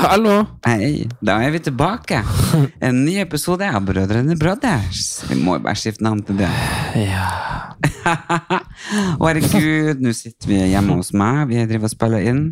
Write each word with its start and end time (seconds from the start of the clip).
Hallo. 0.00 0.32
Hei, 0.64 1.04
da 1.20 1.34
er 1.44 1.52
vi 1.54 1.60
tilbake. 1.66 2.22
En 2.86 3.02
ny 3.04 3.18
episode 3.20 3.66
av 3.68 3.84
Brødrene 3.84 4.36
Brothers. 4.40 5.02
Vi 5.28 5.36
må 5.44 5.58
bare 5.60 5.76
skifte 5.78 6.04
navn 6.06 6.22
til 6.24 6.38
det. 6.40 6.48
Ja. 6.96 7.26
Å, 9.20 9.26
herregud, 9.28 10.00
nå 10.00 10.14
sitter 10.16 10.48
vi 10.50 10.60
hjemme 10.72 10.96
hos 11.00 11.12
meg. 11.16 11.42
Vi 11.50 11.60
driver 11.68 11.90
og 11.90 11.92
spiller 11.92 12.24
inn. 12.32 12.42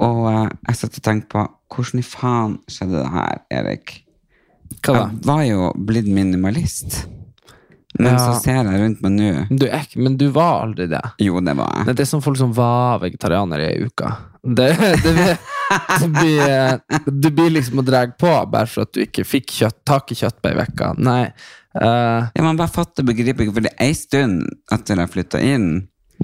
Og 0.00 0.22
eh, 0.30 0.46
jeg 0.70 0.80
satt 0.80 0.96
og 1.02 1.04
tenkte 1.04 1.28
på 1.34 1.44
hvordan 1.76 2.00
i 2.00 2.06
faen 2.06 2.56
skjedde 2.72 2.96
det 3.02 3.12
her, 3.12 3.42
Erik? 3.60 3.94
Hva 4.80 4.94
da? 4.96 5.04
Jeg 5.10 5.28
var 5.28 5.44
jo 5.50 5.70
blitt 5.90 6.08
minimalist. 6.08 7.02
Men 7.98 8.14
Ja. 8.14 8.18
så 8.22 8.38
ser 8.40 8.60
jeg 8.62 8.80
rundt 8.80 9.00
meg 9.04 9.16
nå. 9.18 9.30
Du 9.60 9.66
er 9.68 9.82
ikke, 9.84 10.00
men 10.00 10.16
du 10.16 10.28
var 10.32 10.62
aldri 10.64 10.86
det. 10.88 11.02
Jo, 11.20 11.40
det 11.44 11.56
var 11.58 11.74
jeg. 11.82 11.92
Det 11.98 12.06
er 12.06 12.12
sånn 12.14 12.24
folk 12.24 12.38
som 12.40 12.54
var 12.56 13.00
vegetarianere 13.02 13.72
i 13.74 13.88
uke. 13.90 14.12
Det, 14.42 14.68
det, 15.04 15.12
blir, 15.12 15.32
det, 16.00 16.08
blir, 16.14 17.14
det 17.22 17.30
blir 17.36 17.50
liksom 17.58 17.82
å 17.82 17.84
dra 17.84 18.06
på 18.08 18.32
bare 18.50 18.66
for 18.70 18.86
at 18.86 18.94
du 18.96 19.02
ikke 19.04 19.24
fikk 19.28 19.52
kjøtt, 19.58 19.80
tak 19.86 20.12
i 20.12 20.16
kjøtt 20.18 20.40
på 20.40 20.52
ei 20.52 20.64
uke. 20.64 20.92
Nei. 20.98 21.24
Uh, 21.76 22.26
Ja, 22.34 22.42
man 22.42 22.58
bare 22.58 22.72
fatter 22.72 23.04
og 23.04 23.10
begriper 23.12 23.44
ikke, 23.44 23.54
for 23.58 23.66
det 23.68 23.74
er 23.76 23.90
ei 23.90 23.94
stund 23.94 24.42
etter 24.72 24.98
jeg 24.98 25.12
flytta 25.12 25.42
inn. 25.44 25.68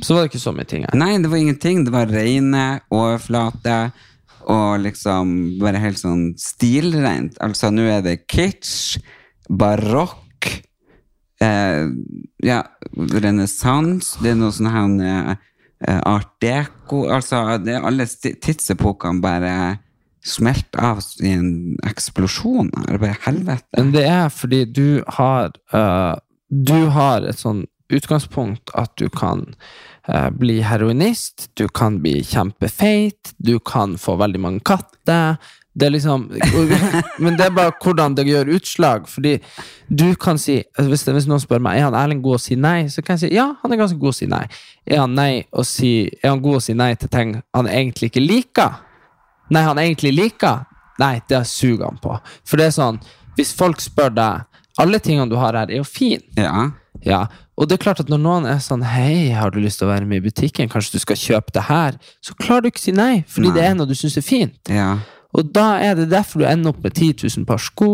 så 0.03 0.14
var 0.17 0.25
det 0.25 0.33
ikke 0.33 0.42
så 0.42 0.53
mye 0.56 0.69
ting 0.69 0.84
her. 0.86 0.97
Nei, 0.98 1.12
det 1.23 1.31
var 1.31 1.39
ingenting. 1.41 1.84
Det 1.86 1.92
var 1.95 2.11
reine, 2.11 2.64
overflate 2.91 3.78
og 4.47 4.78
liksom 4.84 5.58
bare 5.58 5.80
helt 5.83 5.98
sånn 5.98 6.28
stilrent. 6.39 7.39
Altså, 7.42 7.70
nå 7.75 7.86
er 7.91 8.05
det 8.05 8.20
kitsch, 8.30 9.01
barokk, 9.51 10.47
eh, 11.42 11.89
ja, 12.47 12.61
renessanse, 12.95 14.20
det 14.23 14.33
er 14.33 14.39
noe 14.39 14.55
sånn 14.55 14.70
her 14.70 15.36
art 15.85 16.31
deco. 16.41 17.05
Altså, 17.13 17.43
alle 17.61 18.07
tidsepokene 18.07 19.21
bare 19.21 19.57
smelt 20.27 20.77
av 20.79 21.03
i 21.23 21.33
en 21.37 21.51
eksplosjon. 21.87 22.71
Det 22.75 23.01
bare 23.03 23.19
helvete. 23.27 23.69
Men 23.79 23.93
det 23.95 24.07
er 24.11 24.29
fordi 24.33 24.65
du 24.65 25.03
har 25.19 25.53
uh, 25.75 26.17
Du 26.49 26.89
har 26.95 27.27
et 27.27 27.41
sånn 27.41 27.65
utgangspunkt 27.91 28.71
at 28.79 28.93
du 28.99 29.09
kan 29.11 29.43
eh, 30.09 30.29
bli 30.31 30.61
heroinist, 30.63 31.49
du 31.59 31.67
kan 31.69 32.01
bli 32.03 32.21
kjempefeit, 32.27 33.33
du 33.39 33.59
kan 33.59 33.97
få 33.98 34.17
veldig 34.19 34.41
mange 34.42 34.63
katter. 34.67 35.36
Det 35.77 35.87
er 35.87 35.92
liksom 35.92 36.23
Men 37.25 37.37
det 37.37 37.47
er 37.47 37.53
bare 37.53 37.75
hvordan 37.83 38.14
det 38.17 38.25
gjør 38.29 38.55
utslag. 38.57 39.09
Fordi 39.13 39.35
du 39.89 40.07
kan 40.20 40.41
si 40.41 40.59
altså 40.77 40.89
hvis, 40.89 41.05
hvis 41.19 41.29
noen 41.29 41.42
spør 41.42 41.61
meg 41.63 41.79
Er 41.79 41.89
han 41.89 41.98
Erling 41.98 42.23
god 42.25 42.39
å 42.39 42.42
si 42.42 42.57
nei, 42.57 42.89
så 42.92 43.05
kan 43.05 43.19
jeg 43.19 43.27
si 43.27 43.37
ja, 43.37 43.51
han 43.61 43.75
er 43.75 43.81
ganske 43.83 44.01
god 44.01 44.15
å 44.15 44.17
si 44.17 44.29
nei. 44.31 44.45
Er 44.86 45.03
han, 45.05 45.15
nei 45.19 45.45
å 45.53 45.65
si, 45.67 45.92
er 46.23 46.33
han 46.33 46.42
god 46.45 46.61
å 46.61 46.65
si 46.65 46.77
nei 46.79 46.95
til 46.97 47.13
ting 47.13 47.36
han 47.55 47.69
egentlig 47.70 48.11
ikke 48.11 48.25
liker? 48.25 48.81
Nei, 49.53 49.63
han 49.63 49.79
egentlig 49.79 50.15
liker? 50.17 50.65
Nei, 50.98 51.20
det 51.29 51.42
suger 51.47 51.85
han 51.85 52.01
på. 52.03 52.17
For 52.48 52.59
det 52.59 52.70
er 52.70 52.75
sånn, 52.75 52.98
hvis 53.36 53.53
folk 53.55 53.83
spør 53.85 54.15
deg 54.17 54.63
Alle 54.81 54.98
tingene 55.01 55.29
du 55.31 55.39
har 55.41 55.57
her, 55.57 55.70
er 55.73 55.79
jo 55.79 55.86
fine. 55.89 56.25
Ja. 56.36 56.70
Ja, 57.05 57.27
og 57.57 57.69
det 57.69 57.77
er 57.77 57.85
klart 57.85 58.01
at 58.03 58.11
når 58.13 58.20
noen 58.20 58.47
er 58.48 58.59
sånn 58.65 58.83
Hei, 58.85 59.31
har 59.36 59.53
du 59.53 59.61
lyst 59.63 59.81
til 59.81 59.89
å 59.89 59.92
være 59.92 60.09
med 60.09 60.20
i 60.20 60.27
butikken? 60.29 60.69
Kanskje 60.73 60.97
du 60.97 61.05
skal 61.05 61.20
kjøpe 61.20 61.55
det 61.57 61.67
her? 61.69 61.97
Så 62.25 62.36
klarer 62.36 62.67
du 62.67 62.70
ikke 62.73 62.83
å 62.83 62.86
si 62.86 62.97
nei, 62.97 63.23
fordi 63.29 63.51
Nei. 63.51 63.57
det 63.57 63.67
er 63.69 63.77
noe 63.79 63.89
du 63.89 63.95
syns 63.97 64.17
er 64.20 64.25
fint. 64.27 64.57
Ja. 64.73 64.97
Og 65.36 65.51
da 65.55 65.67
er 65.85 65.95
det 65.98 66.08
derfor 66.11 66.41
du 66.42 66.47
ender 66.48 66.73
opp 66.73 66.83
med 66.85 66.95
10 66.97 67.13
000 67.36 67.45
par 67.48 67.61
sko, 67.61 67.91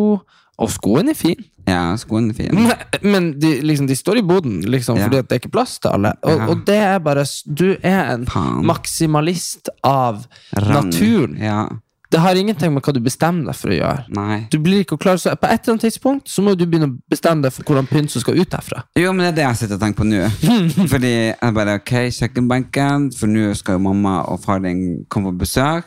og 0.62 0.70
skoene 0.70 1.10
er 1.10 1.18
fine. 1.18 1.42
ja, 1.66 1.96
skoene 1.98 2.30
er 2.30 2.34
fin. 2.38 2.54
Men, 2.54 2.72
men 3.02 3.28
de, 3.40 3.56
liksom, 3.66 3.86
de 3.90 3.96
står 3.98 4.18
i 4.20 4.22
boden, 4.26 4.60
liksom, 4.70 4.96
Ja. 4.98 5.06
fordi 5.08 5.22
det 5.22 5.32
er 5.36 5.40
ikke 5.42 5.52
plass 5.58 5.78
til 5.82 5.90
alle. 5.94 6.12
Og, 6.22 6.36
Ja. 6.38 6.46
og 6.50 6.64
det 6.66 6.76
er 6.76 6.98
bare 6.98 7.24
Du 7.54 7.76
er 7.82 8.14
en 8.14 8.26
Pan. 8.26 8.64
maksimalist 8.66 9.68
av 9.84 10.26
Rang. 10.56 10.86
naturen. 10.90 11.36
Ja. 11.40 11.68
Det 12.12 12.20
har 12.20 12.34
ingenting 12.36 12.74
med 12.74 12.82
hva 12.84 12.92
du 12.92 13.00
bestemmer 13.00 13.46
deg 13.46 13.54
for 13.56 13.68
å 13.72 13.76
gjøre. 13.78 14.04
Nei. 14.12 14.46
Du 14.50 14.58
blir 14.58 14.84
ikke 14.84 14.98
klar, 15.00 15.16
så 15.16 15.34
På 15.40 15.48
et 15.48 15.62
eller 15.64 15.72
annet 15.78 15.86
tidspunkt 15.86 16.28
så 16.28 16.42
må 16.44 16.54
du 16.54 16.66
begynne 16.66 16.90
å 16.90 16.98
bestemme 17.10 17.40
deg 17.42 17.52
for 17.54 17.62
hvordan 17.64 17.86
pynt 17.88 18.10
som 18.10 18.20
skal 18.20 18.38
ut 18.38 18.50
herfra. 18.52 18.82
Jo, 18.98 19.12
men 19.14 19.24
det 19.24 19.32
er 19.32 19.36
det 19.38 19.44
jeg 19.48 19.56
sitter 19.56 19.74
og 19.74 19.80
tenker 19.80 20.02
på 20.02 20.08
nå. 20.10 20.88
Fordi 20.92 21.12
jeg 21.40 21.54
bare, 21.54 21.74
ok, 21.80 21.94
kjøkkenbenken, 22.12 23.12
for 23.16 23.26
nå 23.32 23.54
skal 23.56 23.78
jo 23.78 23.78
mamma 23.88 24.18
og 24.28 24.40
far 24.44 24.58
din 24.60 25.04
komme 25.08 25.32
på 25.32 25.38
besøk 25.46 25.84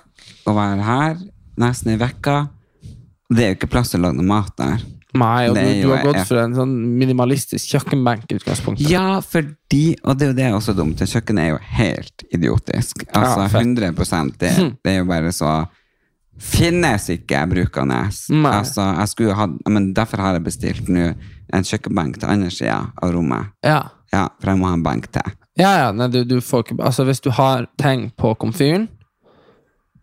og 0.47 0.55
være 0.55 0.81
her 0.83 1.15
nesten 1.61 1.93
i 1.93 1.99
vekka. 2.01 2.47
Det 3.29 3.43
er 3.43 3.53
jo 3.53 3.57
ikke 3.59 3.71
plass 3.73 3.93
til 3.93 4.01
å 4.01 4.07
lage 4.07 4.19
noe 4.19 4.29
mat 4.29 4.53
der. 4.59 4.83
Nei, 5.15 5.47
og 5.47 5.55
du, 5.55 5.61
du 5.79 5.91
har 5.93 6.03
gått 6.03 6.27
for 6.27 6.41
en 6.41 6.55
sånn 6.57 6.73
minimalistisk 6.99 7.71
kjøkkenbenk 7.71 8.27
i 8.33 8.37
utgangspunktet. 8.39 8.89
Ja, 8.91 9.21
fordi, 9.23 9.95
og 10.03 10.19
det 10.19 10.27
er 10.27 10.31
jo 10.33 10.37
det 10.41 10.49
også 10.57 10.75
dumt, 10.75 10.99
kjøkkenet 10.99 11.45
er 11.45 11.53
jo 11.53 11.61
helt 11.77 12.25
idiotisk. 12.35 13.05
Altså 13.15 13.45
Ja, 13.45 13.61
100 13.61 14.35
det, 14.41 14.51
det 14.83 14.91
er 14.91 14.99
jo 14.99 15.07
bare 15.07 15.31
så 15.35 15.53
finnes 16.35 17.07
ikke 17.13 17.45
brukende. 17.47 18.01
Altså, 18.51 18.89
jeg 18.99 19.11
skulle 19.13 19.37
ha, 19.39 19.47
men 19.71 19.93
derfor 19.95 20.23
har 20.23 20.35
jeg 20.35 20.43
bestilt 20.49 20.91
nå 20.91 21.13
en 21.55 21.63
kjøkkenbenk 21.67 22.19
til 22.19 22.31
andre 22.31 22.51
siden 22.51 22.91
av 23.01 23.15
rommet. 23.15 23.53
Ja, 23.65 23.83
Ja, 24.13 24.29
for 24.39 24.51
jeg 24.51 24.59
må 24.61 24.67
ha 24.69 24.75
en 24.77 24.83
benk 24.83 25.09
til. 25.11 25.31
ja, 25.59 25.71
ja 25.79 25.87
nei, 25.91 26.07
du, 26.07 26.21
du 26.23 26.37
får 26.39 26.61
ikke 26.63 26.75
Altså, 26.83 27.03
hvis 27.03 27.19
du 27.19 27.31
har 27.35 27.65
ting 27.81 28.11
på 28.15 28.35
komfyren, 28.39 28.87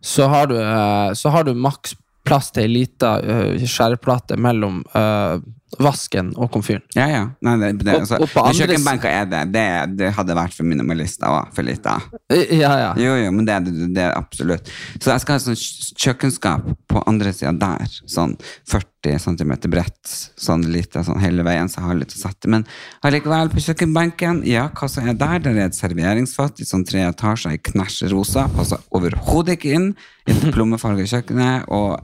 så 0.03 0.27
har 0.27 0.47
du, 0.47 0.57
eh, 0.61 1.13
så 1.13 1.29
du 1.43 1.53
maks 1.55 1.95
plass 2.23 2.51
til 2.55 2.63
ei 2.63 2.71
lita 2.71 3.17
uh, 3.19 3.63
skjæreplate 3.67 4.37
mellom 4.39 4.77
eh, 4.95 5.41
vasken 5.79 6.33
og 6.37 6.51
komfyren. 6.53 6.83
Ja, 6.95 7.07
ja. 7.09 7.23
Nei, 7.41 7.55
det, 7.61 7.69
det, 7.83 7.93
Og- 7.95 8.01
altså, 8.03 8.19
og 8.21 8.29
men 8.45 8.53
kjøkkenbenker 8.59 9.09
er 9.09 9.25
det. 9.31 9.41
det. 9.53 9.97
Det 9.97 10.11
hadde 10.13 10.35
vært 10.37 10.53
for 10.53 10.63
minimalister 10.69 11.27
òg, 11.27 11.53
for 11.55 11.63
lite. 11.63 11.95
Eh, 12.29 12.53
Ja, 12.59 12.73
ja. 12.77 12.93
Jo, 12.97 13.15
jo, 13.23 13.31
men 13.31 13.45
det, 13.45 13.57
det, 13.93 14.03
er 14.03 14.17
absolutt. 14.17 14.69
Så 14.99 15.11
jeg 15.13 15.21
skal 15.23 15.37
ha 15.37 15.39
sånn 15.39 15.55
kj- 15.57 15.93
kjøkkenskap 16.05 16.67
på 16.87 17.03
andre 17.09 17.33
sida 17.33 17.51
der. 17.57 17.87
Sånn 18.05 18.35
40 18.69 19.19
cm 19.19 19.53
bredt, 19.69 20.13
sånn 20.39 20.63
lite 20.71 21.01
sånn 21.03 21.19
hele 21.19 21.43
veien, 21.43 21.67
så 21.67 21.81
jeg 21.81 21.87
har 21.89 21.95
litt 21.99 22.13
å 22.15 22.21
sette. 22.21 22.47
Men 22.47 22.63
allikevel, 23.03 23.49
på 23.51 23.59
kjøkkenbenken, 23.65 24.43
ja, 24.47 24.69
hva 24.69 24.87
som 24.89 25.07
er 25.09 25.13
der? 25.19 25.39
Der 25.43 25.57
er 25.57 25.65
et 25.67 25.75
serveringsfat 25.75 26.61
i 26.63 26.67
sånn 26.69 26.85
tre 26.87 27.01
etasjer 27.09 27.57
i 27.57 27.61
knæsj 27.71 28.11
rosa. 28.13 28.45
Passer 28.55 28.79
overhodet 28.95 29.57
ikke 29.57 29.73
inn 29.75 29.89
i 30.27 30.33
det 30.37 30.51
plommefarga 30.55 31.03
kjøkkenet. 31.09 31.65
Og 31.73 31.99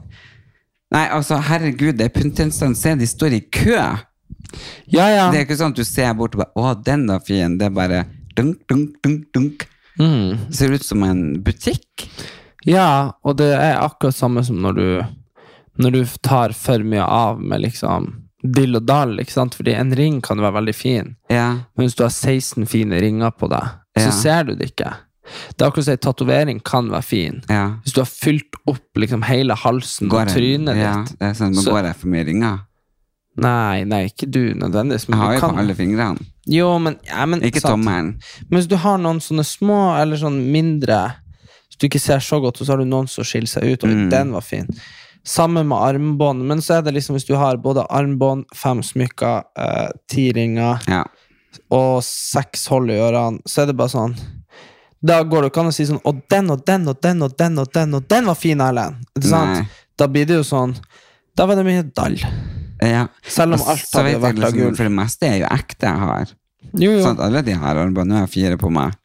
Nei, 0.90 1.04
altså, 1.14 1.36
herregud, 1.46 1.94
det 1.98 2.08
er 2.08 2.14
pyntegjenstand. 2.14 2.76
Se, 2.78 2.94
de 2.98 3.06
står 3.06 3.36
i 3.38 3.42
kø! 3.54 3.76
ja, 4.90 5.04
ja. 5.12 5.26
Det 5.30 5.38
er 5.38 5.44
ikke 5.46 5.58
sånn 5.60 5.74
at 5.74 5.78
du 5.78 5.84
ser 5.86 6.14
bort 6.18 6.34
og 6.34 6.40
bare 6.42 6.58
Å, 6.58 6.72
den 6.84 7.04
da, 7.06 7.20
fin. 7.22 7.58
Det 7.60 7.68
er 7.68 7.74
bare 7.76 8.00
dunk, 8.38 8.64
dunk, 8.70 8.96
dunk, 9.04 9.28
dunk. 9.36 9.66
Mm. 10.00 10.48
Ser 10.54 10.72
ut 10.74 10.86
som 10.86 11.02
en 11.06 11.20
butikk. 11.44 12.06
Ja, 12.66 13.12
og 13.24 13.36
det 13.40 13.52
er 13.56 13.78
akkurat 13.80 14.16
samme 14.16 14.42
som 14.44 14.58
når 14.60 14.76
du 14.76 14.86
Når 15.80 15.92
du 15.94 16.00
tar 16.26 16.52
for 16.52 16.82
mye 16.84 17.04
av 17.06 17.38
med 17.40 17.62
liksom 17.62 18.10
dill 18.42 18.76
og 18.76 18.84
dall, 18.88 19.14
ikke 19.22 19.32
sant? 19.32 19.54
Fordi 19.56 19.72
en 19.76 19.94
ring 19.96 20.18
kan 20.24 20.40
være 20.40 20.56
veldig 20.58 20.74
fin, 20.74 21.14
Ja. 21.30 21.46
men 21.76 21.86
hvis 21.86 21.94
du 21.96 22.02
har 22.04 22.10
16 22.12 22.66
fine 22.68 22.98
ringer 23.00 23.30
på 23.36 23.48
deg, 23.52 23.78
så 24.00 24.10
ser 24.12 24.44
du 24.48 24.54
det 24.56 24.70
ikke. 24.72 24.90
Det 25.56 25.62
er 25.62 25.70
akkurat 25.70 25.84
som 25.84 25.92
en 25.92 25.98
tatovering 25.98 26.60
kan 26.64 26.88
være 26.90 27.02
fin. 27.04 27.42
ja. 27.48 27.66
Hvis 27.84 27.92
du 27.94 28.00
har 28.00 28.06
fylt 28.10 28.56
opp 28.66 28.96
liksom 28.96 29.22
hele 29.24 29.54
halsen 29.54 30.08
Går 30.08 30.20
og 30.20 30.26
jeg- 30.28 30.36
trynet 30.36 30.76
ja, 30.76 30.94
ditt 31.04 31.18
Det 31.18 31.28
er 31.28 31.32
sånn, 31.34 31.54
nå 31.54 31.62
Så- 31.62 31.70
går 31.72 31.84
jeg 31.84 31.96
for 31.96 32.08
mye 32.08 32.24
ringer? 32.26 32.58
Nei, 33.36 33.84
nei, 33.84 34.04
ikke 34.10 34.28
du 34.30 34.54
nødvendigvis. 34.54 35.06
Jeg 35.08 35.16
har 35.16 35.34
jo 35.34 35.40
kan 35.40 35.54
på 35.54 35.58
alle 35.62 35.74
fingrene. 35.74 36.18
Jo, 36.46 36.78
men, 36.78 36.96
ja, 37.06 37.24
men 37.26 37.40
Ikke 37.42 37.60
sant. 37.60 37.72
tommelen. 37.84 38.20
Men 38.50 38.58
hvis 38.60 38.68
du 38.68 38.76
har 38.76 38.98
noen 38.98 39.20
sånne 39.20 39.44
små, 39.46 40.00
eller 40.00 40.16
sånn 40.16 40.50
mindre 40.50 41.14
Hvis 41.70 41.78
du 41.78 41.86
ikke 41.88 42.00
ser 42.00 42.18
så 42.18 42.40
godt, 42.42 42.60
og 42.60 42.66
så 42.66 42.70
har 42.70 42.78
du 42.78 42.84
noen 42.84 43.08
som 43.08 43.24
skiller 43.24 43.46
seg 43.48 43.62
ut, 43.62 43.84
og 43.84 43.90
Mm. 43.90 44.10
den 44.10 44.32
var 44.32 44.40
fin. 44.42 44.66
Samme 45.24 45.64
med 45.64 45.78
armbånd, 45.78 46.42
men 46.44 46.58
så 46.58 46.78
er 46.78 46.82
det 46.82 46.94
liksom 46.94 47.14
hvis 47.14 47.26
du 47.26 47.36
har 47.36 47.56
både 47.56 47.86
armbånd, 47.88 48.44
fem 48.54 48.82
smykker, 48.82 49.44
eh, 49.56 49.88
ti 50.08 50.32
ringer 50.32 50.80
Ja. 50.88 51.04
og 51.70 52.02
seks 52.02 52.66
hold 52.66 52.90
i 52.90 52.94
ørene, 52.94 53.38
så 53.46 53.62
er 53.62 53.66
det 53.66 53.76
bare 53.76 53.88
sånn 53.88 54.16
Da 55.00 55.22
går 55.24 55.46
det 55.46 55.50
ikke 55.50 55.62
an 55.62 55.70
å 55.70 55.72
si 55.72 55.86
sånn 55.88 56.00
Og 56.04 56.18
den 56.28 56.50
og 56.52 56.60
den 56.68 56.82
og 56.90 56.98
den 57.00 57.22
og 57.24 57.36
den 57.40 57.54
og 57.62 57.70
den 57.72 57.96
og 57.96 58.08
den 58.12 58.26
var 58.28 58.36
fin, 58.36 58.60
Erlend. 58.60 59.00
Ikke 59.16 59.30
sant? 59.30 59.54
Nei. 59.56 59.86
Da 59.96 60.08
blir 60.12 60.28
det 60.28 60.36
jo 60.40 60.44
sånn 60.44 60.74
Da 61.36 61.46
var 61.48 61.56
det 61.56 61.64
mye 61.68 61.86
dall. 61.88 62.18
ja. 62.84 63.06
Selv 63.24 63.56
om 63.56 63.64
alt 63.64 63.96
hadde 63.96 64.18
vært 64.20 64.40
liksom, 64.40 64.46
av 64.46 64.58
gull. 64.58 64.76
For 64.76 64.88
det 64.88 64.94
meste 64.98 65.28
er 65.30 65.38
jo 65.42 65.48
ekte 65.50 65.88
jeg 65.88 66.04
har. 66.04 66.36
Jo, 66.74 66.92
jo. 66.92 67.02
Sånn, 67.04 67.20
Alle 67.24 67.42
de 67.46 67.56
her 67.56 67.80
armbåndene, 67.80 68.12
nå 68.12 68.18
har 68.20 68.28
jeg 68.28 68.34
fire 68.36 68.60
på 68.60 68.70
meg. 68.72 68.96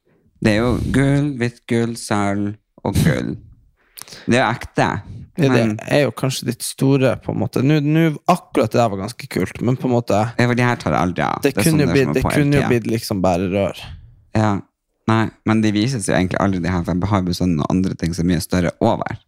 Det 0.43 0.53
er 0.53 0.61
jo 0.61 0.71
gull, 0.95 1.27
hvitt 1.39 1.61
gull, 1.71 1.95
sølv 1.99 2.55
og 2.85 2.99
gull. 3.01 3.35
Det 4.25 4.37
er 4.37 4.41
jo 4.41 4.47
ekte. 4.49 4.89
Ja, 5.35 5.49
det 5.51 5.63
er 5.91 6.05
jo 6.05 6.11
kanskje 6.15 6.47
ditt 6.51 6.63
store, 6.63 7.15
på 7.23 7.33
en 7.33 7.41
måte. 7.41 7.63
Nå, 7.65 7.81
nå, 7.83 8.05
akkurat 8.31 8.71
det 8.71 8.79
der 8.79 8.91
var 8.93 9.01
ganske 9.03 9.27
kult, 9.31 9.59
men 9.65 9.75
på 9.79 9.89
en 9.89 9.95
måte 9.97 10.21
ja, 10.29 10.45
for 10.45 10.55
de 10.55 10.63
her 10.63 10.79
tar 10.79 10.95
aldri 10.95 11.25
av. 11.25 11.41
Det, 11.43 11.51
kunne 11.57 11.87
sånn 11.87 11.91
blitt, 11.91 12.13
det 12.15 12.23
kunne 12.23 12.61
jo 12.61 12.69
blitt 12.71 12.87
liksom 12.87 13.23
bare 13.25 13.49
rør. 13.51 13.81
Ja. 14.35 14.53
Nei, 15.09 15.25
men 15.45 15.61
de 15.61 15.69
vises 15.75 16.07
jo 16.09 16.15
egentlig 16.17 16.39
aldri, 16.41 16.61
de 16.63 16.71
her, 16.71 16.81
for 16.85 16.97
jeg 16.97 17.11
har 17.11 17.27
jo 17.27 17.37
sånn 17.37 17.59
andre 17.69 17.93
ting 17.99 18.13
som 18.15 18.25
er 18.25 18.33
mye 18.33 18.43
større 18.43 18.71
over. 18.81 19.19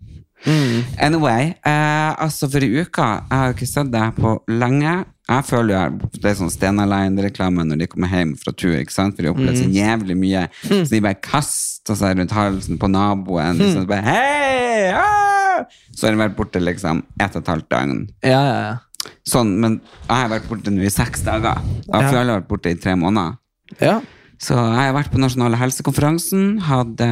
Mm. 0.46 0.84
Anyway, 1.02 1.52
eh, 1.66 2.10
altså 2.24 2.50
for 2.50 2.64
i 2.64 2.70
uka, 2.82 3.06
jeg 3.30 3.38
har 3.38 3.52
jo 3.52 3.56
ikke 3.58 3.70
sett 3.70 3.92
deg 3.94 4.18
på 4.18 4.34
lenge. 4.50 4.96
Jeg 5.28 5.44
føler 5.44 5.74
jo 5.76 6.10
det 6.22 6.30
er 6.30 6.38
sånn 6.40 6.52
Stena 6.54 6.86
Line-reklame 6.88 7.66
når 7.68 7.82
de 7.82 7.88
kommer 7.92 8.12
hjem 8.14 8.36
fra 8.40 8.54
tur, 8.56 8.78
ikke 8.80 8.96
sant? 8.96 9.18
For 9.18 9.26
de 9.26 9.32
opplever 9.34 9.58
så 9.60 9.68
jævlig 9.76 10.16
mye. 10.18 10.46
Så 10.64 10.88
de 10.94 11.02
bare 11.04 11.20
kaster 11.20 11.98
seg 12.00 12.18
rundt 12.22 12.36
halsen 12.38 12.80
på 12.80 12.90
naboen. 12.94 13.60
Liksom, 13.60 13.84
så 13.84 13.90
bare, 13.90 14.06
hei! 14.08 14.94
Ah! 14.96 15.66
Så 15.92 16.08
har 16.08 16.16
de 16.16 16.22
vært 16.22 16.38
borte 16.38 16.62
liksom 16.62 17.02
ett 17.20 17.36
og 17.36 17.42
et 17.44 17.52
halvt 17.54 17.70
døgn. 17.74 17.98
Ja, 18.26 18.42
ja, 18.46 18.60
ja. 18.70 19.10
Sånn, 19.28 19.58
men 19.62 19.82
jeg 20.08 20.16
har 20.16 20.32
vært 20.32 20.48
borte 20.50 20.72
nå 20.74 20.86
i 20.86 20.94
seks 20.94 21.26
dager. 21.28 21.60
Jeg 21.86 21.92
føler 21.92 22.22
jeg 22.22 22.24
har 22.24 22.40
vært 22.40 22.52
borte 22.54 22.72
i 22.72 22.80
tre 22.80 22.96
måneder. 23.00 23.38
ja. 23.84 23.98
Så 24.38 24.54
jeg 24.54 24.90
har 24.90 24.96
vært 24.96 25.12
på 25.14 25.22
Nasjonale 25.22 25.58
helsekonferansen, 25.58 26.60
hadde 26.68 27.08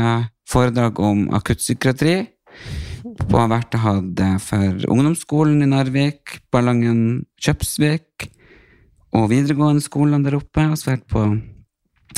foredrag 0.49 0.99
om 1.01 1.25
akuttpsykiatri. 1.33 2.15
Har 3.31 3.49
vært 3.51 3.75
og 3.77 3.83
hatt 3.83 4.21
for 4.43 4.85
ungdomsskolen 4.91 5.63
i 5.65 5.69
Narvik, 5.69 6.39
Ballangen 6.53 7.25
Kjøpsvik 7.41 8.29
og 9.15 9.29
videregående 9.31 9.83
skolene 9.83 10.25
der 10.25 10.37
oppe. 10.37 10.67
Og 10.69 10.77
så 10.77 10.93
vært 10.93 11.09
på 11.11 11.25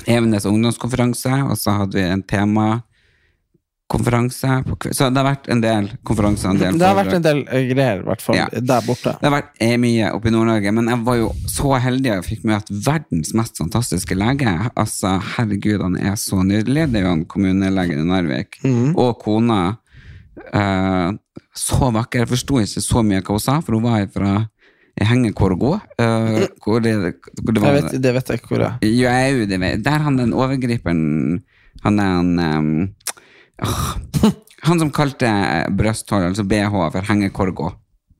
Evenes 0.07 0.47
ungdomskonferanse, 0.47 1.33
og 1.47 1.55
så 1.59 1.79
hadde 1.81 1.99
vi 1.99 2.05
en 2.07 2.23
temakonferanse. 2.23 2.86
Kve- 3.89 4.93
Så 4.93 5.09
det 5.13 5.17
har 5.21 5.35
vært 5.35 5.47
en 5.49 5.61
del 5.61 5.89
konferanser. 6.03 6.49
En 6.49 6.57
del 6.59 6.77
Det 6.77 6.85
har 6.87 6.95
vært 6.95 7.13
en 7.13 7.21
del 7.21 7.37
eh, 7.47 7.67
greier, 7.73 7.99
i 8.01 8.03
hvert 8.03 8.21
fall, 8.21 8.35
Ja. 8.35 8.47
der 8.51 8.81
borte. 8.81 9.13
Det 9.21 9.23
har 9.29 9.41
vært 9.41 9.49
eh, 9.61 9.77
mye 9.77 10.11
oppe 10.13 10.27
i 10.27 10.31
Nord-Norge, 10.31 10.73
men 10.73 10.87
jeg 10.91 11.03
var 11.05 11.15
jo 11.15 11.29
så 11.47 11.79
heldig 11.79 12.17
og 12.17 12.25
fikk 12.25 12.43
møte 12.43 12.73
verdens 12.83 13.33
mest 13.33 13.57
fantastiske 13.57 14.15
lege. 14.15 14.71
Altså, 14.75 15.19
herregud, 15.37 15.81
han 15.81 15.95
er 15.97 16.15
så 16.19 16.43
nydelig. 16.43 16.91
Det 16.91 16.99
er 17.01 17.07
jo 17.07 17.13
han 17.15 17.25
kommunelegen 17.25 17.99
i 18.03 18.07
Narvik. 18.11 18.59
Og 18.95 19.19
kona. 19.23 19.77
eh, 20.53 21.11
så 21.57 21.91
vakker. 21.91 22.19
Jeg 22.25 22.27
forsto 22.29 22.59
ikke 22.61 22.81
så 22.83 23.01
mye 23.03 23.21
hva 23.23 23.33
hun 23.33 23.39
sa, 23.39 23.59
for 23.61 23.73
hun 23.73 23.83
var 23.83 24.05
fra 24.13 24.47
Hengekorgo. 24.99 25.75
Uh, 25.99 26.45
hvor, 26.63 26.79
det, 26.81 26.93
hvor 27.43 27.53
det 27.53 27.61
vet, 27.63 28.01
det 28.01 28.13
vet 28.13 28.27
jeg 28.29 28.39
ikke 28.39 28.47
hvor 28.49 28.57
det 28.63 28.67
er. 28.67 28.77
Jo, 28.87 29.09
jeg, 29.09 29.47
det 29.49 29.59
vet 29.61 29.83
Der 29.85 29.99
han 29.99 30.17
den 30.17 30.33
overgriperen 30.33 31.43
Han 31.83 31.99
er 31.99 32.19
en 32.19 32.39
um, 32.39 32.89
Han 34.67 34.79
som 34.81 34.89
kalte 34.91 35.29
brøsthår, 35.77 36.25
altså 36.31 36.43
BH, 36.47 36.73
for 36.91 37.05
hengekorgo. 37.07 37.73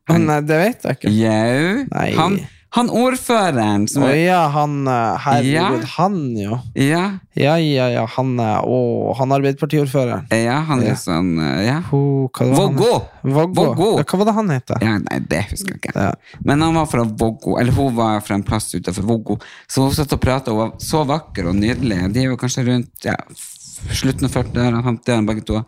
Han, 0.07 0.27
Nei, 0.29 0.37
det 0.47 0.59
vet 0.61 0.85
jeg 0.87 0.95
ikke. 1.01 1.09
Jau. 1.11 2.13
Han, 2.15 2.37
han 2.77 2.89
ordføreren 2.93 3.87
som 3.91 4.05
Å 4.07 4.11
ja, 4.15 4.37
han 4.53 4.75
eh, 4.87 5.17
Herregud, 5.23 5.81
Ja. 5.81 5.89
han 5.97 6.15
jo. 6.39 6.59
Ja, 6.79 7.01
Ja, 7.37 7.55
ja, 7.59 7.87
ja, 7.91 8.05
han 8.15 8.31
eh, 8.39 8.61
Å, 8.63 8.77
han 9.19 9.33
Arbeiderpartiordføreren. 9.35 10.29
ja 10.31 10.61
han 10.69 10.83
er 10.85 10.93
Ja. 10.93 10.95
sånn 11.01 11.33
Ja. 11.65 11.81
Ho- 11.91 12.29
Vågå! 12.31 12.93
Vågå. 13.23 13.89
Ja, 13.99 14.03
hva 14.07 14.19
var 14.21 14.25
det 14.31 14.35
han 14.39 14.49
het? 14.55 14.71
Ja, 14.81 14.95
nei, 15.03 15.19
det 15.27 15.43
husker 15.51 15.75
jeg 15.75 15.81
ikke. 15.91 16.07
Men 16.45 16.61
han 16.61 16.75
var 16.79 16.85
fra 16.87 17.03
Vågå, 17.03 17.59
eller 17.59 17.71
hun 17.75 17.95
var 17.95 18.21
fra 18.21 18.35
en 18.39 18.43
plass 18.47 18.71
utenfor 18.75 19.03
Vågå. 19.11 19.39
Så 19.67 19.83
hun 19.83 19.91
satt 19.95 20.13
og 20.15 20.21
pratet, 20.23 20.53
og 20.53 20.57
var 20.63 20.71
så 20.79 21.03
vakker 21.07 21.49
og 21.51 21.55
nydelig. 21.59 22.05
De 22.13 22.23
er 22.23 22.31
jo 22.31 22.37
kanskje 22.39 22.63
rundt 22.71 23.03
ja, 23.11 23.15
slutten 23.91 24.27
av 24.27 24.35
40-årene, 24.35 24.83
50-årene, 24.85 25.27
begge 25.29 25.45
to. 25.47 25.61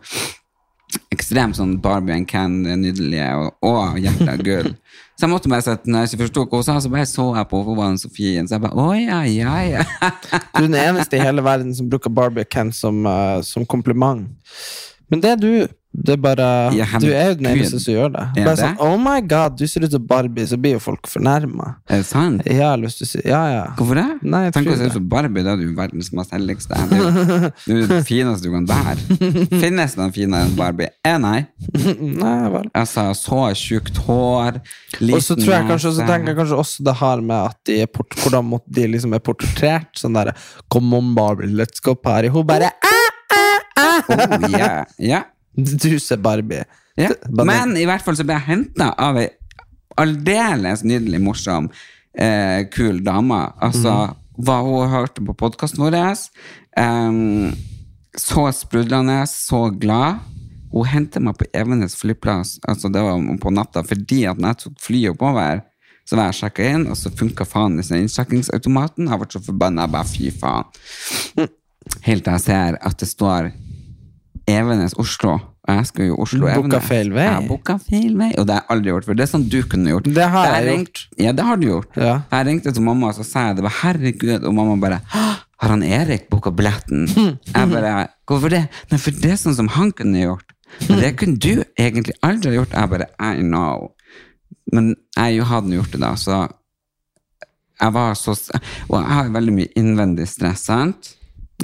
Ekstremt 1.14 1.58
sånn 1.58 1.76
Barbie 1.82 2.16
and 2.16 2.28
Ken, 2.30 2.62
nydelige, 2.64 3.28
og, 3.38 3.52
og 3.66 3.98
hjertet 4.00 4.32
av 4.32 4.44
gull. 4.46 4.72
Så 5.20 5.26
jeg 5.26 5.34
måtte 5.34 5.50
bare 5.52 5.60
sette, 5.60 5.90
når 5.90 6.06
jeg 6.06 6.08
ikke 6.08 6.22
forstod 6.22 6.46
hva 6.48 6.58
hun 6.58 6.64
sa, 6.64 6.74
så 6.80 6.88
bare 6.88 7.04
så 7.04 7.24
jeg 7.36 7.48
på 7.50 7.58
hun 7.66 7.76
var 7.76 7.90
en 7.90 7.98
Sofien. 8.00 8.46
Så 8.48 8.54
jeg 8.56 8.62
bare, 8.62 8.72
å 8.80 8.94
ja, 8.96 9.18
ja, 9.28 9.56
ja. 9.68 9.82
Du 10.56 10.62
er 10.62 10.64
den 10.64 10.76
eneste 10.80 11.18
i 11.18 11.20
hele 11.20 11.44
verden 11.44 11.74
som 11.76 11.90
bruker 11.92 12.14
Barbie 12.16 12.46
og 12.46 12.48
Ken 12.48 12.70
som, 12.72 13.02
uh, 13.04 13.42
som 13.44 13.66
kompliment. 13.68 14.30
Men 15.12 15.20
det 15.20 15.34
du. 15.42 15.52
Det 15.90 16.12
er 16.14 16.20
bare, 16.22 16.44
Ja, 16.72 16.84
du 17.02 17.08
er 17.10 17.32
jo 17.32 17.34
den 17.40 17.46
eneste 17.50 17.80
som 17.82 17.94
gjør 17.96 18.12
det. 18.14 18.22
Bare 18.36 18.54
det? 18.54 18.62
sånn, 18.62 18.76
oh 18.84 18.94
my 19.02 19.16
god, 19.26 19.56
du 19.58 19.64
ser 19.66 19.82
ut 19.82 19.90
som 19.90 20.04
Barbie, 20.06 20.44
så 20.46 20.54
blir 20.60 20.76
jo 20.76 20.82
folk 20.84 21.08
fornærma. 21.10 21.72
Er 21.90 22.04
det 22.04 22.06
sant? 22.06 22.44
Jeg 22.46 22.62
har 22.62 22.78
lyst 22.78 23.00
til 23.00 23.08
å 23.08 23.10
si 23.10 23.22
Ja, 23.26 23.40
ja. 23.50 23.64
Hvorfor 23.74 23.98
det? 23.98 24.04
Nei, 24.22 24.44
jeg 24.46 24.54
Tenk 24.54 24.70
å 24.70 24.76
se 24.78 24.86
ut 24.86 24.94
som 24.94 25.08
Barbie, 25.10 25.42
da 25.42 25.56
er 25.56 25.64
du 25.64 25.72
verdens 25.74 26.12
mest 26.14 26.30
helligste. 26.36 26.78
Det 26.90 27.00
er 27.00 27.02
jo- 27.02 27.50
det 27.66 27.88
det 27.90 27.98
fineste 28.06 28.46
du 28.46 28.54
kan 28.54 28.68
være. 28.70 29.18
Finnes 29.50 29.96
den 29.96 30.04
noen 30.04 30.14
finere 30.14 30.46
enn 30.46 30.54
Barbie? 30.60 30.88
Eh, 31.04 31.18
nei. 31.18 31.40
Nei 32.22 32.36
vel. 32.54 32.70
Altså, 32.78 33.08
så 33.18 33.40
tjukt 33.58 33.98
hår, 34.06 34.60
liten 35.00 35.18
Og 35.18 35.26
så 35.26 35.34
tror 35.42 35.56
jeg 35.56 35.68
kanskje, 35.72 35.94
så 35.98 36.06
tenker 36.06 36.32
jeg 36.32 36.38
kanskje 36.38 36.60
også 36.62 36.86
det 36.86 36.96
har 37.02 37.20
med 37.32 37.50
at 37.50 37.58
de 37.66 37.80
er 37.82 37.90
port, 37.90 38.14
hvordan 38.22 38.54
de 38.70 38.86
liksom 38.94 39.18
er 39.18 39.24
portrettert. 39.26 39.90
Sånn 39.98 40.14
derre 40.14 40.36
Come 40.70 40.94
on, 41.02 41.12
Barbie, 41.18 41.50
let's 41.50 41.82
go 41.82 41.96
party. 41.98 42.30
Hun 42.30 42.46
bare 42.46 42.70
ah, 42.78 42.96
Oh, 43.80 44.48
yeah. 44.48 44.84
ja. 44.98 45.22
Du 45.56 45.98
ser 45.98 46.16
Barbie. 46.22 46.64
Ja. 46.98 47.10
Men 47.28 47.76
i 47.78 47.86
hvert 47.88 48.04
fall 48.04 48.18
så 48.18 48.26
ble 48.26 48.36
jeg 48.38 48.48
henta 48.48 48.92
av 49.00 49.18
ei 49.20 49.28
aldeles 50.00 50.84
nydelig, 50.86 51.20
morsom, 51.20 51.68
eh, 52.14 52.66
kul 52.72 53.02
dame. 53.04 53.40
Altså, 53.60 53.92
mm. 54.10 54.44
hva 54.46 54.60
hun 54.64 54.92
hørte 54.92 55.24
på 55.24 55.36
podkasten 55.36 55.82
vår. 55.82 55.98
em, 56.76 57.52
så 58.16 58.52
sprudlende, 58.52 59.26
så 59.26 59.68
glad. 59.70 60.20
Hun 60.72 60.86
hentet 60.86 61.22
meg 61.22 61.36
på 61.36 61.48
Evenes 61.52 61.96
flyplass 61.98 62.60
altså 62.68 62.88
det 62.88 63.02
var 63.02 63.18
på 63.42 63.50
natta, 63.50 63.82
fordi 63.82 64.24
at 64.30 64.38
når 64.38 64.48
jeg 64.52 64.58
tok 64.62 64.76
flyet 64.78 65.10
oppover, 65.16 65.62
så 66.06 66.16
var 66.16 66.30
jeg 66.30 66.38
sjekka 66.40 66.68
inn, 66.74 66.86
og 66.90 66.96
så 66.98 67.10
funka 67.10 67.44
faen 67.46 67.78
ikke 67.78 67.98
innsjekkingsautomaten. 67.98 69.08
Jeg 69.10 69.18
ble 69.18 69.28
så 69.30 69.42
forbanna. 69.46 69.86
Jeg 69.86 69.94
bare 69.94 70.10
fy 70.10 70.30
faen. 70.30 71.50
Helt 72.06 72.24
til 72.24 72.32
jeg 72.32 72.42
ser 72.44 72.78
at 72.80 72.98
det 72.98 73.08
står 73.08 73.50
Evenes-Oslo. 74.48 75.32
Og 75.68 75.76
jeg 75.76 75.86
skulle 75.86 76.06
jo 76.08 76.16
Oslo-Evenes. 76.24 76.62
booka 76.70 76.80
feil 76.80 77.10
vei. 77.14 77.26
Jeg 77.28 77.48
booka 77.48 77.74
feil 77.78 78.14
vei, 78.18 78.30
og 78.38 78.46
det 78.48 78.54
har 78.56 78.62
jeg 78.64 78.70
aldri 78.74 78.90
gjort 78.92 79.04
før. 79.06 79.16
Det 79.18 79.22
er 79.26 79.30
sånn 79.30 79.48
du 79.52 79.58
kunne 79.70 79.90
gjort. 79.92 80.08
Det 80.14 80.28
har 80.32 80.46
jeg, 80.46 80.64
jeg 80.64 80.70
ringt- 80.72 81.02
Ja, 81.18 81.32
det 81.32 81.44
har 81.44 81.56
du 81.60 81.66
gjort. 81.68 81.96
Ja. 81.96 82.14
Jeg 82.32 82.46
ringte 82.46 82.72
til 82.74 82.82
mamma 82.82 83.08
og 83.08 83.14
så 83.14 83.24
sa 83.24 83.46
jeg 83.48 83.56
det 83.56 83.62
var 83.68 83.76
herregud, 83.82 84.44
og 84.44 84.54
mamma 84.54 84.76
bare 84.80 85.00
har 85.60 85.68
han 85.68 85.82
Erik 85.84 86.28
booka 86.30 86.50
billetten? 86.50 87.06
Jeg 87.54 87.68
bare 87.70 88.08
Hvorfor 88.26 88.48
det? 88.48 88.62
Nei, 88.90 88.98
for 88.98 89.10
det 89.10 89.30
er 89.34 89.36
sånn 89.36 89.54
som 89.58 89.68
han 89.68 89.92
kunne 89.92 90.16
gjort. 90.22 90.54
Men 90.88 91.00
det 91.02 91.16
kunne 91.20 91.36
du 91.38 91.62
egentlig 91.78 92.14
aldri 92.24 92.54
gjort. 92.56 92.72
Jeg 92.72 92.88
bare 92.90 93.06
I 93.20 93.42
know. 93.42 93.90
Men 94.72 94.94
jeg 95.16 95.42
hadde 95.44 95.74
gjort 95.76 95.90
det 95.92 96.00
da, 96.00 96.14
så 96.16 96.48
jeg 97.80 97.92
var 97.92 98.14
så 98.14 98.32
Og 98.88 98.96
jeg 99.00 99.08
har 99.10 99.28
veldig 99.34 99.52
mye 99.56 99.72
innvendig 99.76 100.26
stress, 100.28 100.64
sant? 100.68 101.14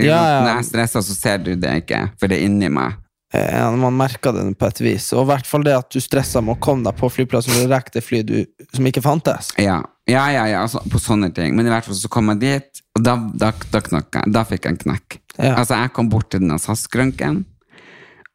Ja, 0.03 0.21
ja. 0.21 0.39
Når 0.45 0.53
jeg 0.59 0.69
stresser, 0.71 1.05
så 1.05 1.17
ser 1.17 1.43
du 1.43 1.55
det 1.57 1.73
ikke, 1.83 2.07
for 2.21 2.31
det 2.31 2.41
er 2.41 2.49
inni 2.49 2.71
meg. 2.73 2.99
Ja, 3.35 3.71
Man 3.75 3.97
merker 3.99 4.33
det 4.33 4.45
på 4.59 4.69
et 4.71 4.81
vis. 4.81 5.09
Og 5.17 5.27
i 5.27 5.31
hvert 5.33 5.49
fall 5.49 5.65
det 5.67 5.75
at 5.77 5.91
du 5.93 6.01
stressa 6.03 6.41
med 6.45 6.57
å 6.57 6.63
komme 6.63 6.87
deg 6.87 6.99
på 6.99 7.11
flyplassen 7.11 7.57
og 7.59 7.73
rekke 7.73 7.97
det 7.97 8.05
flyet 8.05 8.29
du, 8.29 8.67
som 8.75 8.87
ikke 8.89 9.03
fantes. 9.05 9.51
Ja, 9.61 9.81
ja, 10.09 10.23
ja, 10.33 10.47
ja 10.53 10.63
altså, 10.63 10.83
på 10.91 11.01
sånne 11.03 11.33
ting. 11.35 11.57
Men 11.59 11.67
i 11.67 11.73
hvert 11.73 11.89
fall 11.89 11.99
så 11.99 12.11
kom 12.13 12.31
jeg 12.35 12.43
dit, 12.45 12.83
og 12.97 13.05
da, 13.05 13.17
da, 13.35 13.53
da 13.73 13.83
jeg. 13.83 14.25
Da 14.33 14.45
fikk 14.47 14.69
jeg 14.69 14.77
en 14.77 14.83
knekk. 14.85 15.19
Ja. 15.37 15.57
Altså, 15.57 15.81
jeg 15.83 15.93
kom 15.97 16.11
bort 16.13 16.31
til 16.33 16.45
den 16.45 16.55
SAS-skrønken, 16.61 17.43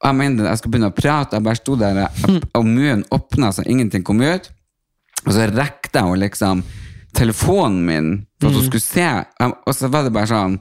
og 0.01 0.09
jeg 0.09 0.17
mente 0.17 0.45
jeg 0.47 0.59
skulle 0.59 0.75
begynne 0.75 0.91
å 0.91 0.97
prate, 0.97 1.37
jeg 1.37 1.45
bare 1.45 1.59
sto 1.59 1.77
der, 1.77 2.03
og 2.57 2.65
munnen 2.65 3.05
åpna 3.13 3.51
så 3.53 3.65
ingenting 3.69 4.05
kom 4.05 4.21
ut, 4.21 4.49
og 5.21 5.33
så 5.35 5.45
rekte 5.53 6.01
jeg 6.01 6.09
jo 6.09 6.21
liksom 6.23 6.63
telefonen 7.13 7.81
min 7.85 8.11
for 8.41 8.49
at 8.49 8.57
hun 8.57 8.65
skulle 8.65 8.81
se, 8.81 9.07
og 9.45 9.73
så 9.77 9.89
var 9.93 10.07
det 10.07 10.13
bare 10.15 10.29
sånn 10.31 10.57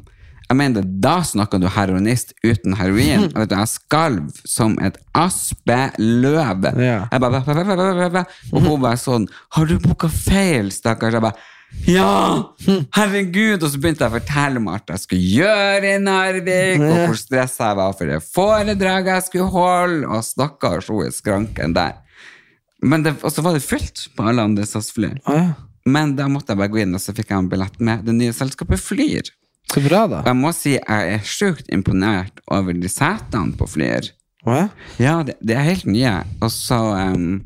jeg 0.51 0.59
mener, 0.59 0.83
Da 0.83 1.21
snakka 1.23 1.61
du 1.63 1.69
heroinist 1.71 2.35
uten 2.43 2.75
heroin. 2.79 3.29
Og 3.33 3.39
vet 3.45 3.53
du, 3.53 3.55
jeg 3.55 3.71
skalv 3.71 4.43
som 4.49 4.75
et 4.83 4.99
aspeløv. 5.15 6.67
Ja. 6.83 7.07
Jeg 7.07 7.23
bare. 7.23 8.25
Og 8.51 8.67
hun 8.67 8.83
bare 8.83 8.99
sånn 8.99 9.29
Har 9.55 9.71
du 9.71 9.79
booka 9.83 10.11
feil, 10.11 10.73
stakkars? 10.75 11.15
Jeg 11.17 11.27
bare 11.29 11.39
ja! 11.87 12.51
Herregud! 12.97 13.63
Og 13.63 13.71
så 13.71 13.79
begynte 13.79 14.03
jeg 14.03 14.11
å 14.11 14.17
fortelle 14.17 14.59
meg 14.63 14.75
alt 14.75 14.91
jeg 14.91 15.03
skulle 15.05 15.29
gjøre 15.37 15.93
i 15.95 16.01
Narvik, 16.03 16.83
og 16.83 16.97
hvor 17.05 17.19
stressa 17.21 17.71
jeg 17.71 17.79
var 17.79 17.95
for 17.95 18.11
det 18.11 18.19
foredraget 18.27 19.13
jeg 19.15 19.27
skulle 19.29 19.51
holde, 19.55 20.01
og 20.11 20.25
stakkars 20.27 20.91
hun 20.91 21.07
i 21.07 21.13
skranken 21.15 21.77
der. 21.77 22.01
Men 22.83 23.05
det, 23.07 23.15
og 23.23 23.31
så 23.31 23.45
var 23.47 23.55
det 23.55 23.63
fullt 23.63 24.09
på 24.17 24.27
alle 24.27 24.51
andre 24.51 24.67
SAS-fly. 24.67 25.13
Ja. 25.29 25.53
Men 25.87 26.17
da 26.19 26.27
måtte 26.29 26.53
jeg 26.53 26.61
bare 26.61 26.73
gå 26.75 26.83
inn, 26.83 26.97
og 26.97 27.03
så 27.03 27.15
fikk 27.17 27.31
jeg 27.33 27.39
en 27.39 27.51
billett 27.53 27.79
med 27.81 28.03
det 28.09 28.17
nye 28.19 28.35
selskapet 28.37 28.83
Flyr. 28.83 29.31
Så 29.71 29.83
bra, 29.85 30.07
da. 30.11 30.23
Jeg 30.27 30.37
må 30.39 30.51
si 30.57 30.73
jeg 30.77 31.13
er 31.15 31.23
sjukt 31.27 31.69
imponert 31.73 32.41
over 32.51 32.75
de 32.75 32.91
setene 32.91 33.55
på 33.59 33.69
Flyr. 33.71 34.11
Hva? 34.47 34.57
ja. 34.65 34.69
Ja, 35.05 35.15
det, 35.27 35.37
det 35.45 35.57
er 35.57 35.67
helt 35.69 35.87
nye. 35.87 36.15
Og 36.41 36.51
så 36.53 36.79
um, 37.15 37.43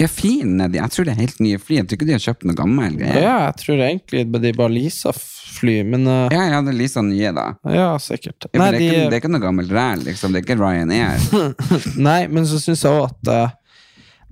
Ja, 0.00 0.08
fin 0.10 0.58
er 0.60 0.72
de. 0.72 0.80
Jeg 0.80 0.90
tror 0.94 1.06
det 1.06 1.12
er 1.14 1.20
helt 1.22 1.40
nye 1.44 1.60
fly. 1.62 1.76
Jeg 1.78 1.86
tror 1.86 1.98
ikke 2.00 2.08
de 2.08 2.16
har 2.16 2.24
kjøpt 2.24 2.46
noe 2.48 2.58
gammel 2.58 2.96
ja, 2.96 2.98
greier. 2.98 3.28
jeg 3.28 3.56
tror 3.62 3.82
egentlig 3.86 4.24
de 4.42 4.52
bare 4.58 4.74
leaser 4.74 5.20
fly, 5.52 5.76
men 5.86 6.08
uh, 6.10 6.26
Ja, 6.34 6.44
ja, 6.56 6.60
det 6.66 6.74
leaser 6.74 7.04
nye, 7.06 7.30
da. 7.36 7.46
ja, 7.70 7.88
sikkert. 8.02 8.48
Ja, 8.50 8.58
Nei, 8.58 8.68
det, 8.74 8.80
er 8.80 8.86
ikke, 8.88 9.02
det 9.06 9.16
er 9.16 9.20
ikke 9.22 9.32
noe 9.36 9.44
gammelt 9.44 9.72
ræl, 9.76 10.02
liksom. 10.08 10.34
Det 10.34 10.42
er 10.42 10.46
ikke 10.48 10.58
Ryanair. 10.58 11.26
nei, 12.08 12.20
men 12.32 12.48
så 12.50 12.58
syns 12.62 12.82
jeg 12.84 12.92
òg 12.98 13.10
at 13.12 13.32
uh, 13.32 13.58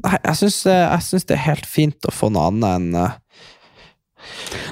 Nei, 0.01 0.17
jeg 0.17 0.39
syns, 0.41 0.63
jeg 0.65 1.05
syns 1.05 1.27
det 1.29 1.35
er 1.37 1.43
helt 1.45 1.67
fint 1.69 2.07
å 2.09 2.13
få 2.15 2.31
noe 2.33 2.47
annet 2.49 2.71
enn 2.73 2.95
uh, 2.97 3.19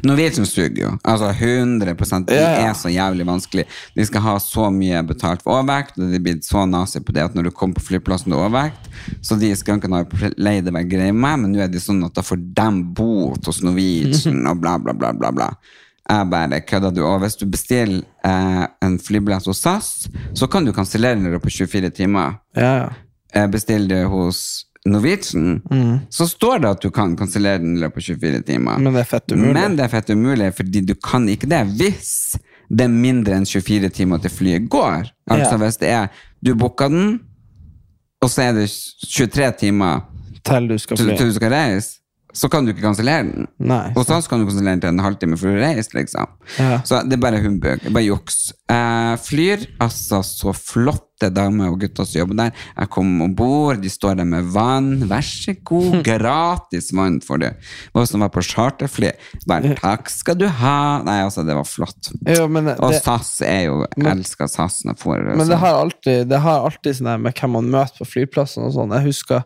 Norwegian 0.07 0.47
suger 0.47 0.81
jo. 0.83 0.91
Altså 1.05 1.31
100 1.31 1.95
De 2.27 2.35
Ja, 2.35 2.51
ja. 2.61 2.69
er 2.71 2.75
så 2.79 2.91
jævlig 2.93 3.27
vanskelig. 3.27 3.65
De 3.97 4.07
skal 4.07 4.21
ha 4.25 4.37
så 4.43 4.69
mye 4.75 5.03
betalt 5.07 5.43
for 5.43 5.59
overvekt, 5.59 5.99
og 5.99 6.11
de 6.11 6.19
er 6.19 6.25
blitt 6.25 6.45
så 6.47 6.65
nazi 6.69 7.01
på 7.01 7.13
det 7.15 7.25
at 7.29 7.35
når 7.35 7.49
du 7.49 7.51
kommer 7.51 7.75
på 7.79 7.87
flyplassen 7.89 8.31
Du 8.33 8.37
har 8.39 8.49
overvekt, 8.49 8.89
så 9.23 9.39
de 9.39 9.51
skunkene 9.57 10.03
har 10.03 10.33
leid 10.39 10.65
det 10.69 10.75
være 10.75 10.89
greie 10.91 11.13
med 11.13 11.39
men 11.45 11.53
nå 11.53 11.61
er 11.65 11.69
de 11.73 11.81
sånn 11.83 12.03
at 12.07 12.15
da 12.15 12.23
får 12.25 12.41
de 12.57 12.69
bot 12.97 13.47
hos 13.47 13.63
Norwegian 13.63 14.47
og 14.51 14.61
bla, 14.63 14.79
bla, 14.79 14.93
bla, 14.95 15.13
bla, 15.13 15.33
bla. 15.33 15.51
Jeg 16.09 16.31
bare 16.33 16.61
kødder 16.65 16.95
du. 16.97 17.03
Og 17.05 17.19
hvis 17.21 17.37
du 17.37 17.45
bestiller 17.47 18.01
eh, 18.25 18.63
en 18.85 18.95
flybillett 18.99 19.45
hos 19.45 19.61
SAS, 19.61 19.91
så 20.35 20.47
kan 20.49 20.65
du 20.65 20.73
kansellere 20.73 21.21
den 21.21 21.41
på 21.41 21.51
24 21.53 21.91
timer. 21.91 22.39
Ja, 22.57 22.71
ja. 22.79 22.89
Eh, 23.37 23.45
bestiller 23.53 23.89
du 23.93 24.09
hos 24.09 24.65
Norwegian, 24.91 25.61
Mm. 25.71 26.01
så 26.11 26.27
står 26.29 26.61
det 26.63 26.69
at 26.71 26.83
du 26.83 26.91
kan 26.91 27.17
kansellere 27.17 27.59
den 27.63 27.77
i 27.77 27.81
løpet 27.81 27.97
av 27.97 28.03
24 28.03 28.43
timer. 28.47 28.79
Men 28.79 28.93
det 28.95 29.01
er 29.01 29.11
fett 29.11 29.33
umulig. 29.33 29.55
Men 29.55 29.77
det 29.77 29.85
er 29.85 29.89
fett 29.89 30.11
umulig, 30.11 30.53
fordi 30.55 30.81
du 30.87 30.95
kan 30.95 31.29
ikke 31.29 31.49
det 31.49 31.63
hvis 31.79 32.37
det 32.71 32.85
er 32.85 32.89
mindre 32.93 33.35
enn 33.39 33.47
24 33.49 33.89
timer 33.91 34.19
til 34.21 34.31
flyet 34.31 34.69
går. 34.69 35.11
Altså 35.31 35.53
Ja. 35.53 35.57
hvis 35.65 35.77
det 35.79 35.89
er 35.89 36.09
Du 36.45 36.55
booka 36.55 36.87
den, 36.89 37.21
og 38.23 38.29
så 38.31 38.43
er 38.49 38.53
det 38.53 38.69
23 38.71 39.53
timer 39.59 40.01
Til 40.45 40.69
du 40.69 40.79
skal 40.79 40.97
til, 40.97 41.17
til 41.17 41.27
du 41.27 41.33
skal 41.35 41.51
reise, 41.51 41.99
så 42.37 42.49
kan 42.53 42.67
du 42.67 42.75
ikke 42.75 42.85
kansellere 42.85 43.25
den. 43.25 43.47
Nei. 43.65 43.89
Hos 43.97 44.11
oss 44.13 44.29
kan 44.29 44.43
du 44.43 44.47
kansellere 44.49 44.77
den 44.77 44.83
til 44.85 44.93
en 44.93 45.01
halvtime 45.05 45.39
før 45.41 45.55
du 45.57 45.61
reiser. 45.63 45.97
liksom. 45.97 46.27
Ja. 46.59 46.81
Så 46.85 47.01
det 47.09 47.17
er 47.17 47.23
bare 47.23 47.41
humbug. 47.41 47.81
det 47.83 47.93
Bare 47.95 48.05
juks. 48.05 48.51
Eh, 48.69 49.15
flyr, 49.25 49.63
altså 49.81 50.21
så 50.27 50.53
flotte 50.53 51.31
damer 51.35 51.73
og 51.73 51.81
gutter 51.81 52.05
som 52.07 52.21
jobber 52.21 52.37
der. 52.39 52.51
Jeg 52.77 52.91
kom 52.95 53.15
om 53.25 53.33
bord, 53.35 53.81
de 53.83 53.89
står 53.91 54.19
der 54.21 54.29
med 54.29 54.51
vann. 54.53 55.07
Vær 55.09 55.25
så 55.25 55.55
god, 55.67 56.03
gratis 56.11 56.91
vann 56.95 57.17
får 57.25 57.41
du. 57.43 57.47
Og 57.97 58.05
som 58.11 58.21
var 58.23 58.31
på 58.35 58.45
charterfly. 58.45 59.15
Bare 59.49 59.73
takk 59.81 60.13
skal 60.13 60.37
du 60.39 60.45
ha. 60.61 60.79
Nei, 61.09 61.23
altså, 61.25 61.47
det 61.49 61.57
var 61.57 61.67
flott. 61.67 62.13
Jo, 62.29 62.45
men 62.53 62.69
Og 62.77 62.93
SAS 63.01 63.39
er 63.47 63.65
jo 63.71 63.81
Jeg 63.97 64.13
elsker 64.13 64.53
SAS. 64.53 64.83
Får 65.01 65.25
men 65.33 65.41
det 65.47 65.49
sånn. 65.49 65.63
har 65.65 65.81
alltid, 65.81 66.29
det 66.29 66.43
har 66.45 66.69
alltid 66.69 67.01
sånn 67.01 67.11
der 67.15 67.25
med 67.25 67.41
hvem 67.41 67.57
man 67.57 67.73
møter 67.73 68.05
på 68.05 68.11
flyplassen 68.13 68.69
og 68.69 68.77
sånn. 68.77 68.95
Jeg 69.01 69.09
husker 69.09 69.43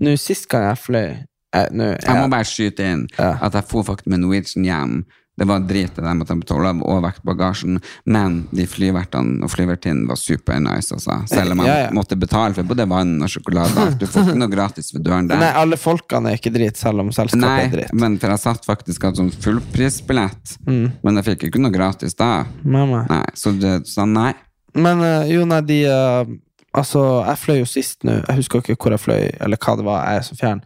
nå 0.00 0.14
sist 0.16 0.46
gang 0.48 0.70
jeg 0.70 0.80
fløy 0.80 1.10
eh, 1.54 1.66
nå, 1.72 1.94
Jeg 2.02 2.16
må 2.20 2.28
bare 2.30 2.44
skyte 2.48 2.84
inn 2.92 3.06
Ja. 3.18 3.36
at 3.42 3.52
jeg 3.54 3.64
for 3.70 3.82
faktisk 3.84 4.06
med 4.12 4.20
Norwegian 4.20 4.64
hjem. 4.64 5.00
Det 5.40 5.46
var 5.48 5.60
drit 5.64 5.94
det 5.96 6.02
dem 6.04 6.18
at 6.20 6.28
de 6.28 6.34
betalte 6.36 6.68
av 6.68 6.80
overvektbagasjen, 6.84 7.78
men 8.04 8.34
de 8.52 8.66
flyvertene 8.68 9.40
og 9.46 9.48
flyvertinnen 9.48 10.02
var 10.10 10.18
super 10.20 10.58
nice, 10.60 10.92
altså. 10.92 11.16
Selv 11.30 11.52
om 11.54 11.56
man 11.62 11.66
Ja, 11.70 11.76
ja. 11.86 11.90
måtte 11.96 12.18
betale 12.20 12.52
for 12.52 12.62
både 12.68 12.84
vann 12.90 13.14
og 13.22 13.30
sjokolade. 13.32 13.86
Du 13.98 14.04
får 14.06 14.26
ikke 14.26 14.36
noe 14.36 14.50
gratis 14.52 14.92
ved 14.92 15.02
døren 15.06 15.30
der. 15.30 15.38
Nei, 15.40 15.48
alle 15.62 15.78
folkene 15.80 16.34
er 16.34 16.36
ikke 16.36 16.52
dritt, 16.52 16.76
selv 16.76 17.00
om 17.00 17.08
selskapet 17.08 17.40
Nei, 17.40 17.62
er 17.64 17.72
dritt. 17.72 17.94
men 17.94 18.18
for 18.20 18.28
jeg 18.34 18.38
satt 18.42 18.66
faktisk 18.68 19.02
hatt 19.08 19.16
sånn 19.16 19.32
fullprisbillett, 19.80 20.58
men 20.66 21.16
jeg 21.20 21.24
fikk 21.30 21.48
ikke 21.48 21.62
noe 21.62 21.72
gratis 21.72 22.14
da. 22.18 22.44
Mamma. 22.64 23.06
Nei, 23.08 23.24
så 23.34 23.52
det 23.58 23.86
sa 23.88 24.04
nei. 24.04 24.34
Men 24.76 25.00
uh, 25.00 25.24
jo, 25.30 25.44
nei, 25.48 25.60
de 25.66 25.80
uh, 25.88 26.24
Altså, 26.70 27.00
jeg 27.26 27.38
fløy 27.42 27.56
jo 27.58 27.66
sist 27.66 28.04
nå. 28.06 28.20
Jeg 28.28 28.36
husker 28.44 28.60
ikke 28.62 28.76
hvor 28.78 28.92
jeg 28.94 29.00
fløy, 29.02 29.24
eller 29.42 29.58
hva 29.58 29.72
det 29.80 29.84
var. 29.88 30.04
Jeg 30.06 30.20
er 30.20 30.22
så 30.28 30.36
fjern. 30.38 30.60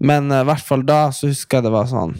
Men 0.00 0.30
i 0.32 0.40
i 0.40 0.46
hvert 0.46 0.64
fall 0.64 0.84
da 0.86 1.08
så 1.14 1.30
husker 1.30 1.58
jeg 1.58 1.66
det 1.68 1.72
var 1.74 1.86
sånn 1.90 2.14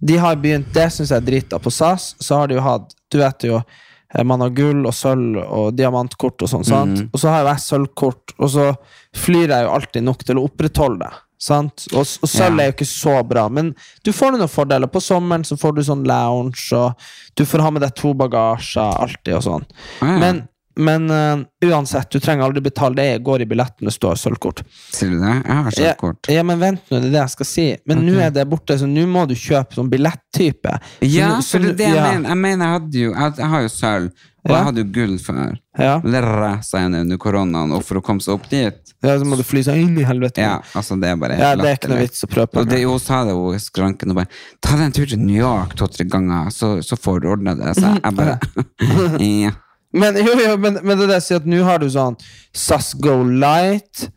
De 0.00 0.16
har 0.22 0.36
begynt 0.38 0.72
Det 0.74 0.86
syns 0.94 1.10
jeg 1.10 1.18
er 1.22 1.26
drita. 1.26 1.58
På 1.58 1.70
SAS 1.74 2.12
så 2.22 2.38
har 2.38 2.48
de 2.48 2.54
jo 2.58 2.62
hatt 2.62 2.92
Du 3.10 3.18
vet 3.18 3.46
jo 3.48 3.56
eh, 3.58 4.24
man 4.24 4.40
har 4.44 4.50
gull 4.54 4.86
og 4.86 4.94
sølv 4.94 5.40
og 5.42 5.72
diamantkort 5.76 6.42
og 6.46 6.48
sånn, 6.52 6.64
sant? 6.64 7.06
Og 7.12 7.18
så 7.20 7.32
har 7.32 7.42
jo 7.42 7.48
jeg 7.50 7.64
sølvkort, 7.66 8.34
og 8.38 8.50
så 8.54 8.68
flyr 9.16 9.48
jeg 9.56 9.66
jo 9.66 9.72
alltid 9.74 10.06
nok 10.06 10.22
til 10.24 10.38
å 10.40 10.44
opprettholde 10.48 11.02
det. 11.06 11.18
Sant? 11.38 11.84
Og, 11.92 12.00
og 12.02 12.28
sølv 12.30 12.58
Ja. 12.58 12.62
er 12.64 12.70
jo 12.70 12.74
ikke 12.76 12.88
så 12.90 13.16
bra, 13.28 13.44
men 13.48 13.74
du 14.04 14.10
får 14.12 14.32
noen 14.34 14.48
fordeler. 14.50 14.90
På 14.90 15.00
sommeren 15.04 15.44
så 15.46 15.58
får 15.60 15.76
du 15.76 15.82
sånn 15.86 16.06
lounge, 16.08 16.64
og 16.74 16.96
du 17.38 17.44
får 17.46 17.62
ha 17.62 17.70
med 17.70 17.84
deg 17.84 17.94
to 18.00 18.14
bagasjer 18.18 18.96
alltid 19.04 19.36
og 19.38 19.44
sånn. 19.44 19.66
Ah, 20.00 20.08
ja. 20.14 20.16
Men, 20.24 20.40
men 20.78 21.10
uh, 21.10 21.42
uansett, 21.66 22.08
du 22.14 22.20
trenger 22.22 22.46
aldri 22.46 22.62
betale. 22.64 22.94
Det 22.98 23.18
går 23.26 23.42
i 23.44 23.48
billetten 23.50 23.88
det 23.88 23.94
står 23.94 24.16
sølvkort. 24.20 24.62
Sier 24.94 25.10
du 25.12 25.18
det? 25.20 25.34
Jeg 25.34 25.58
har 25.66 25.76
sølvkort. 25.76 26.30
Ja, 26.30 26.38
ja, 26.38 26.46
men 26.46 26.62
vent 26.62 26.84
nå, 26.88 27.00
det 27.02 27.10
er 27.10 27.14
det 27.16 27.22
jeg 27.24 27.34
skal 27.34 27.50
si. 27.50 27.66
Men 27.90 28.02
nå 28.06 28.16
er 28.22 28.32
det 28.34 28.46
borte, 28.50 28.78
så 28.78 28.86
nå 28.88 29.04
må 29.10 29.26
du 29.28 29.34
kjøpe 29.38 29.78
sånn 29.78 29.90
billettype. 29.92 30.78
Så 31.00 31.10
Ja, 31.12 31.34
nå- 31.36 31.44
så 31.44 31.58
for 31.58 31.66
det 31.66 31.74
er 31.74 31.78
det 31.82 31.88
jeg 31.90 31.98
ja, 32.00 32.08
mener. 32.12 32.28
Jeg 32.32 32.42
mener, 32.46 32.64
jeg 32.64 32.78
hadde 32.78 33.04
jo 33.04 33.12
Jeg, 33.14 33.36
jeg 33.42 33.52
har 33.54 33.62
jo 33.66 33.72
sølv, 33.74 34.26
og 34.48 34.54
jeg 34.54 34.64
hadde 34.68 34.80
jo 34.84 34.88
gull 34.94 35.16
før. 35.20 35.56
Ja. 35.78 35.94
Det 36.02 36.20
rasa 36.24 36.80
jeg 36.80 37.02
under 37.04 37.18
koronaen, 37.20 37.74
og 37.76 37.82
for 37.84 38.00
å 38.00 38.04
komme 38.04 38.24
seg 38.24 38.38
opp 38.38 38.48
dit 38.50 38.94
Ja, 39.04 39.12
så 39.18 39.26
må 39.28 39.36
du 39.38 39.44
fly 39.46 39.60
seg 39.66 39.78
inn 39.82 39.98
i 40.00 40.06
helvete. 40.08 40.42
Ja, 40.42 40.56
altså 40.78 40.96
det 40.98 41.10
er 41.12 41.20
bare 41.20 41.36
Ja, 41.38 41.52
det 41.58 41.68
er 41.68 41.76
ikke 41.78 41.90
noe 41.92 42.00
vits 42.06 42.24
å 42.24 42.30
prøve 42.30 42.50
på. 42.54 42.62
Og 42.64 42.70
det, 42.70 42.80
hun 42.86 42.98
sa 43.02 43.20
det, 43.28 43.36
hun 43.36 43.60
skranken, 43.62 44.14
og 44.14 44.22
bare 44.22 44.30
Ta 44.64 44.74
deg 44.78 44.88
en 44.88 44.96
tur 44.96 45.06
til 45.10 45.20
New 45.22 45.38
York 45.38 45.76
to-tre 45.78 46.06
ganger, 46.08 46.48
så, 46.54 46.78
så 46.82 46.98
får 46.98 47.20
du 47.22 47.28
ordna 47.34 47.54
det. 47.58 47.74
Så 47.78 47.92
jeg 47.98 48.14
bare 48.18 48.38
ja. 49.44 49.54
Men, 49.92 50.18
jo, 50.20 50.34
jo, 50.36 50.54
men, 50.60 50.80
men 50.82 50.98
det 50.98 51.06
er 51.06 51.12
det 51.14 51.18
jeg 51.22 51.26
sier 51.26 51.42
at 51.42 51.48
nå 51.48 51.64
har 51.64 51.80
du 51.80 51.88
sånn 51.92 52.18
SAS 52.56 52.92
Go 53.00 53.22
Light, 53.24 54.08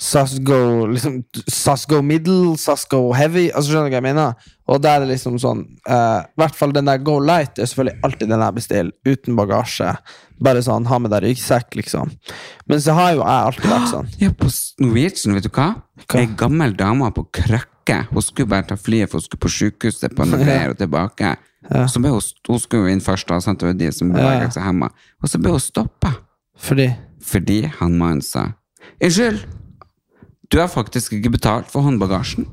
SAS 0.00 0.38
Go, 0.40 0.86
liksom, 0.88 1.20
SAS 1.44 1.84
Go 1.86 2.00
Middle, 2.02 2.56
SAS 2.58 2.86
Go 2.90 3.10
Heavy. 3.12 3.50
Altså 3.52 3.74
Skjønner 3.74 3.90
du 3.90 3.94
hva 3.94 4.00
jeg 4.00 4.06
mener? 4.08 4.48
Og 4.70 4.80
da 4.80 4.94
er 4.94 5.04
det 5.04 5.10
liksom 5.10 5.36
sånn 5.42 5.60
eh, 5.66 6.22
I 6.24 6.40
hvert 6.40 6.56
fall 6.56 6.72
den 6.72 6.88
der 6.88 7.02
Go 7.04 7.18
Light 7.20 7.58
er 7.60 7.68
selvfølgelig 7.68 8.06
alltid 8.06 8.32
den 8.32 8.44
jeg 8.46 8.56
bestiller, 8.56 8.94
uten 9.06 9.36
bagasje. 9.38 9.90
Bare 10.40 10.62
sånn, 10.64 10.88
ha 10.88 10.98
med 11.04 11.12
deg 11.12 11.26
ryggsekk, 11.26 11.76
liksom. 11.82 12.14
Men 12.70 12.80
så 12.80 12.96
har 12.96 13.12
jo 13.12 13.20
jeg 13.20 13.50
alltid 13.50 13.74
vært 13.74 13.90
sånn. 13.92 14.08
ja, 14.22 14.32
på 14.32 14.48
Norwegian, 14.80 15.36
vet 15.36 15.46
du 15.46 15.52
hva? 15.52 15.68
Hva? 16.06 16.22
Ei 16.22 16.32
gammel 16.42 16.74
dame 16.78 17.12
på 17.14 17.26
krøkke. 17.42 18.00
Hun 18.08 18.24
skulle 18.24 18.54
bare 18.54 18.70
ta 18.72 18.80
flyet, 18.80 19.12
for 19.12 19.20
hun 19.20 19.28
skulle 19.28 19.44
på 19.44 19.52
sjukehuset 19.52 20.16
på 20.16 20.30
noen 20.30 20.44
greier 20.46 20.72
og 20.72 20.80
tilbake. 20.80 21.36
Så 21.86 22.00
ble 22.02 22.10
hun, 22.10 22.20
hun 22.48 22.58
skulle 22.58 22.88
jo 22.88 22.92
inn 22.94 23.00
først, 23.00 23.26
da, 23.28 23.38
sant? 23.40 23.60
det 23.60 23.66
var 23.68 23.78
de 23.78 23.92
som 23.92 24.10
beveget 24.12 24.42
Ja. 24.42 24.48
seg 24.50 24.64
hjemme. 24.64 24.88
Og 25.22 25.28
så 25.30 25.38
ble 25.40 25.50
hun 25.54 25.60
stoppa. 25.60 26.14
Fordi 26.58 26.96
Fordi 27.22 27.62
han 27.78 27.96
mannen 27.98 28.22
sa 28.22 28.52
Unnskyld, 29.00 29.44
du 30.50 30.58
har 30.58 30.66
faktisk 30.68 31.12
ikke 31.12 31.30
betalt 31.30 31.66
for 31.70 31.82
håndbagasjen. 31.86 32.46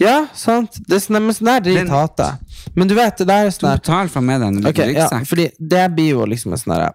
Ja, 0.00 0.26
sant? 0.34 0.80
Det 0.88 0.96
er 0.96 1.02
sånn, 1.04 1.28
sånn 1.32 1.44
der 1.46 1.60
drit 1.60 1.76
Den- 1.76 1.88
hater 1.88 2.24
jeg. 2.24 2.72
Men 2.74 2.88
du 2.88 2.94
vet, 2.96 3.16
det 3.18 3.26
der 3.28 3.46
er 3.46 3.50
Du 3.50 3.56
sånn 3.56 3.70
her 3.70 3.78
betaler 3.78 4.10
for 4.10 4.20
med 4.22 4.40
deg 4.40 4.48
en 4.48 4.66
Ok, 4.66 4.78
ja, 4.92 5.08
fordi 5.24 5.50
det 5.60 5.94
blir 5.94 6.08
jo 6.10 6.24
liksom 6.26 6.52
en 6.52 6.58
sånn 6.58 6.74
derre 6.74 6.92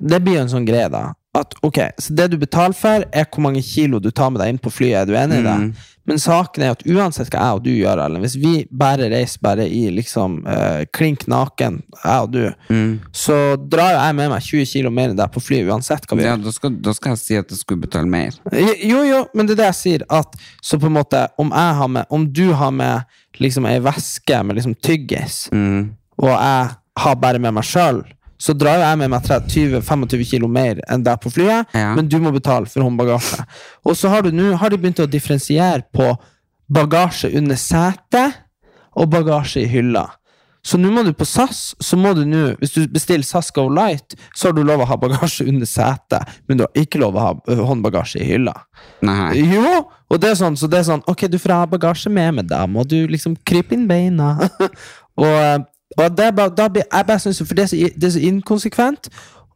Det 0.00 0.22
blir 0.24 0.34
jo 0.38 0.40
en 0.46 0.48
sånn 0.48 0.66
greie, 0.66 0.88
da. 0.90 1.12
At 1.34 1.54
ok, 1.62 1.78
Så 2.00 2.14
det 2.14 2.30
du 2.30 2.38
betaler 2.38 2.74
for, 2.74 3.04
er 3.12 3.26
hvor 3.26 3.42
mange 3.42 3.62
kilo 3.62 3.98
du 4.00 4.10
tar 4.10 4.30
med 4.30 4.40
deg 4.40 4.48
inn 4.48 4.58
på 4.58 4.70
flyet. 4.72 5.02
Er 5.02 5.06
du 5.06 5.12
enig 5.14 5.40
i 5.40 5.42
det? 5.42 5.56
Mm. 5.58 5.74
Men 6.08 6.16
saken 6.22 6.62
er 6.64 6.70
at 6.72 6.82
uansett 6.88 7.28
hva 7.34 7.42
jeg 7.44 7.58
og 7.58 7.62
du 7.66 7.70
gjør, 7.74 8.00
eller 8.06 8.22
hvis 8.24 8.36
vi 8.40 8.52
bare 8.72 9.10
reiser 9.12 9.42
bare 9.44 9.66
i 9.68 9.82
liksom 9.92 10.38
uh, 10.48 10.82
klink 10.96 11.26
naken, 11.28 11.82
jeg 12.00 12.22
og 12.24 12.30
du, 12.32 12.40
Mm. 12.72 12.94
så 13.12 13.36
drar 13.68 13.92
jeg 13.98 14.16
med 14.16 14.30
meg 14.32 14.42
20 14.46 14.64
kilo 14.72 14.90
mer 14.90 15.10
enn 15.12 15.18
deg 15.20 15.30
på 15.34 15.42
flyet, 15.44 15.68
uansett 15.68 16.06
hva 16.08 16.16
vi 16.16 16.24
Ja, 16.24 16.32
gjør. 16.36 16.44
da 16.48 16.52
skal, 16.56 16.70
da 16.88 16.92
skal 16.96 17.12
jeg 17.14 17.18
si 17.22 17.36
at 17.36 17.52
jeg 17.52 17.58
skulle 17.60 17.84
betale 17.84 18.08
mer. 18.08 18.32
Jo, 18.82 19.02
jo, 19.04 19.22
men 19.34 19.46
det 19.46 19.58
er 19.58 19.62
det 19.62 19.68
jeg 19.68 19.78
sier. 19.82 20.06
At, 20.10 20.34
så 20.64 20.80
på 20.80 20.88
en 20.88 20.96
måte, 20.96 21.26
om, 21.38 21.52
jeg 21.52 21.74
har 21.82 21.88
med, 21.88 22.06
om 22.10 22.24
du 22.32 22.46
har 22.56 22.70
med 22.72 23.04
liksom 23.38 23.66
ei 23.68 23.78
veske 23.84 24.40
med 24.44 24.56
liksom 24.56 24.74
tyggis, 24.80 25.48
Mm. 25.52 25.90
og 26.18 26.32
jeg 26.32 26.70
har 26.98 27.14
bare 27.20 27.38
med 27.38 27.52
meg 27.54 27.64
sjøl, 27.68 28.00
så 28.38 28.54
drar 28.54 28.78
jeg 28.84 28.98
med 29.00 29.10
meg 29.10 29.22
20-25 29.28 30.24
kilo 30.30 30.48
mer 30.48 30.78
enn 30.88 31.02
deg 31.06 31.18
på 31.24 31.32
flyet, 31.34 31.66
Ja. 31.74 31.94
men 31.96 32.08
du 32.08 32.18
må 32.22 32.30
betale 32.34 32.66
for 32.70 32.86
håndbagasje. 32.86 33.44
Og 33.84 33.96
så 33.98 34.08
har 34.12 34.22
du 34.22 34.30
nå 34.30 34.52
har 34.56 34.70
de 34.70 34.78
begynt 34.78 35.02
å 35.02 35.10
differensiere 35.10 35.82
på 35.92 36.12
bagasje 36.70 37.32
under 37.38 37.56
setet 37.58 38.38
og 38.98 39.10
bagasje 39.10 39.62
i 39.64 39.68
hylla. 39.70 40.06
Så 40.68 40.76
nå 40.76 40.90
må 40.92 41.04
du 41.06 41.12
på 41.16 41.24
SAS, 41.24 41.74
så 41.80 41.96
må 41.96 42.10
du 42.18 42.24
nå, 42.28 42.40
hvis 42.60 42.74
du 42.74 42.82
bestiller 42.92 43.24
SAS 43.24 43.48
Go 43.54 43.68
Light, 43.72 44.16
så 44.36 44.48
har 44.50 44.56
du 44.56 44.64
lov 44.66 44.82
å 44.82 44.88
ha 44.90 44.96
bagasje 45.00 45.46
under 45.48 45.68
setet, 45.70 46.26
men 46.48 46.58
du 46.58 46.64
har 46.66 46.74
ikke 46.82 46.98
lov 47.00 47.16
å 47.16 47.22
ha 47.24 47.56
håndbagasje 47.70 48.20
i 48.20 48.26
hylla. 48.34 48.52
Nei. 49.06 49.38
Jo! 49.54 49.84
Og 50.10 50.20
det 50.20 50.32
er 50.32 50.38
sånn, 50.40 50.56
så 50.58 50.68
det 50.68 50.80
er 50.82 50.88
sånn, 50.90 51.04
ok, 51.08 51.26
du 51.30 51.38
får 51.40 51.54
ha 51.54 51.66
bagasje 51.70 52.10
med, 52.12 52.34
men 52.40 52.46
da 52.50 52.64
må 52.68 52.84
du 52.88 52.98
liksom 53.08 53.36
krype 53.48 53.76
inn 53.78 53.86
beina. 53.88 54.34
og 55.24 55.64
og 55.98 56.18
det 56.18 56.28
bare, 56.36 56.54
da 56.54 56.68
blir, 56.72 56.86
jeg 56.86 57.06
bare 57.06 57.18
synes, 57.18 57.42
for 57.42 57.58
det 57.58 57.66
er, 57.66 57.70
så, 57.72 57.76
det 57.76 58.08
er 58.08 58.14
så 58.14 58.24
inkonsekvent, 58.30 59.10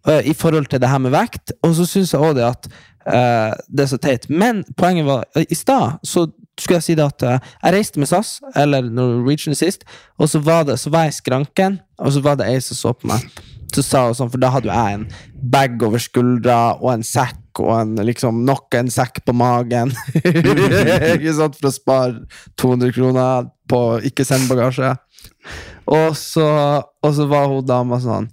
uh, 0.08 0.20
i 0.26 0.34
forhold 0.34 0.66
til 0.66 0.80
det 0.80 0.88
her 0.88 0.98
med 0.98 1.14
vekt. 1.14 1.52
Og 1.62 1.74
så 1.78 1.86
syns 1.86 2.14
jeg 2.14 2.22
òg 2.22 2.36
det 2.38 2.46
at 2.48 2.68
uh, 3.06 3.52
det 3.68 3.86
er 3.86 3.90
så 3.92 4.00
teit. 4.02 4.28
Men 4.30 4.64
poenget 4.76 5.06
var 5.06 5.24
eh, 5.36 5.46
I 5.48 5.58
stad 5.58 6.02
så 6.06 6.26
skulle 6.60 6.80
jeg 6.80 6.88
si 6.88 6.98
det 6.98 7.06
at 7.06 7.22
jeg 7.24 7.74
reiste 7.74 8.00
med 8.00 8.10
SAS, 8.10 8.36
eller 8.56 8.84
Norwegian 8.84 9.56
sist, 9.56 9.86
og 10.18 10.28
så 10.28 10.38
var, 10.38 10.66
det, 10.68 10.76
så 10.78 10.90
var 10.92 11.06
jeg 11.06 11.14
i 11.14 11.16
skranken, 11.16 11.78
og 11.98 12.12
så 12.12 12.20
var 12.20 12.36
det 12.36 12.50
ei 12.50 12.60
som 12.60 12.76
så 12.76 12.92
på 12.92 13.08
meg. 13.08 13.24
Så 13.72 13.80
sa 13.86 14.02
hun 14.04 14.16
sånn, 14.16 14.28
For 14.28 14.40
da 14.40 14.50
hadde 14.52 14.68
jo 14.68 14.74
jeg 14.74 14.98
en 14.98 15.06
bag 15.52 15.80
over 15.82 16.02
skuldra 16.02 16.58
og 16.76 16.90
en 16.92 17.06
sekk 17.06 17.62
og 17.62 17.72
en, 17.78 17.94
liksom, 18.04 18.42
nok 18.48 18.76
en 18.76 18.90
sekk 18.92 19.22
på 19.26 19.34
magen. 19.36 19.94
ikke 21.16 21.34
sant, 21.38 21.56
For 21.56 21.70
å 21.70 21.74
spare 21.74 22.42
200 22.60 22.92
kroner 22.96 23.48
på 23.72 23.82
ikke 24.08 24.26
send 24.28 24.48
bagasje. 24.50 24.92
Og 25.90 26.16
så, 26.16 26.46
og 27.02 27.14
så 27.16 27.26
var 27.30 27.48
hun 27.50 27.66
dama 27.66 27.98
sånn 28.02 28.28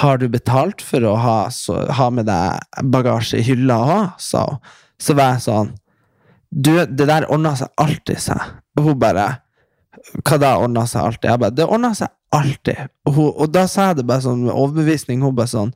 Har 0.00 0.18
du 0.18 0.26
betalt 0.28 0.82
for 0.82 1.04
å 1.06 1.14
ha, 1.20 1.36
så, 1.54 1.84
ha 1.94 2.08
med 2.10 2.26
deg 2.26 2.82
bagasje 2.90 3.38
i 3.38 3.46
hylla 3.46 3.76
òg? 3.78 4.08
sa 4.18 4.44
hun. 4.50 4.58
Så 4.98 5.14
var 5.18 5.34
jeg 5.36 5.44
sånn 5.46 5.72
Du, 6.50 6.72
det 6.86 7.06
der 7.10 7.26
ordna 7.30 7.54
seg 7.58 7.70
alltid 7.82 8.20
seg. 8.22 8.42
Og 8.78 8.88
hun 8.90 8.98
bare 9.02 9.28
Hva 10.24 10.38
da 10.42 10.56
ordna 10.62 10.86
seg 10.90 11.02
alltid? 11.06 11.30
Jeg 11.30 11.42
bare 11.44 11.54
Det 11.54 11.66
ordna 11.68 11.92
seg 11.94 12.10
alltid. 12.34 12.88
Og, 13.06 13.12
hun, 13.14 13.30
og 13.44 13.52
da 13.54 13.66
sa 13.70 13.90
jeg 13.92 14.00
det 14.00 14.06
bare 14.10 14.24
sånn 14.26 14.42
med 14.48 14.54
overbevisning. 14.54 15.22
Hun 15.22 15.36
bare 15.38 15.52
sånn 15.52 15.70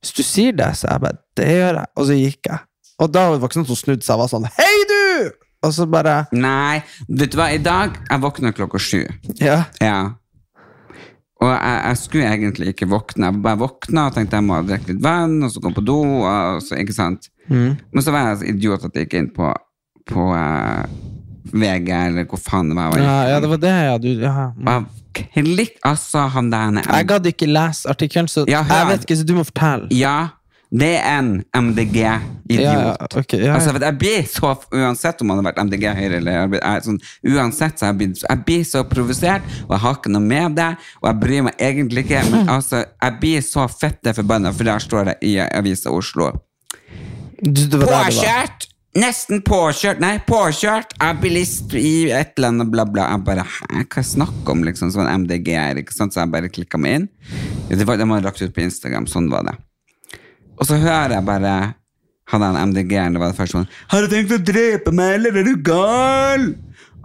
Hvis 0.00 0.14
du 0.16 0.22
sier 0.24 0.56
det, 0.56 0.70
så 0.80 0.88
jeg 0.94 1.04
bare 1.04 1.20
Det 1.36 1.50
gjør 1.52 1.82
jeg. 1.82 1.92
Og 1.96 2.08
så 2.08 2.16
gikk 2.16 2.50
jeg. 2.52 2.64
Og 2.98 3.12
da 3.14 3.26
var 3.28 3.36
det 3.36 3.46
ikke 3.46 3.58
sånn 3.60 3.68
at 3.68 3.74
hun 3.74 3.82
snudde 3.82 4.06
seg 4.06 4.16
og 4.16 4.24
var 4.24 4.32
sånn 4.32 4.48
Hei, 4.56 4.78
du! 4.88 5.04
Og 5.66 5.72
så 5.74 5.88
bare 5.90 6.16
Nei, 6.32 6.78
vet 7.10 7.32
du 7.34 7.38
hva, 7.40 7.48
i 7.50 7.58
dag 7.62 7.96
Jeg 8.06 8.22
våkna 8.22 8.52
klokka 8.54 8.78
sju. 8.82 9.02
Ja. 9.42 9.64
Ja. 9.82 9.98
Og 11.38 11.50
jeg, 11.52 11.74
jeg 11.86 11.98
skulle 12.00 12.30
egentlig 12.32 12.72
ikke 12.72 12.88
våkne. 12.90 13.28
Jeg 13.30 13.42
bare 13.44 13.60
våkna 13.60 14.08
og 14.08 14.16
tenkte 14.16 14.40
jeg 14.40 14.46
må 14.48 14.58
drikke 14.66 14.90
litt 14.90 15.02
vann, 15.04 15.36
og 15.46 15.52
så 15.54 15.62
gå 15.62 15.70
på 15.76 15.84
do. 15.86 16.00
Så, 16.64 16.78
ikke 16.82 16.96
sant? 16.96 17.30
Men 17.48 18.04
så 18.04 18.14
var 18.14 18.32
jeg 18.32 18.40
så 18.40 18.48
idiot 18.50 18.88
at 18.88 18.96
jeg 18.98 19.06
gikk 19.06 19.18
inn 19.20 19.30
på, 19.36 19.52
på 20.10 20.24
uh, 20.34 20.82
VG, 21.54 21.90
eller 21.94 22.26
hvor 22.28 22.42
faen 22.42 22.72
det 22.72 22.78
var. 22.78 22.96
Ja, 23.00 23.18
ja, 23.32 23.42
det 23.44 23.52
var 23.52 23.62
det, 23.62 23.76
ja. 23.86 23.94
Du, 24.02 24.08
ja. 24.18 24.48
Mm. 24.56 24.88
klikk, 25.14 25.78
altså, 25.86 26.26
han 26.34 26.50
der 26.52 26.82
Jeg 26.82 27.08
gadd 27.08 27.30
ikke 27.30 27.48
lese 27.50 27.88
artikkelen, 27.90 28.28
så 28.28 28.44
Ja, 28.50 28.64
jeg 28.68 28.90
vet 28.92 29.06
ikke, 29.06 29.20
så 29.22 29.28
du 29.28 29.34
må 29.38 29.46
fortelle. 29.46 29.88
Ja, 29.94 30.18
det 30.70 30.90
er 30.98 31.06
en 31.16 31.30
MDG-idiot. 31.56 32.60
Ja, 32.60 32.96
okay, 33.16 33.38
ja, 33.40 33.46
ja. 33.46 33.54
Altså, 33.56 33.72
jeg 33.80 33.98
blir 33.98 34.26
så, 34.28 34.52
Uansett 34.76 35.22
om 35.24 35.32
han 35.32 35.40
har 35.40 35.46
vært 35.48 35.62
MDG, 35.64 35.86
Høyre 35.96 36.18
eller 36.20 36.40
Arbeider, 36.42 36.64
jeg 36.66 36.82
er 36.82 36.84
sånn, 36.84 36.98
Uansett 37.32 37.80
så 37.80 37.88
jeg 37.88 37.98
blir 38.02 38.12
jeg 38.18 38.42
blir 38.44 38.66
så 38.68 38.82
provosert, 38.88 39.46
og 39.64 39.76
jeg 39.76 39.82
har 39.86 39.96
ikke 39.96 40.12
noe 40.12 40.24
med 40.24 40.58
det, 40.58 40.70
og 41.00 41.08
jeg 41.08 41.20
bryr 41.22 41.46
meg 41.48 41.62
egentlig 41.70 42.04
ikke, 42.04 42.24
men 42.32 42.50
altså, 42.52 42.82
jeg 42.84 43.20
blir 43.22 43.44
så 43.46 43.68
fette 43.72 44.12
forbanna, 44.18 44.52
for 44.52 44.68
der 44.68 44.84
står 44.84 45.12
det 45.12 45.16
i 45.28 45.38
Avisa 45.46 45.92
Oslo. 45.94 46.34
Påkjørt! 47.38 48.68
Nesten 48.98 49.42
påkjørt, 49.46 50.00
nei, 50.02 50.16
påkjørt 50.26 50.94
av 51.04 51.20
bilist 51.22 51.74
i 51.76 52.08
et 52.10 52.32
eller 52.38 52.50
annet 52.50 52.70
bla, 52.72 52.86
bla. 52.88 53.04
Jeg 53.12 53.22
bare, 53.26 53.44
hæ, 53.46 53.84
hva 53.84 54.02
snakker 54.02 54.56
om, 54.56 54.64
liksom, 54.66 54.90
sånn 54.90 55.10
MDG-er, 55.22 55.78
ikke 55.84 55.94
sant? 55.94 56.16
Så 56.16 56.24
jeg 56.24 56.32
bare 56.32 56.50
klikka 56.50 56.80
meg 56.80 56.96
inn. 56.96 57.08
Det 57.68 57.84
var, 57.86 58.00
de 58.00 58.08
hadde 58.08 58.26
lagt 58.26 58.42
ut 58.42 58.54
på 58.56 58.64
Instagram, 58.64 59.06
sånn 59.10 59.28
var 59.30 59.46
det. 59.46 59.54
Og 60.58 60.66
så 60.66 60.78
hører 60.80 61.16
jeg 61.16 61.26
bare 61.26 61.56
han 62.28 62.44
den 62.44 62.58
MDG-en, 62.70 63.14
det 63.16 63.22
var 63.22 63.32
det 63.32 63.38
første 63.38 63.56
sånn 63.56 63.68
Har 63.88 64.04
du 64.04 64.12
tenkt 64.12 64.34
å 64.36 64.40
drepe 64.42 64.92
meg, 64.92 65.14
eller 65.16 65.38
er 65.40 65.46
du 65.46 65.54
gal? 65.64 66.50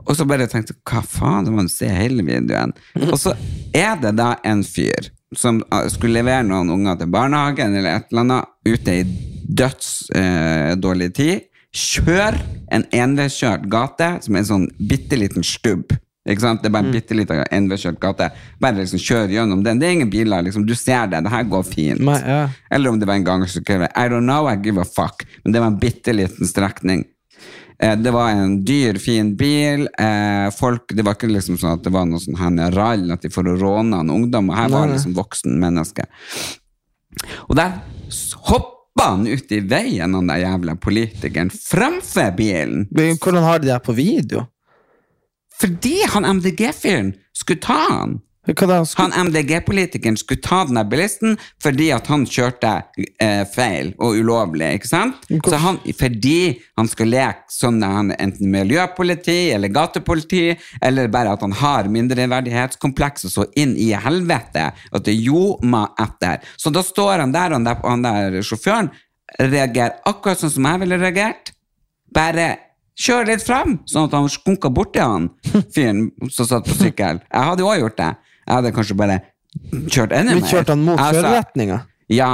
Og 0.03 0.17
så 0.19 0.25
bare 0.27 0.49
tenkte 0.51 0.75
hva 0.83 0.99
faen, 1.05 1.45
da 1.47 1.53
må 1.53 1.63
du 1.63 1.71
se 1.71 1.87
hele 1.87 2.25
videoen. 2.27 2.73
Og 3.07 3.15
så 3.21 3.31
er 3.71 3.95
det 4.01 4.17
da 4.19 4.33
en 4.43 4.65
fyr 4.67 5.07
som 5.37 5.61
ah, 5.73 5.87
skulle 5.89 6.19
levere 6.19 6.43
noen 6.45 6.73
unger 6.73 6.99
til 6.99 7.13
barnehagen, 7.13 7.77
eller 7.79 8.01
et 8.01 8.11
eller 8.11 8.25
annet, 8.25 8.51
ute 8.67 8.97
i 8.99 9.05
dødsdårlig 9.61 11.09
eh, 11.09 11.15
tid. 11.15 11.47
Kjør 11.73 12.37
en 12.75 12.83
enveiskjørt 12.93 13.63
gate, 13.71 14.09
som 14.25 14.35
er 14.35 14.43
en 14.43 14.51
sånn 14.51 14.67
bitte 14.91 15.17
liten 15.17 15.45
stubb. 15.47 15.95
Ikke 16.29 16.39
sant? 16.39 16.61
Det 16.63 16.69
er 16.69 16.71
bare 16.71 16.85
en 16.87 16.93
bitte 16.95 17.15
liten 17.17 17.41
enveiskjørt 17.51 17.97
gate. 17.99 18.29
Bare 18.63 18.77
liksom 18.77 18.99
kjør 19.03 19.31
gjennom 19.33 19.63
den. 19.65 19.79
Det 19.81 19.87
er 19.89 19.95
ingen 19.97 20.09
biler, 20.13 20.41
liksom. 20.45 20.63
Du 20.65 20.71
ser 20.79 21.07
det. 21.11 21.19
Det 21.25 21.31
her 21.33 21.43
går 21.51 21.63
fint. 21.67 21.99
Nei, 21.99 22.19
ja. 22.23 22.45
Eller 22.71 22.93
om 22.93 22.99
det 23.01 23.09
var 23.09 23.17
en 23.19 23.25
gangsykkel. 23.27 23.83
I 23.89 24.05
don't 24.07 24.23
know, 24.23 24.47
I 24.47 24.55
give 24.63 24.79
a 24.79 24.85
fuck. 24.87 25.25
Men 25.43 25.51
det 25.51 25.59
var 25.59 25.67
en 25.73 25.79
bitte 25.81 26.13
liten 26.15 26.47
strekning. 26.47 27.03
Eh, 27.79 27.95
Det 27.99 28.11
var 28.15 28.29
en 28.29 28.63
dyr, 28.63 28.95
fin 29.03 29.33
bil. 29.35 29.87
Eh, 29.99 30.47
folk, 30.55 30.93
det 30.95 31.03
var 31.03 31.17
ikke 31.17 31.27
liksom 31.33 31.57
sånn 31.59 31.75
at 31.75 31.83
det 31.83 31.91
var 31.91 32.05
noe 32.07 32.19
sånn 32.23 32.39
her 32.39 32.71
rall, 32.71 33.11
at 33.11 33.21
de 33.21 33.29
får 33.33 33.51
råne 33.59 33.99
en 33.99 34.09
ungdom. 34.15 34.49
Og 34.49 34.55
her 34.55 34.69
var 34.71 34.87
det 34.87 34.95
liksom 35.01 35.17
voksen 35.19 35.59
menneske. 35.59 36.07
Og 37.49 37.55
der 37.59 37.81
hoppa 38.47 39.09
han 39.09 39.27
ut 39.27 39.51
i 39.51 39.59
veien, 39.59 40.13
han 40.15 40.27
der 40.31 40.39
jævla 40.45 40.75
politikeren, 40.79 41.51
framfor 41.51 42.31
bilen. 42.37 42.87
Men 42.91 43.17
Hvordan 43.19 43.43
har 43.43 43.59
de 43.59 43.67
det 43.73 43.83
på 43.83 43.91
video? 43.97 44.47
Fordi 45.63 45.97
han 46.11 46.27
MDG-fyren 46.27 47.13
skulle 47.31 47.63
ta 47.63 47.79
han. 47.87 48.19
Han 48.97 49.13
MDG-politikeren 49.27 50.17
skulle 50.19 50.41
ta 50.43 50.65
den 50.67 50.75
der 50.75 50.87
bilisten 50.91 51.37
fordi 51.63 51.85
at 51.95 52.09
han 52.11 52.25
kjørte 52.27 52.73
eh, 53.23 53.45
feil 53.47 53.93
og 53.95 54.17
ulovlig, 54.19 54.67
ikke 54.81 54.89
sant? 54.89 55.21
Så 55.47 55.59
han, 55.63 55.79
fordi 55.95 56.59
han 56.75 56.89
skal 56.91 57.13
leke 57.13 57.55
sånn 57.55 57.79
han 57.87 58.11
enten 58.17 58.51
miljøpoliti 58.51 59.53
eller 59.55 59.71
gatepoliti, 59.71 60.57
eller 60.83 61.07
bare 61.13 61.37
at 61.37 61.45
han 61.47 61.55
har 61.61 61.87
mindreverdighetskomplekser 61.95 63.31
så 63.31 63.47
inn 63.55 63.77
i 63.79 63.93
helvete 63.95 64.67
at 64.75 65.07
det 65.07 65.15
ljomer 65.15 65.95
etter. 66.03 66.43
Så 66.59 66.73
da 66.75 66.83
står 66.83 67.23
han 67.23 67.31
der, 67.31 67.55
og 67.55 67.61
han 67.61 67.69
der, 67.69 67.79
han 67.87 68.03
der 68.03 68.43
sjåføren 68.43 68.91
reagerer 69.39 70.01
akkurat 70.03 70.43
sånn 70.43 70.51
som 70.57 70.67
jeg 70.67 70.83
ville 70.83 70.99
reagert. 70.99 71.55
Bare 72.13 72.51
kjør 72.99 73.25
litt 73.31 73.43
fram, 73.45 73.79
sånn 73.89 74.05
at 74.09 74.13
han 74.17 74.29
skunka 74.29 74.69
borti 74.73 75.01
han 75.01 75.29
fyren 75.73 76.11
som 76.29 76.45
satt 76.49 76.67
på 76.69 76.75
sykkel. 76.77 77.21
Jeg 77.31 77.47
hadde 77.49 77.63
jo 77.65 77.69
også 77.71 77.83
gjort 77.85 77.97
det. 77.97 78.11
Jeg 78.43 78.55
hadde 78.57 78.71
kanskje 78.75 78.97
bare 78.99 79.19
kjørt 79.87 80.13
enda 80.17 80.33
Men 80.37 80.43
kjørte 80.49 80.73
han 80.75 80.83
mot 80.85 80.99
Altså, 80.99 81.21
kjøreretninga? 81.21 81.81
Ja. 82.13 82.31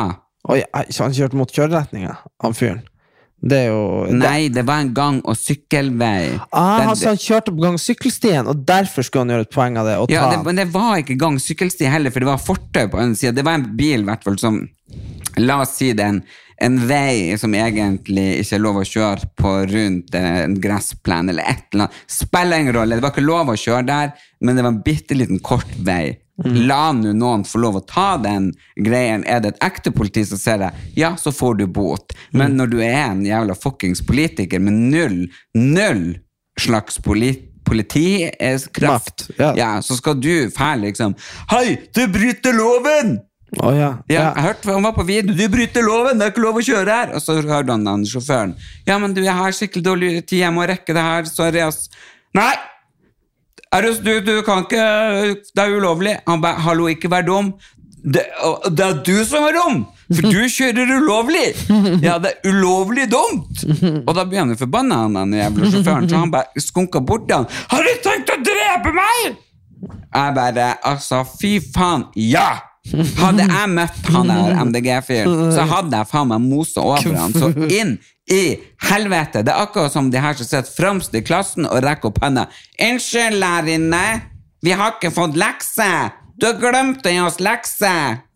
Oi, 0.49 0.61
så 0.89 1.03
han 1.05 1.13
kjørte 1.15 1.37
mot 1.37 1.51
kjøreretninga, 1.53 2.15
han 2.43 2.55
fyren? 2.57 2.79
Det 3.39 3.55
er 3.55 3.67
jo 3.69 3.83
det... 4.09 4.15
Nei, 4.19 4.47
det 4.51 4.65
var 4.67 4.81
en 4.83 4.89
gang- 4.93 5.21
og 5.23 5.37
sykkelvei. 5.39 6.33
Ah, 6.51 6.79
Den- 6.81 6.89
altså 6.91 7.07
han 7.13 7.19
kjørte 7.23 7.53
på 7.55 7.61
gang 7.63 7.77
og 7.77 7.79
sykkelstien, 7.79 8.47
og 8.51 8.65
derfor 8.67 9.05
skulle 9.07 9.23
han 9.23 9.31
gjøre 9.31 9.45
et 9.47 9.53
poeng 9.53 9.77
av 9.79 9.87
det. 9.87 9.93
Ja, 10.11 10.25
det, 10.33 10.41
men 10.43 10.59
det 10.59 10.65
var 10.73 10.97
ikke 10.99 11.15
gang 11.21 11.37
og 11.39 11.43
sykkelsti 11.45 11.87
heller, 11.87 12.11
for 12.11 12.19
det 12.19 12.27
var 12.27 12.41
fortau 12.43 12.89
på 12.91 12.99
den 12.99 13.15
sida. 13.15 13.31
Det 13.37 13.45
var 13.47 13.55
en 13.61 13.69
bil, 13.79 14.03
i 14.03 14.09
hvert 14.09 14.27
fall, 14.27 14.35
som 14.41 14.59
La 15.39 15.61
oss 15.63 15.77
si 15.79 15.91
det 15.95 16.05
er 16.05 16.13
en, 16.13 16.21
en 16.59 16.77
vei 16.89 17.37
som 17.39 17.53
egentlig 17.55 18.27
ikke 18.41 18.57
er 18.57 18.63
lov 18.63 18.79
å 18.81 18.87
kjøre 18.87 19.29
på 19.39 19.53
rundt 19.71 20.15
en 20.19 20.57
gressplen 20.61 21.31
eller 21.31 21.47
et 21.47 21.67
eller 21.71 21.87
annet. 21.87 21.99
Spiller 22.11 22.63
ingen 22.63 22.75
rolle. 22.75 22.97
Det 22.97 23.05
var 23.05 23.13
ikke 23.15 23.27
lov 23.27 23.53
å 23.53 23.59
kjøre 23.59 23.85
der, 23.87 24.15
men 24.43 24.57
det 24.57 24.65
var 24.65 24.73
en 24.75 24.81
bitte 24.85 25.17
liten 25.17 25.39
kort 25.43 25.77
vei. 25.85 26.17
La 26.39 26.93
nå 26.95 27.11
noen 27.19 27.43
få 27.43 27.59
lov 27.59 27.81
å 27.81 27.83
ta 27.83 28.13
den 28.23 28.51
greien. 28.79 29.25
Er 29.27 29.41
det 29.43 29.55
et 29.55 29.65
ekte 29.67 29.91
politi 29.95 30.23
som 30.27 30.39
ser 30.39 30.61
det, 30.61 30.71
ja, 30.95 31.13
så 31.19 31.33
får 31.35 31.59
du 31.59 31.65
bot. 31.67 32.15
Men 32.31 32.55
når 32.59 32.71
du 32.71 32.79
er 32.79 33.01
en 33.09 33.25
jævla 33.27 33.57
fuckings 33.59 34.03
politiker 34.07 34.63
med 34.63 34.77
null, 34.93 35.21
null 35.55 36.03
slags 36.59 36.99
politi 37.03 37.45
politikraft, 37.69 39.27
ja. 39.37 39.51
ja, 39.57 39.81
så 39.85 39.93
skal 39.99 40.15
du 40.17 40.49
fæle 40.49 40.87
liksom 40.87 41.13
Hei, 41.51 41.75
du 41.93 42.07
bryter 42.09 42.55
loven! 42.57 43.19
Å, 43.57 43.71
ja. 43.73 43.89
Ja, 44.11 44.27
jeg 44.35 44.43
hørte 44.45 44.73
Han 44.75 44.85
var 44.85 44.93
på 44.93 45.05
video. 45.07 45.33
Du 45.33 45.45
bryter 45.49 45.81
loven! 45.85 46.19
Det 46.19 46.27
er 46.27 46.33
ikke 46.33 46.43
lov 46.43 46.59
å 46.61 46.65
kjøre 46.65 46.97
her! 46.99 47.13
Og 47.17 47.23
så 47.23 47.39
hørte 47.39 47.73
han 47.73 47.87
den 47.87 48.05
sjåføren. 48.09 48.53
Ja, 48.85 48.99
men 49.01 49.15
du, 49.17 49.23
jeg 49.25 49.33
har 49.35 49.55
skikkelig 49.55 49.85
dårlig 49.87 50.11
tid. 50.29 50.43
Jeg 50.43 50.53
må 50.53 50.67
rekke 50.69 50.93
det 50.95 51.05
her. 51.05 51.25
Sorry, 51.29 51.63
ass. 51.65 51.87
Nei! 52.37 52.53
Du, 53.69 53.89
du, 54.01 54.13
du 54.25 54.35
kan 54.45 54.63
ikke 54.65 54.85
Det 55.53 55.61
er 55.65 55.75
ulovlig. 55.77 56.15
Han 56.29 56.41
ba, 56.41 56.55
hallo, 56.65 56.87
ikke 56.89 57.09
vær 57.11 57.25
dum. 57.25 57.53
Det, 57.99 58.23
det 58.71 58.85
er 58.85 59.01
du 59.03 59.17
som 59.27 59.43
er 59.43 59.57
dum! 59.57 59.81
For 60.09 60.25
du 60.31 60.39
kjører 60.49 60.93
ulovlig! 61.01 61.49
Ja, 62.01 62.15
det 62.23 62.31
er 62.31 62.53
ulovlig 62.53 63.09
dumt! 63.11 63.65
Og 64.05 64.13
da 64.15 64.23
begynner 64.23 64.57
forbanna, 64.57 65.01
han 65.03 65.17
den 65.19 65.35
jævla 65.35 65.67
sjåføren, 65.73 66.07
så 66.09 66.21
han 66.21 66.31
bare 66.31 66.63
skunka 66.63 67.01
borti 67.03 67.35
han. 67.35 67.49
Har 67.73 67.83
du 67.85 67.91
tenkt 68.05 68.31
å 68.33 68.39
drepe 68.39 68.95
meg?! 68.95 69.35
Jeg 70.09 70.33
bare 70.35 70.71
Altså, 70.87 71.21
fy 71.27 71.57
faen, 71.75 72.07
ja! 72.15 72.47
Hadde 73.19 73.45
jeg 73.45 73.71
møtt 73.73 74.09
han 74.13 74.31
der 74.31 74.61
MDG-fyren, 74.65 75.51
så 75.55 75.65
hadde 75.69 75.99
jeg 76.01 76.09
faen 76.09 76.31
meg 76.31 76.45
mosa 76.45 76.85
over 76.85 77.19
han. 77.19 77.35
Så 77.35 77.51
inn 77.69 77.97
i 78.29 78.41
helvete! 78.89 79.43
Det 79.45 79.53
er 79.53 79.63
akkurat 79.63 79.93
som 79.93 80.11
de 80.13 80.21
her 80.21 80.37
som 80.37 80.47
sitter 80.47 80.73
fremst 80.73 81.15
i 81.17 81.23
klassen 81.25 81.67
og 81.69 81.81
rekker 81.85 82.11
opp 82.11 82.21
hånda. 82.23 82.47
'Unnskyld, 82.77 83.39
lærerinne, 83.41 84.03
vi 84.61 84.75
har 84.77 84.97
ikke 84.97 85.13
fått 85.13 85.37
lekse! 85.39 85.89
Du 86.39 86.47
har 86.47 86.59
glemt 86.61 87.05
å 87.05 87.13
gi 87.13 87.23
oss 87.25 87.39
lekse!' 87.43 87.95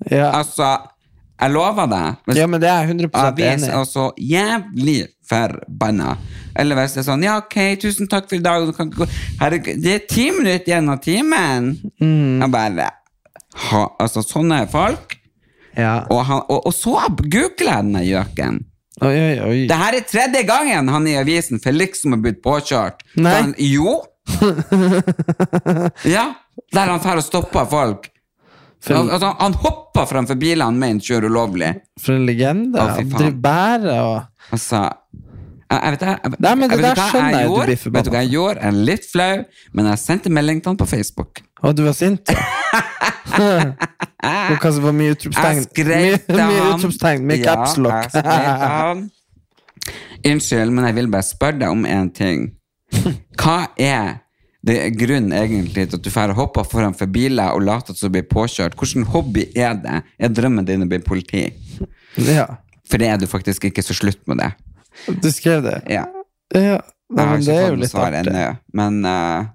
Ja. 0.09 0.31
Altså, 0.33 0.75
jeg 1.39 1.53
lover 1.53 1.89
deg. 1.91 2.23
Hvis 2.25 2.39
ja, 2.39 2.47
men 2.47 2.61
det 2.63 2.69
er 2.71 2.81
jeg 2.81 2.95
100 2.95 3.09
jeg 3.13 3.35
blir 3.37 3.51
enig 3.51 3.67
Vi 3.67 3.73
så, 3.73 3.83
så 3.89 4.05
jævlig 4.17 4.97
forbanna. 5.29 6.17
Eller 6.59 6.77
hvis 6.77 6.97
det 6.97 7.03
er 7.03 7.07
sånn 7.07 7.23
Ja, 7.25 7.37
ok, 7.41 7.57
tusen 7.81 8.09
takk 8.11 8.29
for 8.29 8.37
i 8.37 8.43
dag. 8.43 8.69
Herregud, 9.41 9.79
det 9.83 9.95
er 9.97 10.03
ti 10.09 10.27
minutter 10.31 10.73
igjen 10.73 10.91
av 10.93 11.01
timen! 11.03 11.73
Mm. 12.01 12.43
Jeg 12.43 12.53
bare 12.53 12.91
ha, 13.53 13.83
Altså, 14.01 14.23
sånne 14.25 14.63
folk 14.71 15.17
Ja. 15.77 16.03
Og, 16.09 16.21
han, 16.27 16.43
og, 16.49 16.67
og 16.69 16.73
så 16.75 16.95
googler 17.17 17.69
jeg 17.69 17.83
denne 17.87 18.03
gjøken. 18.05 18.59
Oi, 19.01 19.13
oi, 19.17 19.37
oi. 19.41 19.59
Det 19.69 19.77
her 19.79 19.95
er 19.97 20.03
tredje 20.05 20.43
gangen 20.45 20.89
han 20.93 21.07
i 21.09 21.15
avisen 21.17 21.59
Felix 21.63 22.03
som 22.03 22.13
har 22.13 22.21
blitt 22.21 22.43
påkjørt. 22.45 23.01
Nei. 23.17 23.33
Han, 23.39 23.53
jo! 23.57 23.95
ja, 26.15 26.25
der 26.73 26.91
han 26.91 27.01
drar 27.01 27.17
og 27.21 27.25
stopper 27.25 27.65
folk. 27.69 28.09
For- 28.83 28.99
altså, 28.99 29.31
han 29.39 29.55
hopper 29.63 30.05
framfor 30.09 30.35
bilene 30.39 30.77
mener 30.77 31.01
kjører 31.03 31.31
ulovlig. 31.31 31.71
For 32.03 32.17
en 32.17 32.25
legende. 32.27 32.83
Fy 32.97 33.05
Han 33.05 33.13
driver 33.15 33.39
bære 33.47 33.97
og 34.03 34.53
Altså 34.53 34.81
jeg, 35.79 35.91
vet, 35.95 36.01
jeg, 36.07 36.33
Nei, 36.45 36.53
men 36.59 36.69
det 36.73 36.79
der 36.83 36.99
skjønner 36.99 37.35
jeg 37.39 37.49
du 37.49 37.55
blir. 37.63 37.81
Vet 37.97 38.05
du 38.07 38.11
hva 38.13 38.21
jeg 38.23 38.31
gjorde? 38.33 38.59
Jeg 38.61 38.67
er 38.73 38.79
litt 38.91 39.05
flau, 39.11 39.33
men 39.73 39.89
jeg 39.91 40.01
sendte 40.03 40.31
melding 40.33 40.61
til 40.63 40.73
han 40.73 40.79
på 40.81 40.87
Facebook. 40.91 41.41
Å, 41.63 41.71
du 41.73 41.83
var 41.87 41.95
sint? 41.97 42.33
Og 43.33 44.57
hva 44.61 44.71
som 44.71 44.83
var 44.85 44.95
mye 44.95 45.13
utropstegn? 45.15 45.61
Jeg 45.61 45.67
skrev 45.69 46.03
Mye, 46.07 46.17
til 46.27 46.39
mye 46.39 46.63
han. 46.63 46.73
utropstegn 46.79 47.25
med 47.27 47.41
Ja, 47.43 47.53
caps 47.55 47.77
lock. 47.81 48.05
jeg 48.05 48.11
skrev 48.23 48.65
han. 48.65 49.05
Unnskyld, 50.23 50.71
men 50.71 50.85
jeg 50.87 50.95
vil 50.99 51.09
bare 51.11 51.27
spørre 51.27 51.59
deg 51.59 51.73
om 51.73 51.85
en 51.89 52.11
ting. 52.15 52.45
Hva 53.39 53.57
er 53.81 54.19
det 54.63 54.77
er 54.79 54.93
grunnen 54.95 55.33
egentlig 55.35 55.89
til 55.91 55.97
at 55.99 56.03
du 56.05 56.11
får 56.13 56.31
hoppe 56.37 56.63
foran 56.71 56.93
for 56.95 57.11
biler 57.11 57.51
og 57.51 57.65
later 57.67 57.97
som 57.97 58.07
du 58.07 58.13
blir 58.15 58.27
påkjørt? 58.31 58.77
Hvilken 58.79 59.03
hobby 59.11 59.49
er 59.59 59.73
det? 59.75 59.97
Er 60.23 60.31
drømmen 60.31 60.63
din 60.69 60.85
å 60.85 60.87
bli 60.87 61.01
politi? 61.03 61.49
ja, 62.23 62.45
For 62.87 63.01
det 63.01 63.09
er 63.11 63.17
du 63.19 63.27
faktisk 63.27 63.65
ikke, 63.67 63.83
så 63.83 63.95
slutt 63.97 64.21
med 64.31 64.39
det. 64.39 64.53
Du 65.23 65.29
skrev 65.33 65.63
det? 65.65 65.79
Ja. 65.91 66.05
Ja. 66.53 66.79
Nei, 67.13 67.25
men 67.29 67.43
det 67.45 67.53
er 67.57 67.67
jo 67.69 67.77
litt 67.81 67.93
artig. 67.93 68.23
ennå, 68.31 68.45
men 68.73 69.03
uh, 69.05 69.45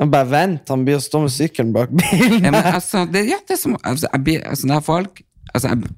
Han 0.00 0.10
bare 0.12 0.28
vent, 0.28 0.68
han 0.68 0.84
blir 0.84 0.98
å 0.98 1.04
stå 1.04 1.22
med 1.24 1.32
sykkelen 1.32 1.72
bak 1.76 1.92
bilen. 1.96 2.44
ja, 2.44 2.52
men 2.52 2.60
altså, 2.74 3.06
det, 3.08 3.24
ja, 3.30 3.40
det 3.46 3.56
er 3.56 3.60
som 3.62 3.76
altså, 3.80 4.08
jeg 4.10 4.24
blir, 4.26 4.44
altså, 4.48 4.68
når 4.68 4.84
folk 4.84 5.22
altså, 5.54 5.72
jeg, 5.72 5.96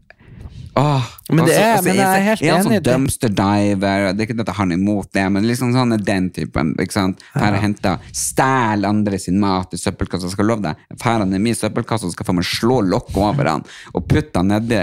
Åh, 0.74 1.04
Men 1.28 1.44
det 1.44 1.52
altså, 1.52 1.60
er- 1.60 1.72
altså, 1.72 1.84
men 1.84 1.98
jeg 1.98 2.06
er 2.06 2.22
helt 2.24 2.42
enig 2.42 2.62
sånn 2.64 2.84
dumpster 2.86 3.32
diver, 3.36 4.06
det 4.16 4.22
er 4.24 4.28
ikke 4.30 4.36
det 4.38 4.54
han 4.56 4.72
er 4.72 4.78
imot 4.80 5.10
det, 5.12 5.24
men 5.34 5.44
liksom 5.44 5.74
sånn 5.74 5.92
er 5.92 6.04
den 6.06 6.30
typen. 6.32 6.70
ikke 6.80 6.96
sant? 6.96 7.20
Her 7.34 7.58
ja. 7.58 7.60
henter, 7.60 8.06
stjel 8.16 8.86
andre 8.88 9.20
sin 9.20 9.36
mat 9.42 9.76
i 9.76 9.80
søppelkassa. 9.80 10.30
Skal 10.32 10.48
love 10.48 10.64
deg, 10.64 10.80
her 11.04 11.26
er 11.26 11.28
min 11.36 11.58
søppelkasse 11.58 12.08
skal 12.14 12.24
få 12.24 12.36
meg 12.38 12.48
slå 12.48 12.80
lokket 12.88 13.20
over 13.20 13.50
han 13.52 13.66
og 13.92 14.06
putte 14.08 14.40
han 14.40 14.48
nedi. 14.48 14.80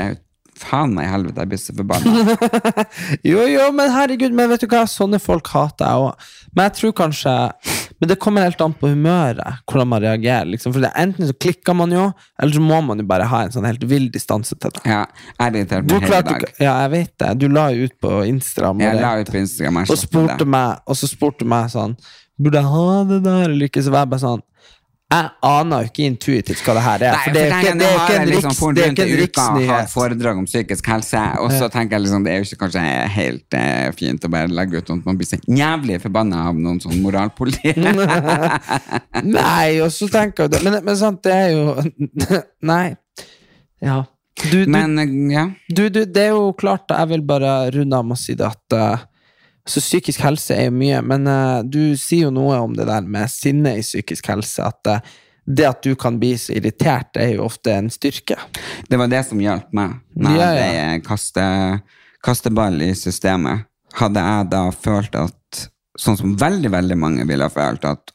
Faen 0.59 0.91
meg 0.95 1.07
i 1.07 1.11
helvete, 1.13 1.43
jeg 1.45 1.49
blir 1.51 1.59
så 1.61 1.73
forbanna. 1.77 2.85
Jo, 3.29 3.43
jo, 3.47 3.65
men 3.75 3.91
herregud, 3.93 4.33
men 4.35 4.49
vet 4.51 4.63
du 4.63 4.67
hva? 4.71 4.81
Sånne 4.89 5.19
folk 5.23 5.47
hater 5.53 5.87
jeg 5.87 6.07
òg. 6.09 6.27
Men 6.55 6.65
jeg 6.67 6.75
tror 6.79 6.93
kanskje 6.97 7.33
Men 7.99 8.09
det 8.09 8.15
kommer 8.23 8.45
helt 8.47 8.61
an 8.63 8.73
på 8.79 8.89
humøret, 8.93 9.59
hvordan 9.67 9.89
man 9.91 10.01
reagerer. 10.03 10.47
Liksom. 10.53 10.71
For 10.75 10.83
det 10.83 10.91
Enten 10.99 11.27
så 11.27 11.35
klikker 11.35 11.75
man 11.75 11.91
jo, 11.91 12.05
eller 12.39 12.55
så 12.55 12.61
må 12.63 12.79
man 12.85 13.01
jo 13.03 13.07
bare 13.09 13.27
ha 13.27 13.41
en 13.45 13.51
sånn 13.55 13.67
helt 13.67 13.83
vill 13.91 14.07
distanse 14.13 14.55
til 14.55 14.71
det. 14.77 14.83
Ja, 14.87 15.01
jeg 15.35 15.45
er 15.49 15.57
irritert 15.59 15.89
Du 15.89 15.95
meg 15.97 16.07
hele 16.07 16.21
dag. 16.29 16.45
Du, 16.47 16.63
Ja, 16.63 16.75
jeg 16.85 16.93
vet 16.95 17.13
det. 17.23 17.33
Du 17.43 17.47
la 17.51 17.65
jo 17.75 17.89
ut 17.89 17.97
på 17.99 18.13
Instagram. 18.29 18.79
Jeg 18.85 19.01
la 19.03 19.13
ut 19.19 19.31
på 19.33 19.41
Instagram. 19.43 19.81
jeg 19.83 19.91
og 19.95 19.99
spurte 20.03 20.47
meg 20.47 20.79
Og 20.87 20.99
så 20.99 21.11
spurte 21.11 21.47
meg 21.47 21.71
sånn 21.75 21.97
Burde 22.39 22.61
jeg 22.63 22.71
ha 22.71 23.03
det 23.09 23.17
der 23.25 23.49
eller 23.49 23.67
ikke? 23.67 23.83
Så 23.83 23.91
var 23.91 24.05
jeg 24.05 24.13
bare 24.15 24.23
sånn 24.23 24.43
Jeg 25.09 25.29
aner 25.41 25.81
jo 25.81 25.89
ikke 25.89 26.03
intuitivt 26.05 26.59
hva 26.61 26.73
det 26.77 26.81
her 26.85 27.03
er. 27.07 27.15
Nei, 27.15 27.21
for 27.23 27.33
det 27.33 27.41
er 27.41 27.47
jo 27.49 27.55
ikke, 27.57 27.77
det 27.79 27.85
er 27.87 27.95
ikke 27.95 28.17
en 28.19 28.27
liksom 28.29 28.51
riks, 28.51 28.59
det 28.59 28.83
er 28.83 28.91
ikke 28.91 29.05
en 29.05 29.09
og 29.09 29.15
hatt 29.15 29.21
riksnyhet. 29.23 29.89
foredrag 29.89 30.41
om 30.41 30.45
psykisk 30.45 30.89
helse, 30.93 31.21
og 31.41 31.53
så 31.55 31.69
tenker 31.73 31.97
jeg 31.97 32.03
liksom 32.03 32.27
det 32.27 32.33
er 32.33 32.37
jo 32.37 32.45
ikke 32.45 32.59
kanskje 32.61 32.83
helt 33.15 33.57
eh, 33.57 33.87
fint 33.97 34.27
å 34.27 34.31
bare 34.35 34.53
legge 34.53 34.77
ut 34.77 34.91
noe 34.91 35.01
at 35.01 35.09
man 35.09 35.17
blir 35.17 35.31
så 35.31 35.41
jævlig 35.41 35.97
forbanna 36.05 36.43
av 36.51 36.61
noen 36.61 36.77
sånn 36.83 37.01
moralpoliti. 37.01 37.73
Nei, 39.39 39.79
og 39.81 39.89
så 39.97 40.11
tenker 40.13 40.45
jeg 40.45 40.53
det 40.53 40.61
Men, 40.67 40.77
men 40.85 41.01
sant, 41.01 41.23
det 41.25 41.33
er 41.33 41.49
jo 41.55 41.73
Nei. 42.71 42.93
Ja. 43.81 44.03
Du, 44.43 44.59
du, 44.61 44.69
Men 44.71 44.93
eh, 45.01 45.19
ja. 45.33 45.49
du, 45.73 45.87
du, 45.89 46.03
det 46.05 46.27
er 46.29 46.35
jo 46.37 46.51
klart, 46.53 46.93
jeg 46.93 47.15
vil 47.15 47.25
bare 47.25 47.63
runde 47.73 47.97
av 47.97 48.05
med 48.05 48.19
å 48.19 48.21
si 48.21 48.37
det 48.37 48.45
at 48.45 48.77
eh, 48.77 49.08
så 49.69 49.81
Psykisk 49.83 50.23
helse 50.25 50.55
er 50.57 50.69
jo 50.69 50.75
mye, 50.79 50.99
men 51.05 51.27
uh, 51.29 51.61
du 51.63 51.95
sier 51.99 52.27
jo 52.27 52.33
noe 52.33 52.57
om 52.63 52.75
det 52.77 52.87
der 52.89 53.05
med 53.05 53.29
sinne 53.31 53.75
i 53.77 53.85
psykisk 53.85 54.31
helse. 54.31 54.65
At 54.65 54.89
uh, 54.89 55.17
det 55.49 55.65
at 55.65 55.81
du 55.85 55.95
kan 55.97 56.19
bli 56.21 56.35
så 56.37 56.53
irritert, 56.57 57.17
er 57.17 57.33
jo 57.35 57.45
ofte 57.47 57.73
en 57.73 57.89
styrke. 57.93 58.37
Det 58.89 58.99
var 59.01 59.09
det 59.09 59.23
som 59.25 59.39
hjalp 59.41 59.71
meg 59.73 59.97
når 60.13 60.37
Ja, 60.37 60.49
ja. 60.57 60.67
jeg 60.75 61.03
kaste, 61.07 61.45
kasteball 62.25 62.77
i 62.85 62.91
systemet. 62.97 63.65
Hadde 63.97 64.21
jeg 64.21 64.49
da 64.51 64.61
følt 64.75 65.17
at, 65.17 65.63
sånn 65.97 66.19
som 66.19 66.35
veldig, 66.37 66.69
veldig 66.75 66.97
mange 67.01 67.25
ville 67.29 67.47
ha 67.47 67.53
følt, 67.53 67.87
at 67.89 68.13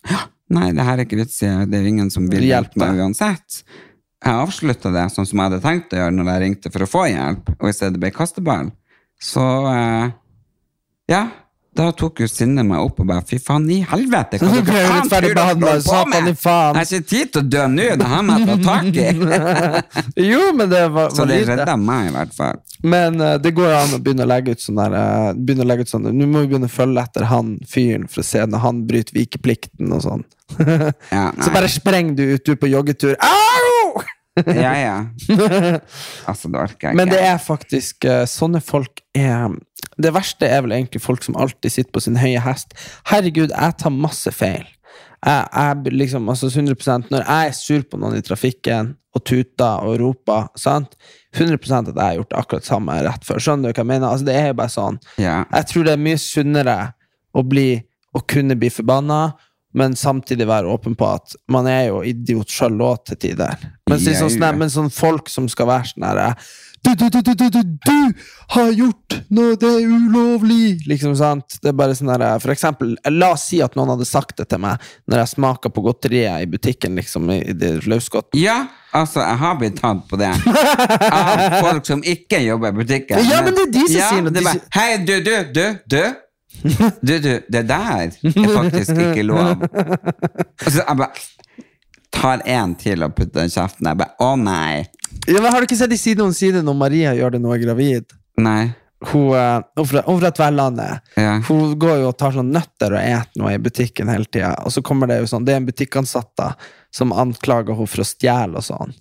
nei, 0.54 0.70
det 0.76 0.86
her 0.86 1.00
er 1.00 1.08
ikke 1.08 1.18
vits 1.24 1.40
i, 1.42 1.50
det 1.66 1.80
er 1.80 1.90
ingen 1.90 2.12
som 2.14 2.28
vil 2.30 2.46
hjelpe 2.46 2.78
meg 2.78 3.02
uansett. 3.02 3.64
Jeg 4.24 4.40
avslutta 4.40 4.92
det 4.94 5.08
sånn 5.12 5.26
som 5.26 5.40
jeg 5.40 5.50
hadde 5.50 5.64
tenkt 5.64 5.92
å 5.92 5.98
gjøre 6.00 6.14
når 6.14 6.30
jeg 6.30 6.42
ringte 6.44 6.70
for 6.72 6.86
å 6.86 6.88
få 6.88 7.06
hjelp, 7.10 7.50
og 7.58 7.66
i 7.68 7.74
stedet 7.76 8.00
ble 8.00 8.12
kasteball. 8.14 8.70
Så 9.20 9.42
eh, 9.72 10.14
ja, 11.10 11.24
da 11.74 11.88
tok 11.96 12.20
jo 12.22 12.28
sinnet 12.30 12.66
meg 12.66 12.82
opp 12.84 13.00
og 13.02 13.08
bare 13.08 13.24
fy 13.26 13.38
faen 13.42 13.64
i 13.72 13.80
helvete, 13.88 14.38
hva 14.38 14.60
dere 14.62 14.84
faen 14.86 15.10
tror 15.10 15.26
dere 15.26 15.46
holder 15.48 15.80
på 15.82 16.02
med? 16.10 16.28
Jeg 16.30 16.46
har 16.46 16.84
ikke 16.84 17.08
tid 17.10 17.32
til 17.34 17.42
å 17.42 17.48
dø 17.54 17.64
nå, 17.72 17.88
det 18.00 18.10
har 18.12 18.28
jeg 18.30 18.48
tatt 18.50 18.64
tak 18.68 19.00
i. 19.02 20.22
jo, 20.30 20.42
men 20.54 20.70
det 20.70 20.84
var, 20.94 21.10
Så 21.16 21.26
det 21.30 21.40
redda 21.50 21.76
meg 21.80 22.10
i 22.10 22.14
hvert 22.14 22.36
fall. 22.36 22.62
Men 22.84 23.18
uh, 23.22 23.34
det 23.42 23.54
går 23.56 23.74
an 23.74 23.96
å 23.96 24.00
begynne 24.04 24.26
å 24.26 24.30
legge 24.30 24.54
ut 24.54 24.62
sånn 24.62 24.78
der 24.78 24.94
uh, 24.94 25.30
begynne 25.34 25.64
å 25.64 25.68
legge 25.70 25.86
ut 25.86 25.92
sånn 25.94 26.10
Nå 26.12 26.26
må 26.28 26.44
vi 26.44 26.52
begynne 26.52 26.68
å 26.68 26.74
følge 26.74 27.04
etter 27.06 27.26
han 27.30 27.54
fyren 27.68 28.06
for 28.10 28.22
å 28.22 28.28
se 28.28 28.44
når 28.44 28.64
han 28.66 28.82
bryter 28.88 29.16
vikeplikten 29.18 29.94
og 29.96 30.04
sånn. 30.04 30.26
Ja, 31.14 31.30
Så 31.40 31.50
bare 31.54 31.70
spreng 31.72 32.14
du 32.18 32.26
ut 32.36 32.44
du 32.44 32.54
på 32.60 32.70
joggetur. 32.70 33.16
Au! 33.18 34.04
Ja, 34.42 34.72
ja. 34.78 34.96
Altså, 36.28 36.50
det 36.50 36.58
orker 36.58 36.88
jeg 36.88 36.94
ikke. 36.94 36.98
Men 36.98 37.12
det 37.12 37.20
er 37.22 37.38
faktisk 37.42 38.06
uh, 38.08 38.24
sånne 38.28 38.60
folk 38.64 39.02
er 39.14 39.54
Det 40.00 40.12
verste 40.14 40.48
er 40.50 40.64
vel 40.64 40.74
egentlig 40.76 41.02
folk 41.04 41.24
som 41.26 41.36
alltid 41.40 41.72
sitter 41.72 41.92
på 41.94 42.02
sin 42.04 42.18
høye 42.20 42.42
hest. 42.44 42.74
Herregud, 43.10 43.52
jeg 43.54 43.78
tar 43.80 43.94
masse 43.94 44.32
feil. 44.34 44.66
Jeg, 45.24 45.46
jeg 45.54 45.94
liksom, 45.96 46.28
altså 46.28 46.50
100% 46.50 47.08
Når 47.08 47.22
jeg 47.24 47.48
er 47.48 47.54
sur 47.56 47.84
på 47.88 47.96
noen 47.96 48.18
i 48.18 48.24
trafikken 48.24 48.92
og 49.14 49.22
tuter 49.24 49.86
og 49.86 49.96
roper, 50.02 50.50
sant? 50.58 50.96
100% 51.36 51.92
at 51.92 51.94
jeg 51.94 52.02
har 52.02 52.18
gjort 52.18 52.36
akkurat 52.40 52.66
samme 52.66 52.96
rett 53.06 53.26
før. 53.26 53.40
Skjønner 53.42 53.70
du 53.70 53.76
hva 53.76 53.84
jeg 53.84 53.90
mener? 53.92 54.08
Altså, 54.10 54.26
det 54.26 54.34
er 54.36 54.48
jo 54.50 54.56
bare 54.58 54.74
sånn. 54.74 54.98
Yeah. 55.22 55.44
Jeg 55.54 55.70
tror 55.70 55.86
det 55.86 55.94
er 55.94 56.02
mye 56.02 56.20
sunnere 56.20 56.78
å, 57.30 57.44
bli, 57.46 57.68
å 58.10 58.22
kunne 58.34 58.56
bli 58.58 58.72
forbanna, 58.74 59.20
men 59.78 59.94
samtidig 59.98 60.48
være 60.50 60.70
åpen 60.70 60.98
på 60.98 61.06
at 61.14 61.34
man 61.50 61.66
er 61.70 61.88
jo 61.92 62.02
idiot 62.06 62.50
sjøl 62.50 62.82
òg 62.82 63.06
til 63.06 63.20
tider. 63.28 63.54
Men, 63.86 64.02
yeah, 64.02 64.18
sånn, 64.18 64.34
yeah. 64.34 64.58
men 64.58 64.74
sånn 64.74 64.90
folk 64.94 65.30
som 65.30 65.46
skal 65.50 65.70
være 65.70 65.92
sånn 65.92 66.06
herre 66.06 66.28
du, 66.84 66.94
du, 66.94 67.08
du, 67.08 67.32
du, 67.34 67.48
du, 67.50 67.62
du, 67.86 68.24
har 68.54 68.70
gjort 68.76 69.16
noe, 69.32 69.56
det 69.60 69.70
er 69.70 69.86
ulovlig! 69.88 70.84
Liksom, 70.88 71.14
sant? 71.18 71.56
Det 71.62 71.72
er 71.72 71.76
bare 71.78 71.96
sånn 71.96 72.12
der, 72.12 72.26
For 72.42 72.52
eksempel, 72.54 72.94
la 73.08 73.32
oss 73.34 73.46
si 73.50 73.60
at 73.64 73.76
noen 73.78 73.94
hadde 73.94 74.08
sagt 74.08 74.36
det 74.40 74.48
til 74.52 74.60
meg 74.64 74.82
når 75.10 75.22
jeg 75.22 75.32
smaker 75.34 75.72
på 75.74 75.84
godteriet 75.86 76.44
i 76.44 76.50
butikken, 76.50 76.98
liksom, 77.00 77.30
i, 77.32 77.54
det 77.56 77.76
løsgodt. 77.88 78.36
ja, 78.38 78.58
altså, 78.92 79.22
jeg 79.24 79.40
har 79.44 79.56
blitt 79.60 79.80
tatt 79.80 80.04
på 80.10 80.20
det. 80.20 80.32
Av 81.08 81.58
folk 81.64 81.88
som 81.88 82.04
ikke 82.04 82.42
jobber 82.44 82.74
i 82.74 82.82
butikken. 82.82 83.24
Ja, 83.30 83.40
men 83.46 83.56
det 83.56 83.68
er 83.68 83.72
de 83.78 83.86
som 83.88 83.98
ja, 83.98 84.10
sier 84.12 84.26
noe. 84.26 84.34
De 84.34 84.44
bare, 84.44 84.68
Hei, 84.76 84.90
du, 85.00 85.16
du, 85.24 85.34
du, 85.56 85.64
du. 85.96 86.02
Du, 86.64 87.18
du, 87.20 87.32
det 87.52 87.64
der 87.68 87.88
er 88.06 88.12
faktisk 88.54 88.96
ikke 88.96 89.24
lov. 89.26 89.64
Og 89.66 90.68
så 90.70 90.80
jeg 90.80 90.96
bare 90.96 91.10
tar 92.14 92.44
en 92.46 92.74
til 92.78 93.04
og 93.04 93.14
putter 93.16 93.42
den 93.42 93.50
i 93.50 93.54
kjeften. 93.54 93.88
Jeg 93.90 94.00
bare, 94.00 94.14
å 94.22 94.34
nei. 94.40 94.84
Ja, 95.26 95.40
men 95.40 95.52
har 95.52 95.60
du 95.60 95.68
ikke 95.68 95.78
sett 95.78 95.92
i 95.92 96.00
Side 96.00 96.24
om 96.24 96.32
side 96.36 96.62
når 96.64 96.76
Maria 96.76 97.14
gjør 97.16 97.34
det 97.34 97.42
når 97.42 97.54
hun 97.54 97.58
er 97.58 97.66
gravid? 97.66 98.16
Nei. 98.44 98.62
Hun, 99.04 99.36
eh, 99.36 99.60
hun 99.76 99.86
fra, 99.86 100.02
hun 100.06 100.20
fra 100.20 100.30
Tverlandet. 100.30 101.00
Ja. 101.16 101.34
Hun 101.48 101.78
går 101.78 101.98
jo 102.00 102.08
og 102.08 102.16
tar 102.18 102.32
sånn 102.36 102.52
nøtter 102.54 102.96
og 102.96 103.02
eter 103.02 103.40
noe 103.40 103.52
i 103.52 103.60
butikken 103.60 104.08
hele 104.12 104.24
tida. 104.24 104.54
Og 104.64 104.72
så 104.72 104.82
kommer 104.84 105.10
det 105.10 105.20
jo 105.20 105.28
sånn, 105.28 105.44
det 105.44 105.54
er 105.54 105.60
en 105.60 105.68
butikkansatt 105.68 106.30
da, 106.40 106.52
som 106.94 107.12
anklager 107.12 107.76
hun 107.76 107.90
for 107.90 108.04
å 108.04 108.08
stjele 108.08 108.60
og 108.60 108.64
sånn. 108.64 108.94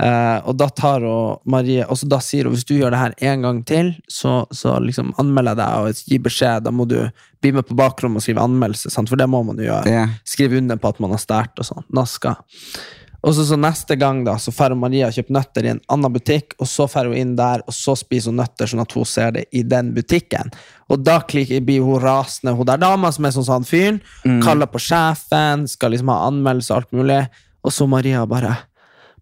Eh, 0.00 0.38
og 0.48 0.56
da 0.56 0.70
tar 0.72 1.04
hun 1.04 1.42
Marie 1.52 1.84
Og 1.84 1.98
så 2.00 2.06
da 2.08 2.16
sier 2.24 2.46
hun 2.48 2.54
hvis 2.54 2.64
du 2.64 2.70
gjør 2.78 2.94
det 2.94 3.00
her 3.02 3.16
en 3.32 3.42
gang 3.44 3.58
til, 3.68 3.90
så, 4.08 4.46
så 4.48 4.78
liksom 4.80 5.12
anmelder 5.20 5.52
jeg 5.52 5.60
deg 5.60 5.90
og 5.90 6.08
gir 6.14 6.24
beskjed. 6.28 6.64
Da 6.64 6.72
må 6.72 6.88
du 6.88 6.96
bli 7.42 7.52
med 7.52 7.68
på 7.68 7.76
bakrommet 7.76 8.22
og 8.22 8.24
skrive 8.24 8.46
anmeldelse, 8.46 8.92
sant? 8.94 9.12
for 9.12 9.20
det 9.20 9.28
må 9.28 9.42
man 9.44 9.60
jo 9.60 9.68
gjøre. 9.68 9.92
Ja. 9.92 10.08
Skrive 10.24 10.60
under 10.62 10.80
på 10.80 10.94
at 10.94 11.02
man 11.02 11.12
har 11.12 11.20
stjålet 11.20 11.64
og 11.64 11.68
sånn. 11.74 11.88
Naska. 11.92 12.38
Og 13.22 13.34
så, 13.36 13.44
så 13.46 13.56
neste 13.58 13.94
gang 13.98 14.24
da, 14.26 14.34
så 14.40 14.50
drar 14.54 14.74
Maria 14.78 15.06
og 15.06 15.14
kjøper 15.14 15.36
nøtter 15.36 15.66
i 15.66 15.70
en 15.76 15.80
annen 15.94 16.14
butikk, 16.14 16.56
og 16.58 16.66
så 16.66 16.88
drar 16.90 17.10
hun 17.10 17.18
inn 17.18 17.36
der, 17.38 17.62
og 17.66 17.76
så 17.76 17.94
spiser 17.98 18.32
hun 18.32 18.40
nøtter 18.42 18.70
sånn 18.70 18.82
at 18.82 18.96
hun 18.98 19.06
ser 19.06 19.36
det 19.36 19.44
i 19.54 19.62
den 19.62 19.92
butikken. 19.94 20.50
Og 20.90 21.04
da 21.06 21.20
blir 21.22 21.86
hun 21.86 22.02
rasende, 22.02 22.56
hun 22.58 22.66
der 22.66 22.82
dama 22.82 23.12
som 23.14 23.28
er 23.28 23.36
sånn 23.36 23.48
han 23.52 23.68
fyren, 23.68 24.02
kaller 24.42 24.70
på 24.70 24.82
sjefen, 24.82 25.68
skal 25.70 25.94
liksom 25.94 26.10
ha 26.10 26.18
anmeldelse 26.32 26.74
og 26.74 26.82
alt 26.82 26.98
mulig, 26.98 27.22
og 27.62 27.74
så 27.74 27.86
Maria 27.86 28.26
bare 28.26 28.56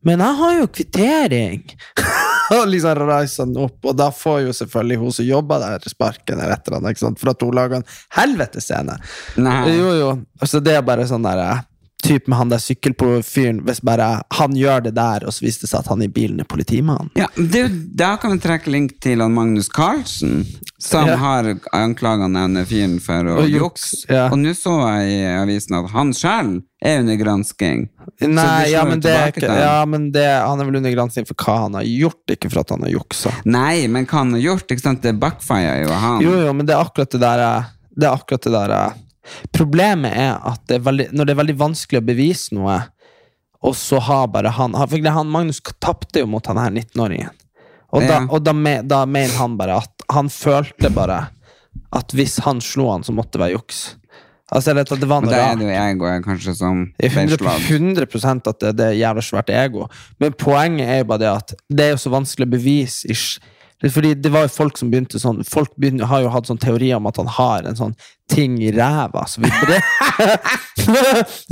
Men 0.03 0.23
jeg 0.25 0.37
har 0.39 0.55
jo 0.57 0.67
kvittering! 0.73 1.65
og 2.57 2.67
liksom 2.73 3.05
reiser 3.05 3.45
han 3.45 3.57
opp, 3.61 3.85
og 3.85 3.97
da 4.01 4.09
får 4.15 4.39
jo 4.47 4.55
selvfølgelig 4.57 5.01
hun 5.03 5.13
som 5.13 5.29
jobber 5.29 5.61
der, 5.61 5.91
sparken 5.93 6.41
eller 6.41 6.57
et 6.57 6.71
eller 6.71 6.81
annet, 6.81 7.21
for 7.21 7.35
at 7.35 7.45
hun 7.45 7.53
lager 7.55 7.83
en 7.83 7.91
helvetesscene. 8.17 8.97
scene 9.37 9.59
Jo, 9.77 9.93
jo. 9.99 10.15
Altså, 10.41 10.65
det 10.65 10.79
er 10.79 10.87
bare 10.89 11.05
sånn 11.11 11.29
der 11.29 11.45
eh, 11.45 11.67
typ 12.05 12.27
med 12.31 12.39
han 12.39 12.51
der 12.53 12.59
sykkelfyren, 12.63 13.63
hvis 13.67 13.81
bare 13.85 14.23
han 14.37 14.55
gjør 14.57 14.85
det 14.89 14.95
der, 14.97 15.27
og 15.27 15.33
så 15.35 15.45
viser 15.45 15.65
det 15.67 15.71
seg 15.73 15.81
at 15.83 15.91
han 15.93 16.03
i 16.05 16.09
bilen 16.09 16.41
er 16.43 16.49
politimann. 16.49 17.11
Ja, 17.19 17.27
det, 17.37 17.67
da 17.97 18.15
kan 18.21 18.35
vi 18.35 18.41
trekke 18.43 18.73
link 18.73 18.97
til 19.05 19.21
han 19.25 19.35
Magnus 19.37 19.69
Carlsen, 19.73 20.47
som 20.81 21.07
Ja. 21.09 21.17
har 21.21 21.49
anklaget 21.77 22.33
denne 22.35 22.65
fyren 22.67 22.99
for 23.05 23.25
å 23.29 23.39
Og 23.43 23.51
juks, 23.51 24.07
ja. 24.09 24.29
Og 24.33 24.39
nå 24.41 24.55
så 24.57 24.75
jeg 24.97 25.11
i 25.21 25.25
avisen 25.37 25.77
at 25.77 25.91
han 25.93 26.13
selv 26.17 26.63
er 26.83 27.01
under 27.03 27.17
gransking. 27.21 27.89
Nei, 28.25 28.71
ja, 28.73 28.85
men, 28.89 29.01
det 29.05 29.13
ikke, 29.35 29.51
ja, 29.61 29.85
men 29.85 30.09
det, 30.13 30.25
han 30.25 30.61
er 30.61 30.65
vel 30.69 30.77
under 30.81 30.95
gransking 30.95 31.27
for 31.29 31.37
hva 31.45 31.59
han 31.67 31.77
har 31.77 31.85
gjort, 31.85 32.23
ikke 32.33 32.49
for 32.51 32.63
at 32.63 32.71
han 32.73 32.87
har 32.87 32.95
juksa. 32.95 33.33
Nei, 33.45 33.87
men 33.89 34.07
hva 34.09 34.23
han 34.25 34.33
har 34.39 34.41
gjort, 34.47 34.71
ikke 34.73 34.87
sant? 34.87 35.03
det 35.05 35.13
backfirer 35.21 35.85
jo 35.85 35.93
han. 35.93 36.25
Jo, 36.25 36.33
jo, 36.47 36.53
men 36.57 36.67
det 36.69 36.75
er 36.77 36.81
akkurat 36.85 37.11
det 37.13 37.21
der 37.21 37.45
Det 37.97 38.07
er 38.09 38.13
akkurat 38.17 38.43
det 38.49 38.53
der. 38.55 38.75
Problemet 39.55 40.17
er 40.17 40.39
at 40.49 40.63
det 40.71 40.79
er 40.79 40.87
veldig, 40.87 41.09
når 41.13 41.29
det 41.29 41.35
er 41.35 41.41
veldig 41.43 41.59
vanskelig 41.61 42.01
å 42.01 42.07
bevise 42.07 42.57
noe, 42.57 42.79
og 43.61 43.77
så 43.77 44.01
har 44.01 44.31
bare 44.33 44.55
han 44.57 44.73
For 44.73 45.11
han 45.13 45.29
Magnus 45.29 45.61
tapte 45.85 46.23
jo 46.23 46.29
mot 46.33 46.47
han 46.49 46.57
her 46.57 46.73
19-åringen. 46.73 47.35
Og, 47.91 48.07
da, 48.07 48.21
og 48.31 48.41
da, 48.47 48.55
me, 48.55 48.79
da 48.87 49.03
mener 49.05 49.35
han 49.37 49.57
bare 49.59 49.81
at 49.83 50.05
han 50.15 50.31
følte 50.33 50.93
bare 50.95 51.25
at 51.95 52.15
hvis 52.15 52.39
han 52.47 52.63
slo 52.63 52.89
han, 52.93 53.05
så 53.05 53.13
måtte 53.15 53.35
det 53.37 53.43
være 53.43 53.57
juks. 53.57 53.81
Altså, 54.51 54.71
jeg 54.71 54.79
vet 54.81 54.93
at 54.95 55.03
det 55.03 55.09
var 55.11 55.23
Men 55.23 55.29
noe 55.31 55.35
da 55.35 55.41
er 55.41 55.49
rart. 55.49 55.61
det 55.61 55.67
jo 55.67 55.83
egoet 55.85 56.25
kanskje 56.25 56.55
som 56.59 56.81
er 56.99 57.13
ble 57.13 57.25
100, 57.27 57.37
slått. 57.39 57.69
100 57.71 58.51
at 58.51 58.63
det, 58.63 58.73
det 58.79 58.87
er 58.89 58.99
jævla 58.99 59.23
svært 59.23 59.53
ego. 59.55 59.87
Men 60.23 60.35
poenget 60.39 60.91
er 60.91 61.03
jo 61.03 61.09
bare 61.13 61.23
det 61.23 61.31
at 61.31 61.55
det 61.71 61.87
er 61.87 61.93
jo 61.95 62.01
så 62.03 62.15
vanskelig 62.15 62.49
å 62.49 62.55
bevise. 62.57 63.11
ish. 63.11 63.39
Fordi 63.89 64.15
det 64.15 64.29
var 64.33 64.45
jo 64.45 64.53
folk 64.53 64.77
som 64.77 64.91
begynte 64.93 65.17
sånn 65.23 65.41
Folk 65.49 65.71
begynte, 65.81 66.05
har 66.11 66.21
jo 66.21 66.33
hatt 66.35 66.51
sånn 66.51 66.61
teori 66.61 66.91
om 66.93 67.07
at 67.09 67.17
han 67.17 67.31
har 67.39 67.69
en 67.71 67.79
sånn 67.79 67.95
ting 68.31 68.59
i 68.61 68.73
ræva 68.77 69.25
som 69.31 69.47
vibrerer. 69.47 69.81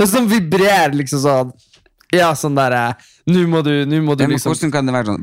som 0.13 0.29
vibrerer 0.29 0.93
liksom 0.99 1.23
sånn. 1.25 1.55
Ja, 2.13 2.31
sånn 2.37 2.55
derre 2.57 2.95
Nå 3.29 3.43
må 3.49 3.59
du, 3.61 3.85
nå 3.85 3.99
må 4.01 4.15
du 4.17 4.23
Ja, 4.23 4.29
liksom 4.31 4.49
hvordan 4.55 4.71
kan 4.73 4.87
det 4.87 4.93
være 4.95 5.05
sånn? 5.13 5.21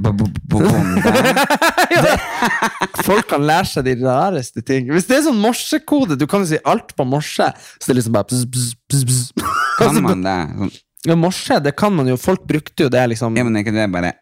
Folk 3.06 3.26
kan 3.30 3.42
lære 3.46 3.66
seg 3.70 3.86
de 3.88 3.96
rareste 4.04 4.62
ting. 4.66 4.92
Hvis 4.94 5.08
det 5.08 5.16
er 5.18 5.24
sånn 5.26 5.40
morsekode, 5.42 6.14
du 6.18 6.26
kan 6.30 6.44
jo 6.44 6.50
si 6.52 6.60
alt 6.62 6.94
på 6.96 7.06
morse, 7.08 7.48
så 7.56 7.84
det 7.88 7.94
er 7.94 7.98
liksom 8.00 8.14
bare 8.14 8.30
bzz, 8.30 8.44
bzz, 8.52 8.70
bzz, 8.92 9.02
bzz. 9.10 9.48
Kan 9.80 10.02
man 10.06 10.22
det? 10.26 10.36
Sånn, 10.60 10.72
Ja, 11.06 11.14
morse, 11.18 11.58
det 11.62 11.74
kan 11.78 11.94
man 11.94 12.08
jo. 12.10 12.16
Folk 12.18 12.46
brukte 12.46 12.86
jo 12.86 12.92
det, 12.92 13.02
liksom. 13.12 13.36
ja, 13.38 13.44
men 13.46 13.58
er 13.58 13.66
ikke 13.66 13.74
det 13.74 13.88
bare 13.94 14.14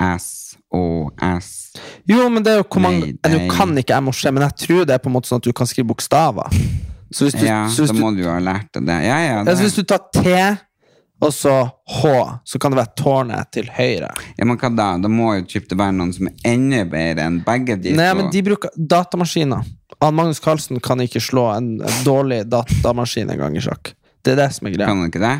S 0.00 0.56
og 0.74 1.12
S? 1.40 1.50
Jo, 2.08 2.28
men 2.32 2.44
det 2.46 2.54
er 2.54 2.60
jo 2.62 2.66
hvor 2.66 2.84
mange 2.84 3.12
nei. 3.14 3.42
kan 3.52 3.74
ikke 3.78 3.96
jeg 3.96 4.06
morse, 4.06 4.32
men 4.32 4.46
jeg 4.46 4.56
tror 4.66 4.88
det 4.88 4.96
er 4.96 5.02
på 5.02 5.10
en 5.10 5.16
måte 5.18 5.30
sånn 5.30 5.42
at 5.42 5.48
du 5.48 5.52
kan 5.56 5.68
skrive 5.68 5.90
bokstaver. 5.92 6.48
Så 7.10 7.26
hvis 7.26 7.34
du, 7.38 7.44
Ja, 7.46 7.64
så 7.68 7.84
hvis 7.84 7.92
da 7.92 7.98
må 7.98 8.12
du 8.14 8.22
jo 8.22 8.30
ha 8.30 8.38
lært 8.42 8.70
deg 8.76 8.86
det. 8.86 8.98
Ja, 9.08 9.18
ja, 9.24 9.38
det. 9.44 9.56
hvis 9.58 9.78
du 9.78 9.82
tar 9.82 10.04
T 10.14 10.24
og 11.20 11.34
så 11.36 11.52
H, 12.00 12.12
så 12.48 12.58
kan 12.62 12.72
det 12.72 12.78
være 12.78 12.94
tårnet 12.96 13.50
til 13.52 13.66
høyre. 13.76 14.08
ja, 14.38 14.46
men 14.46 14.56
hva 14.56 14.70
da? 14.72 14.86
Da 14.96 15.10
må 15.12 15.34
jo 15.36 15.44
typ 15.50 15.68
det 15.68 15.76
være 15.76 15.92
noen 15.98 16.14
som 16.16 16.30
er 16.30 16.48
enda 16.48 16.84
bedre 16.88 17.26
enn 17.28 17.42
begge 17.44 17.76
de 17.76 17.92
Nei, 17.92 18.06
to. 18.08 18.22
men 18.22 18.30
de 18.32 18.42
bruker 18.46 18.72
datamaskiner. 18.78 19.66
Han 20.00 20.16
Magnus 20.16 20.40
Carlsen 20.40 20.80
kan 20.80 21.02
ikke 21.04 21.20
slå 21.20 21.50
en, 21.52 21.74
en 21.84 22.04
dårlig 22.06 22.46
datamaskin 22.48 23.28
en 23.34 23.42
gang 23.42 23.58
i 23.58 23.60
sjakk. 23.60 23.92
Det 24.24 24.32
er 24.32 24.46
det 24.46 24.48
som 24.56 24.68
er 24.70 24.78
greia. 24.78 24.88
Kan 24.88 25.02
han 25.02 25.10
ikke 25.12 25.20
det? 25.20 25.34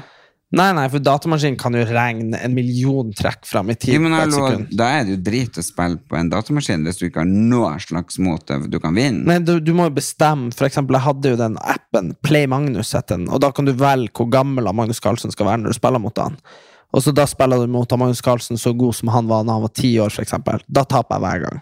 Nei, 0.51 0.73
nei, 0.75 0.89
for 0.91 0.99
datamaskinen 0.99 1.55
kan 1.61 1.77
jo 1.79 1.85
regne 1.87 2.39
en 2.43 2.55
million 2.57 3.13
trekk 3.15 3.45
fram 3.47 3.69
i 3.71 3.77
tid 3.79 3.95
Jo, 3.95 4.01
men 4.03 4.17
hallo, 4.17 4.49
da 4.75 4.89
er 4.97 5.05
det 5.07 5.15
jo 5.15 5.21
drit 5.29 5.61
å 5.61 5.63
spille 5.63 6.01
på 6.11 6.19
en 6.19 6.33
datamaskin 6.33 6.83
hvis 6.89 6.99
du 6.99 7.05
ikke 7.07 7.23
har 7.23 7.31
noe 7.31 7.77
slags 7.85 8.19
måte 8.19 8.59
du 8.67 8.81
kan 8.83 8.99
vinne. 8.99 9.23
Nei, 9.31 9.39
du, 9.47 9.61
du 9.63 9.71
må 9.79 9.87
jo 9.87 9.95
bestemme. 10.01 10.51
For 10.57 10.67
eksempel, 10.67 10.99
jeg 10.99 11.07
hadde 11.07 11.35
jo 11.35 11.39
den 11.39 11.55
appen 11.63 12.17
Play 12.27 12.51
Magnus, 12.51 12.91
het 12.99 13.13
den, 13.13 13.29
og 13.31 13.45
da 13.45 13.53
kan 13.55 13.69
du 13.69 13.77
velge 13.79 14.11
hvor 14.19 14.27
gammel 14.33 14.67
Magnus 14.75 14.99
Carlsen 15.03 15.31
skal 15.31 15.53
være 15.53 15.63
når 15.63 15.77
du 15.77 15.79
spiller 15.79 16.03
mot 16.03 16.19
han. 16.19 16.41
Og 16.93 17.03
så 17.05 17.13
da 17.15 17.23
spiller 17.31 17.61
du 17.63 17.71
mot 17.71 17.93
Magnus 18.01 18.21
Carlsen 18.25 18.59
så 18.59 18.73
god 18.77 18.97
som 18.99 19.09
han 19.15 19.29
var 19.31 19.45
da 19.47 19.53
han 19.55 19.63
var 19.63 19.71
ti 19.79 19.93
år, 20.03 20.11
eksempel. 20.19 20.59
Da 20.67 20.83
taper 20.85 21.15
jeg 21.17 21.23
hver 21.23 21.45
gang. 21.45 21.61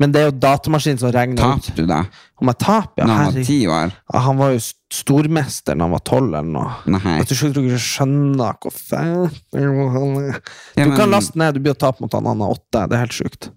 Men 0.00 0.12
det 0.14 0.20
er 0.22 0.30
jo 0.30 0.36
datamaskinen 0.40 0.98
som 1.02 1.12
regner 1.12 1.36
ut. 1.36 1.42
Tapte 1.42 1.74
du 1.76 1.84
da? 1.90 1.98
Om 2.40 2.48
jeg 2.48 2.58
taper? 2.64 3.02
Ja, 3.02 3.06
Når 3.10 3.14
han 3.20 3.34
var 3.36 3.44
ti 3.50 3.58
år? 3.68 3.92
Han 4.26 4.40
var 4.40 4.54
jo 4.54 4.62
stormester 4.92 5.76
når 5.76 5.84
han 5.84 5.96
var 5.98 6.04
tolv 6.08 6.28
eller 6.32 6.48
noe. 6.56 6.72
Nei. 6.96 7.18
Jeg 7.20 7.28
tror 7.28 7.50
ikke 7.52 7.66
du 7.68 7.76
skjønner 7.84 8.56
hvor 8.64 8.72
fælt 8.72 9.42
Du 9.52 9.58
er. 9.60 10.40
Ja, 10.76 10.84
Du 10.84 10.88
men- 10.88 10.96
kan 10.98 11.10
laste 11.12 11.36
ned, 11.36 11.54
du 11.54 11.60
blir 11.60 11.76
å 11.76 11.78
tape 11.84 12.00
mot 12.00 12.12
han, 12.16 12.24
han 12.32 12.40
er 12.40 12.54
åtte. 12.56 12.88
Det 12.88 12.96
er 12.96 13.04
helt 13.04 13.18
sjukt. 13.20 13.50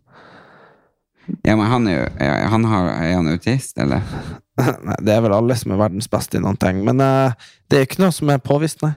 Ja, 1.45 1.55
men 1.55 1.65
han 1.65 1.87
er 1.87 1.95
jo 2.03 2.49
han 2.51 2.63
har, 2.69 2.89
Er 3.01 3.15
han 3.15 3.27
autist, 3.31 3.77
eller? 3.79 4.01
Nei, 4.87 4.95
det 5.03 5.11
er 5.11 5.23
vel 5.25 5.35
alle 5.35 5.55
som 5.59 5.73
er 5.75 5.79
verdens 5.81 6.07
beste 6.11 6.39
i 6.39 6.43
noen 6.43 6.57
ting. 6.59 6.79
Men 6.87 7.01
uh, 7.03 7.33
det 7.71 7.79
er 7.79 7.87
ikke 7.87 8.03
noe 8.03 8.13
som 8.15 8.29
er 8.31 8.43
påvist, 8.43 8.83
nei. 8.85 8.93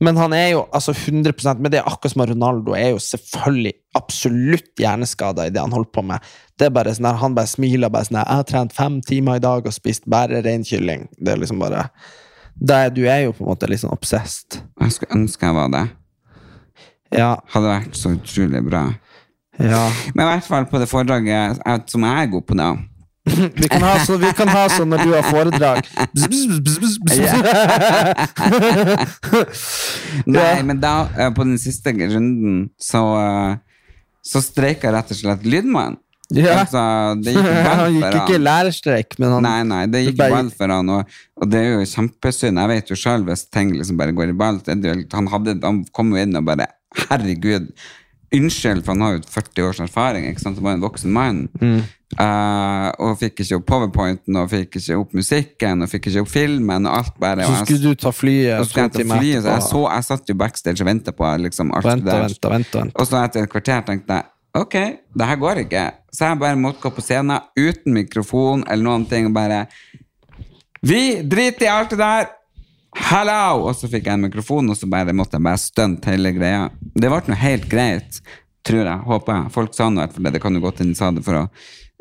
Men 0.00 0.16
han 0.20 0.32
er 0.36 0.52
jo 0.54 0.62
altså 0.76 0.94
100% 0.94 1.60
Men 1.60 1.72
det 1.72 1.80
er 1.80 1.88
akkurat 1.88 2.14
som 2.14 2.22
Ronaldo 2.30 2.76
er 2.78 2.94
jo 2.94 3.02
selvfølgelig 3.02 3.74
absolutt 3.98 4.80
hjerneskada 4.80 5.48
i 5.48 5.52
det 5.52 5.60
han 5.60 5.74
holder 5.74 5.92
på 5.92 6.04
med. 6.06 6.30
Det 6.56 6.68
er 6.68 6.74
bare 6.76 6.94
sånn 6.96 7.08
her, 7.10 7.20
Han 7.20 7.36
bare 7.36 7.50
smiler 7.50 7.92
bare 7.92 8.08
sånn 8.08 8.20
her 8.20 8.28
'Jeg 8.28 8.40
har 8.40 8.48
trent 8.52 8.76
fem 8.76 9.00
timer 9.02 9.36
i 9.36 9.44
dag 9.44 9.66
og 9.66 9.74
spist 9.76 10.08
bare 10.08 10.42
reinkylling'. 10.42 11.08
Det 11.18 11.32
er 11.32 11.42
liksom 11.42 11.58
bare 11.60 11.90
det, 12.56 12.94
Du 12.94 13.04
er 13.04 13.26
jo 13.26 13.32
på 13.32 13.44
en 13.44 13.52
måte 13.52 13.68
litt 13.68 13.80
sånn 13.80 13.92
obsessed. 13.92 14.62
Jeg 14.80 14.92
skulle 14.92 15.20
ønske 15.20 15.46
jeg 15.46 15.54
var 15.54 15.68
det. 15.68 15.88
Ja, 17.12 17.36
Hadde 17.52 17.68
vært 17.68 17.96
så 17.96 18.16
utrolig 18.16 18.64
bra. 18.64 18.94
ja. 19.58 19.90
Men 20.14 20.26
i 20.26 20.30
hvert 20.30 20.44
fall 20.44 20.64
på 20.64 20.78
det 20.78 20.88
foredraget 20.88 21.90
som 21.90 22.02
jeg 22.02 22.22
er 22.22 22.30
god 22.32 22.46
på, 22.46 22.56
da. 22.56 22.76
Vi 23.26 23.68
kan 23.68 23.82
ha 23.82 23.98
så, 24.06 24.16
vi 24.22 24.28
kan 24.38 24.48
ha 24.54 24.68
sånn 24.70 24.92
når 24.92 25.02
du 25.02 25.12
har 25.16 25.24
foredrag. 25.26 25.88
Bzz, 26.14 26.60
bzz, 26.62 26.98
bzz. 27.02 27.30
Nei, 30.30 30.62
men 30.66 30.80
da, 30.82 30.94
eh, 31.18 31.30
på 31.34 31.44
den 31.46 31.58
siste 31.60 31.92
runden, 31.96 32.68
så, 32.78 33.02
eh, 33.20 33.56
så 34.26 34.42
streika 34.44 34.92
rett 34.94 35.10
og 35.10 35.18
slett 35.20 35.42
lydmannen. 35.46 35.98
Ja. 36.34 36.56
Altså, 36.64 36.80
det 37.22 37.36
gikk 37.36 37.50
Han 37.70 37.98
gikk 38.00 38.16
ikke 38.18 38.34
i 38.34 38.42
lærerstreik, 38.42 39.14
men 39.22 39.30
han 39.36 39.44
Nei, 39.46 39.60
nei, 39.68 39.82
det 39.92 40.00
gikk 40.08 40.16
bare- 40.18 40.34
vel 40.40 40.48
for 40.58 40.72
han, 40.74 40.88
og, 40.90 41.12
og 41.38 41.50
det 41.52 41.60
er 41.60 41.68
jo 41.76 41.84
kjempesynd. 41.92 42.58
Jeg 42.62 42.72
vet 42.72 42.90
jo 42.90 42.96
sjøl 42.98 43.26
hvis 43.28 43.44
ting 43.54 43.70
liksom 43.76 44.00
bare 44.00 44.14
går 44.16 44.32
i 44.32 44.38
ball. 44.40 44.58
Han, 44.66 45.30
hadde, 45.30 45.54
han 45.62 45.84
kom 45.94 46.10
jo 46.14 46.22
inn 46.22 46.34
og 46.38 46.46
bare 46.48 46.66
Herregud, 46.96 47.68
unnskyld, 48.34 48.80
for 48.86 48.94
han 48.96 49.02
har 49.04 49.12
jo 49.18 49.22
40 49.28 49.66
års 49.68 49.80
erfaring, 49.84 50.26
ikke 50.30 50.42
sant? 50.42 50.56
Han 50.58 50.64
var 50.66 50.78
en 50.78 50.84
voksen 50.86 51.12
mann. 51.14 51.42
Mm. 51.60 51.82
Eh, 52.14 52.88
og 53.02 53.16
fikk 53.18 53.42
ikke 53.42 53.56
opp 53.58 53.64
powerpointen, 53.66 54.36
og 54.38 54.46
fikk 54.52 54.78
ikke 54.78 54.98
opp 55.00 55.16
musikken, 55.18 55.82
og 55.82 55.90
fikk 55.90 56.06
ikke 56.12 56.22
opp 56.22 56.30
filmen, 56.30 56.86
og 56.86 57.00
alt 57.00 57.18
bare. 57.20 57.48
Så 57.48 57.64
skulle 57.64 57.90
du 57.92 57.98
ta 57.98 58.12
flyet 58.14 58.70
to 58.70 58.86
timer 58.94 59.20
flyet, 59.20 59.42
så 59.42 59.56
jeg, 59.56 59.64
så, 59.66 59.82
jeg 59.90 60.06
satt 60.06 60.30
jo 60.30 60.38
backstage 60.38 60.84
og 60.84 60.88
ventet 60.88 61.18
på 61.18 61.32
liksom, 61.42 61.74
alt 61.76 61.88
Vent 61.90 62.06
det 62.06 62.12
der. 62.12 62.22
vent 62.28 62.48
vent. 62.54 62.78
vent. 62.78 62.94
Og 62.94 63.10
så 63.10 63.18
etter 63.24 63.44
et 63.44 63.52
kvarter 63.52 63.82
tenkte 63.90 64.20
jeg 64.20 64.30
ok, 64.56 64.76
det 65.18 65.28
her 65.28 65.40
går 65.42 65.62
ikke. 65.66 65.84
Så 66.14 66.30
jeg 66.30 66.40
bare 66.40 66.56
måtte 66.56 66.80
gå 66.86 66.94
på 66.96 67.04
scenen 67.04 67.50
uten 67.58 67.92
mikrofon 67.98 68.62
eller 68.64 68.86
noen 68.86 69.04
ting 69.10 69.26
og 69.28 69.34
bare 69.36 69.66
Vi 70.86 71.20
driter 71.26 71.66
i 71.66 71.72
alt 71.74 71.92
det 71.92 71.98
der! 72.00 72.30
Hello! 73.10 73.66
Og 73.66 73.74
så 73.76 73.90
fikk 73.92 74.06
jeg 74.06 74.16
en 74.16 74.24
mikrofon, 74.24 74.70
og 74.72 74.78
så 74.78 74.88
bare 74.88 75.12
måtte 75.12 75.36
jeg 75.36 75.44
bare 75.44 75.60
stunte 75.60 76.14
hele 76.14 76.30
greia. 76.32 76.68
Det 76.94 77.10
ble 77.10 77.18
noe 77.26 77.40
helt 77.42 77.66
greit, 77.68 78.22
tror 78.64 78.86
jeg. 78.86 79.02
Håper 79.10 79.36
jeg. 79.36 79.52
Folk 79.58 79.76
sa 79.76 79.90
noe 79.92 80.06
for 80.08 80.24
det. 80.24 80.32
Det 80.38 80.40
kan 80.46 80.56
jo 80.56 80.62
godt 80.64 80.80
hende 80.80 80.94
de 80.94 81.00
sa 81.02 81.10
det 81.12 81.26
for 81.26 81.42
å 81.42 81.44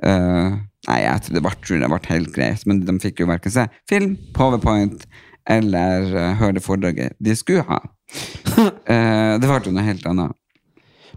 øh, 0.04 0.58
Nei, 0.86 1.00
jeg 1.02 1.22
tror 1.26 1.34
det 1.34 1.42
ble, 1.42 1.88
ble 1.90 2.00
helt 2.12 2.34
greit, 2.36 2.66
men 2.70 2.84
de 2.86 2.94
fikk 3.02 3.24
jo 3.24 3.30
verken 3.30 3.54
se 3.54 3.64
film, 3.90 4.18
powerpoint 4.38 5.08
eller 5.50 6.10
uh, 6.14 6.34
høre 6.40 6.58
det 6.58 6.64
foredraget 6.66 7.16
de 7.22 7.36
skulle 7.38 7.66
ha. 7.66 7.80
Uh, 8.58 9.38
det 9.42 9.48
ble 9.48 9.62
jo 9.66 9.74
noe 9.74 9.86
helt 9.86 10.06
annet. 10.10 10.36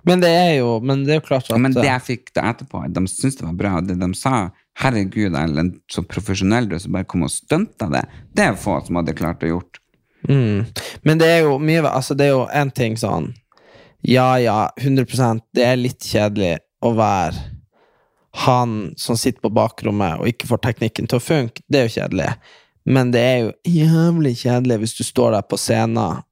Men 0.07 0.23
det 0.23 0.31
er 0.31 0.53
jo 0.61 0.79
Men 0.81 1.03
det 1.05 1.17
er 1.17 1.19
jo 1.19 1.25
klart 1.27 1.49
at 1.51 1.61
Men 1.61 1.75
det 1.75 1.85
jeg 1.85 2.05
fikk 2.07 2.31
da 2.37 2.47
etterpå, 2.53 2.85
de 2.95 3.03
syntes 3.11 3.41
det 3.41 3.49
var 3.49 3.59
bra. 3.59 3.73
Det 3.85 3.99
de 3.99 4.09
sa, 4.17 4.49
herregud, 4.81 5.37
Ellen, 5.37 5.75
så 5.91 6.05
profesjonell 6.07 6.71
du 6.71 6.77
er, 6.77 6.85
så 6.85 6.93
bare 6.95 7.09
kom 7.09 7.27
og 7.27 7.33
stunta 7.35 7.91
det. 7.93 8.05
Det 8.37 8.47
er 8.47 8.57
få 8.61 8.79
som 8.87 9.01
hadde 9.01 9.17
klart 9.19 9.45
å 9.45 9.53
gjort. 9.53 9.83
mm. 10.29 10.65
Men 11.03 11.21
det 11.21 11.29
er 11.35 11.45
jo 11.47 11.59
mye 11.63 11.85
Altså, 11.91 12.17
det 12.19 12.29
er 12.29 12.35
jo 12.35 12.49
en 12.51 12.73
ting 12.75 12.97
sånn 12.99 13.29
Ja, 14.03 14.33
ja, 14.43 14.65
100% 14.81 15.45
Det 15.55 15.63
er 15.63 15.77
litt 15.79 16.03
kjedelig 16.03 16.57
å 16.83 16.91
være 16.99 17.58
han 18.45 18.95
som 18.97 19.19
sitter 19.19 19.43
på 19.43 19.51
bakrommet 19.55 20.21
og 20.21 20.31
ikke 20.31 20.47
får 20.51 20.63
teknikken 20.69 21.09
til 21.11 21.19
å 21.19 21.25
funke. 21.25 21.65
Det 21.67 21.81
er 21.81 21.89
jo 21.89 21.95
kjedelig. 21.97 22.31
Men 22.89 23.11
det 23.13 23.21
er 23.21 23.39
jo 23.43 23.53
jævlig 23.69 24.35
kjedelig 24.45 24.79
hvis 24.83 24.97
du 24.99 25.05
står 25.05 25.35
der 25.37 25.47
på 25.49 25.59
scenen 25.61 26.23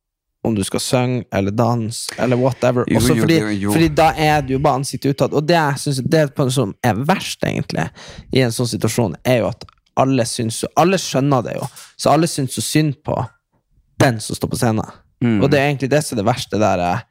om 0.46 0.54
du 0.54 0.62
skal 0.64 0.80
synge 0.80 1.24
eller 1.34 1.50
danse 1.50 2.14
eller 2.22 2.38
whatever. 2.38 2.86
Jo, 2.86 3.00
Også 3.00 3.16
fordi, 3.18 3.38
jo, 3.40 3.48
jo. 3.66 3.72
fordi 3.74 3.88
da 3.98 4.12
er 4.14 4.44
du 4.46 4.54
jo 4.54 4.60
bare 4.62 4.80
ansiktet 4.80 5.16
utad. 5.16 5.34
Og 5.34 5.42
det 5.48 5.56
jeg 5.56 5.82
synes 5.82 6.02
det 6.12 6.52
som 6.54 6.74
er 6.86 7.00
verst, 7.08 7.42
egentlig, 7.44 7.88
i 8.32 8.44
en 8.44 8.54
sånn 8.54 8.70
situasjon, 8.70 9.18
er 9.26 9.42
jo 9.42 9.50
at 9.50 9.66
alle 9.96 10.26
syns 10.28 10.60
Alle 10.76 10.98
skjønner 11.00 11.42
det 11.42 11.56
jo, 11.56 11.66
så 11.96 12.12
alle 12.12 12.28
syns 12.28 12.56
jo 12.58 12.62
synd 12.62 12.98
på 13.04 13.16
den 13.98 14.20
som 14.20 14.36
står 14.36 14.52
på 14.52 14.58
scenen. 14.60 14.96
Mm. 15.24 15.40
Og 15.40 15.50
det 15.50 15.58
er 15.58 15.70
egentlig 15.70 15.90
det 15.90 16.02
som 16.04 16.14
er 16.14 16.20
det 16.20 16.28
verste 16.28 16.60
der. 16.60 16.82
er 16.84 17.04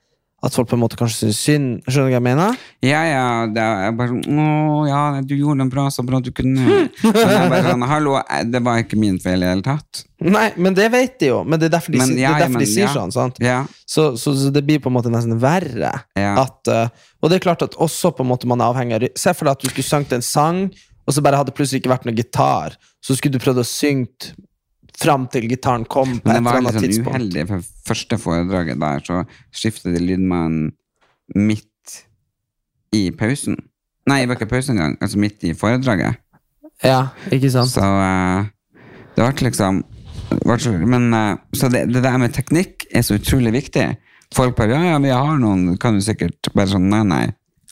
at 0.45 0.53
folk 0.53 0.69
på 0.69 0.77
en 0.77 0.81
måte 0.83 0.97
kanskje 0.99 1.31
syns 1.31 1.39
synd. 1.41 1.69
Skjønner 1.87 2.11
du 2.11 2.13
hva 2.13 2.17
jeg 2.19 2.25
mener? 2.27 2.65
Ja, 2.85 3.01
ja, 3.09 3.25
det 3.49 3.63
er 3.63 3.95
bare 3.97 4.11
sånn 4.11 4.41
Å, 4.45 4.81
ja, 4.85 5.01
du 5.25 5.33
gjorde 5.33 5.63
det 5.63 5.73
bra, 5.73 5.85
så 5.93 6.05
bra 6.05 6.19
du 6.21 6.29
kunne. 6.35 6.83
Bare 7.51 7.63
sånn, 7.65 7.85
Hallo, 7.89 8.17
eh, 8.21 8.43
det 8.47 8.61
var 8.65 8.83
ikke 8.83 8.99
min 9.01 9.17
feil 9.21 9.41
i 9.41 9.47
det 9.47 9.53
hele 9.55 9.65
tatt. 9.65 10.03
Nei, 10.21 10.47
men 10.61 10.77
det 10.77 10.87
vet 10.93 11.17
de 11.21 11.31
jo. 11.31 11.41
Men 11.47 11.61
det 11.61 11.69
er 11.69 11.75
derfor 11.77 11.95
de, 11.95 12.01
Men, 12.03 12.13
ja, 12.19 12.35
det 12.35 12.37
er 12.37 12.45
derfor 12.45 12.57
men, 12.59 12.65
de 12.65 12.69
sier 12.71 12.85
ja. 12.85 12.93
sånn. 12.93 13.13
sant? 13.15 13.41
Ja. 13.43 13.59
Så, 13.89 14.11
så, 14.21 14.35
så 14.37 14.53
det 14.53 14.63
blir 14.67 14.81
på 14.83 14.91
en 14.91 14.97
måte 14.97 15.11
nesten 15.13 15.39
verre. 15.41 15.93
At, 16.13 16.71
eh, 16.71 17.05
og 17.21 17.31
det 17.31 17.39
er 17.39 17.47
klart 17.47 17.65
at 17.65 17.77
også 17.81 18.13
på 18.15 18.25
en 18.25 18.31
måte 18.35 18.49
man 18.49 18.61
er 18.61 18.69
avhengig 18.69 18.99
av 18.99 19.07
Se 19.19 19.33
for 19.33 19.47
deg 19.47 19.57
at 19.57 19.65
du 19.65 19.71
skulle 19.71 19.87
sunget 19.87 20.19
en 20.19 20.25
sang, 20.25 20.65
og 21.05 21.13
så 21.13 21.25
bare 21.25 21.41
hadde 21.41 21.53
plutselig 21.55 21.81
ikke 21.81 21.93
vært 21.95 22.05
noe 22.05 22.17
gitar. 22.17 22.77
Så 23.01 23.17
skulle 23.17 23.37
du 23.37 23.41
prøvd 23.41 23.61
å 23.61 23.67
synge 23.69 24.35
fram 24.99 25.27
til 25.31 25.47
gitaren 25.51 25.85
kom 25.89 26.17
på 26.19 26.23
et 26.23 26.25
Men 26.25 26.33
det 26.33 26.39
eller 26.39 26.47
var 26.47 26.59
annet 26.59 26.65
litt 26.65 26.79
sånn 26.79 26.89
tidspunkt. 26.89 27.15
uheldig, 27.15 27.45
for 27.51 27.69
første 27.91 28.19
foredraget 28.21 28.81
der, 28.81 29.05
så 29.05 29.21
skiftet 29.53 29.95
de 29.95 30.03
lydmannen 30.03 30.71
midt 31.35 31.95
i 32.95 33.09
pausen. 33.15 33.57
Nei, 34.05 34.21
det 34.21 34.29
var 34.29 34.39
ikke 34.39 34.51
pause 34.53 34.71
engang, 34.71 34.97
altså 35.01 35.19
midt 35.19 35.43
i 35.43 35.53
foredraget. 35.57 36.21
Ja, 36.83 37.07
ikke 37.33 37.49
sant? 37.53 37.71
Så 37.73 37.81
uh, 37.81 38.45
det 39.15 39.25
ble 39.25 39.47
liksom 39.47 39.83
ble 40.43 40.57
så, 40.59 40.73
Men 40.73 41.13
eh, 41.13 41.37
så 41.55 41.69
det, 41.71 41.85
det 41.93 42.01
der 42.03 42.17
med 42.19 42.33
teknikk 42.35 42.87
er 42.91 43.05
så 43.05 43.17
utrolig 43.19 43.53
viktig. 43.55 43.85
Folk 44.35 44.55
bare 44.57 44.75
Ja, 44.75 44.95
ja, 44.95 44.99
vi 44.99 45.13
har 45.13 45.37
noen, 45.39 45.77
kan 45.77 45.95
du 45.95 46.03
sikkert 46.03 46.49
Bare 46.55 46.67
sånn, 46.73 46.89
nei, 46.89 47.03
nei. 47.07 47.25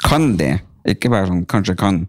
Kan 0.06 0.36
de? 0.40 0.54
Ikke 0.90 1.12
bare 1.12 1.30
sånn, 1.30 1.46
kanskje 1.50 1.76
kan. 1.80 2.04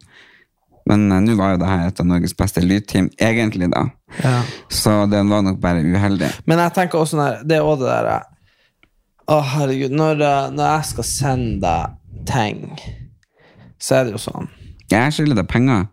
Men 0.88 1.06
eh, 1.12 1.22
nå 1.24 1.36
var 1.38 1.54
jo 1.54 1.62
det 1.62 1.70
her 1.70 1.86
et 1.88 2.02
av 2.02 2.08
Norges 2.08 2.36
beste 2.36 2.62
lydteam, 2.64 3.08
egentlig, 3.22 3.70
da. 3.72 3.86
Ja. 4.20 4.36
Så 4.68 5.04
den 5.10 5.32
var 5.32 5.44
nok 5.46 5.60
bare 5.62 5.84
uheldig. 5.84 6.30
Men 6.50 6.60
jeg 6.62 6.74
tenker 6.76 7.00
også 7.00 7.18
når, 7.18 7.40
det 7.48 7.58
er 7.58 7.64
også 7.66 7.84
det 7.84 7.94
der 7.94 8.10
Å, 8.12 8.18
Å, 9.34 9.38
herregud. 9.54 9.96
Når, 9.96 10.20
eh, 10.20 10.50
når 10.52 10.68
jeg 10.68 10.90
skal 10.92 11.08
sende 11.08 11.56
deg 11.64 12.28
ting, 12.28 12.60
så 13.80 13.98
er 13.98 14.06
det 14.06 14.14
jo 14.14 14.20
sånn 14.22 14.46
Jeg 14.92 15.16
skylder 15.16 15.40
deg 15.42 15.48
penger. 15.50 15.88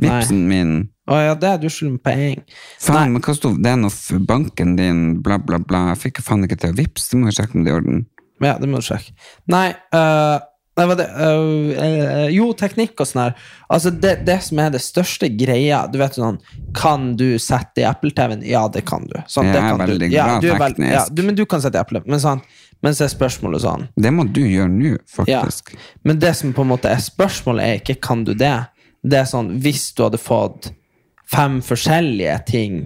Vipsen 0.00 0.46
min 0.48 0.76
Å 1.10 1.18
ja, 1.18 1.34
det 1.36 1.48
er 1.50 1.58
du 1.60 1.66
skylder 1.68 1.96
meg 1.96 2.04
penger. 2.06 2.60
Faen, 2.80 3.10
men 3.12 3.24
hva 3.26 3.34
sto 3.34 3.50
det? 3.58 3.72
er 3.72 3.80
noe 3.82 4.20
banken 4.30 4.76
din, 4.78 5.02
bla, 5.24 5.40
bla, 5.42 5.58
bla. 5.58 5.88
Jeg 5.90 6.04
fikk 6.04 6.22
faen 6.22 6.46
ikke 6.46 6.60
til 6.62 6.70
å 6.70 6.78
vippse. 6.78 7.10
Det 7.10 7.18
må 7.18 7.28
jo 7.28 7.34
sjekke 7.40 7.58
om 7.58 7.66
det 7.66 7.72
er 7.72 7.74
i 7.74 7.80
orden. 7.80 8.04
Ja, 8.40 8.54
det 8.62 8.70
må 8.70 8.78
du 8.80 8.86
sjekke. 8.86 9.12
Nei, 9.50 9.66
øh, 9.98 10.38
nei 10.78 10.86
det, 10.96 11.06
øh, 11.10 11.70
øh, 11.74 12.28
Jo, 12.32 12.46
teknikk 12.56 13.00
og 13.02 13.08
sånn 13.10 13.22
her. 13.24 13.34
Altså, 13.68 13.90
det, 13.90 14.14
det 14.28 14.38
som 14.46 14.62
er 14.62 14.70
det 14.74 14.80
største 14.84 15.28
greia 15.34 15.82
Du 15.90 15.98
vet 16.00 16.14
sånn 16.16 16.38
Kan 16.76 17.14
du 17.20 17.38
sette 17.42 17.82
i 17.82 17.86
Apple-TV-en? 17.88 18.44
Ja, 18.46 18.66
det 18.72 18.84
kan 18.88 19.08
du. 19.10 19.16
Sånn, 19.26 19.50
Jeg 19.50 19.58
det 19.58 19.62
er 19.66 19.80
veldig 19.82 20.08
du. 20.08 20.14
Ja, 20.14 20.26
bra 20.30 20.40
du 20.40 20.48
er 20.54 20.64
teknisk. 20.64 20.94
Ja, 20.94 21.04
du, 21.10 21.22
men 21.26 21.38
du 21.38 21.44
kan 21.50 21.62
sette 21.64 21.80
i 21.80 21.82
Apple, 21.82 22.04
men 22.06 22.22
sånn 22.22 22.42
men 22.80 22.96
så 22.96 23.04
er 23.04 23.12
spørsmålet 23.12 23.60
sånn 23.64 23.82
Det 24.00 24.08
må 24.14 24.24
du 24.24 24.40
gjøre 24.40 24.70
nå, 24.72 24.94
ja. 25.28 25.42
Men 26.06 26.20
det 26.20 26.32
som 26.38 26.54
på 26.56 26.64
en 26.64 26.70
måte 26.72 26.88
er 26.88 27.02
spørsmålet, 27.04 27.64
er 27.64 27.82
ikke 27.82 27.98
kan 28.08 28.24
du 28.24 28.32
det. 28.32 28.54
Det 29.04 29.18
er 29.20 29.28
sånn, 29.28 29.58
Hvis 29.60 29.90
du 29.96 30.06
hadde 30.06 30.20
fått 30.20 30.70
fem 31.30 31.60
forskjellige 31.62 32.38
ting, 32.48 32.78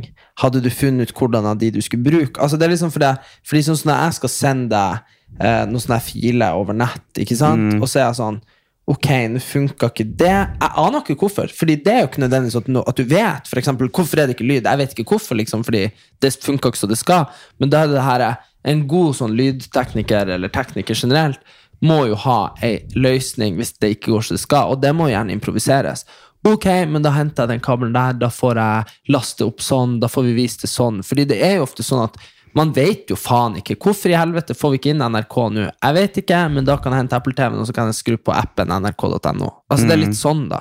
hadde 0.42 0.60
du 0.64 0.68
funnet 0.72 1.08
ut 1.08 1.16
hvordan 1.16 1.46
av 1.48 1.60
de 1.60 1.70
du 1.72 1.80
skulle 1.84 2.04
bruke? 2.04 2.40
Altså 2.42 2.58
det 2.58 2.66
er 2.66 2.74
liksom 2.74 2.92
for 2.92 3.04
det, 3.04 3.14
fordi 3.46 3.62
sånn 3.68 3.78
som 3.80 3.92
når 3.92 4.02
jeg 4.02 4.16
skal 4.18 4.32
sende 4.34 4.74
deg 4.74 5.13
eh, 5.40 5.62
noen 5.68 5.82
sånne 5.82 6.00
filer 6.04 6.58
over 6.58 6.76
nett, 6.76 7.06
ikke 7.20 7.38
sant? 7.38 7.78
og 7.80 7.88
så 7.88 8.00
er 8.00 8.06
jeg 8.08 8.20
sånn 8.22 8.42
Ok, 8.84 9.06
nå 9.32 9.40
funka 9.40 9.88
ikke 9.88 10.04
det. 10.04 10.28
Jeg 10.28 10.68
aner 10.76 11.00
ikke 11.00 11.14
hvorfor. 11.22 11.48
Fordi 11.56 11.78
det 11.80 11.88
er 11.88 12.02
jo 12.02 12.08
ikke 12.10 12.20
nødvendigvis 12.20 12.58
at, 12.58 12.66
no, 12.68 12.82
at 12.84 12.98
du 13.00 13.06
vet 13.08 13.46
for 13.48 13.56
eksempel, 13.56 13.88
hvorfor 13.88 14.20
er 14.20 14.28
det 14.28 14.34
ikke 14.36 14.44
lyd. 14.44 14.66
Jeg 14.68 14.80
vet 14.80 14.92
ikke 14.92 15.06
hvorfor, 15.14 15.38
liksom, 15.40 15.62
fordi 15.64 15.86
det 16.20 16.32
funka 16.44 16.68
ikke 16.68 16.82
så 16.82 16.90
det 16.90 16.98
skal. 17.00 17.24
Men 17.56 17.72
da 17.72 17.86
er 17.86 17.94
det 17.94 18.04
her 18.04 18.24
en 18.68 18.82
god 18.88 19.16
sånn 19.16 19.32
lydtekniker, 19.38 20.34
eller 20.36 20.52
tekniker 20.52 21.00
generelt, 21.00 21.40
må 21.84 22.02
jo 22.10 22.18
ha 22.26 22.38
ei 22.64 22.84
løsning 22.96 23.56
hvis 23.58 23.74
det 23.80 23.94
ikke 23.96 24.12
går 24.12 24.28
som 24.28 24.36
det 24.36 24.44
skal, 24.44 24.72
og 24.72 24.84
det 24.84 24.92
må 24.96 25.08
gjerne 25.10 25.32
improviseres. 25.32 26.04
Ok, 26.44 26.66
men 26.88 27.04
da 27.04 27.12
henter 27.14 27.46
jeg 27.46 27.54
den 27.54 27.64
kabelen 27.64 27.96
der, 27.96 28.16
da 28.20 28.28
får 28.32 28.60
jeg 28.60 29.12
laste 29.16 29.46
opp 29.48 29.64
sånn, 29.64 29.96
da 30.00 30.10
får 30.12 30.26
vi 30.28 30.36
vise 30.36 30.60
det 30.60 30.68
sånn. 30.68 31.00
Fordi 31.04 31.24
det 31.30 31.40
er 31.40 31.56
jo 31.56 31.64
ofte 31.64 31.84
sånn 31.86 32.04
at 32.04 32.18
man 32.54 32.72
vet 32.72 33.10
jo 33.10 33.16
faen 33.18 33.56
ikke. 33.58 33.76
Hvorfor 33.82 34.12
i 34.12 34.18
helvete 34.18 34.54
får 34.54 34.74
vi 34.74 34.78
ikke 34.80 34.92
inn 34.94 35.02
NRK 35.02 35.36
nå? 35.54 35.66
Jeg 35.70 35.96
vet 35.98 36.20
ikke, 36.22 36.40
men 36.54 36.66
da 36.68 36.76
kan 36.78 36.94
jeg 36.94 37.04
hente 37.04 37.18
Apple-TV-en, 37.18 37.60
og 37.62 37.68
så 37.68 37.74
kan 37.76 37.90
jeg 37.90 37.98
skru 37.98 38.16
på 38.20 38.34
appen 38.34 38.70
nrk.no. 38.70 39.50
Altså, 39.68 39.88
det 39.88 39.96
er 39.96 40.02
litt 40.04 40.18
sånn, 40.18 40.46
da. 40.52 40.60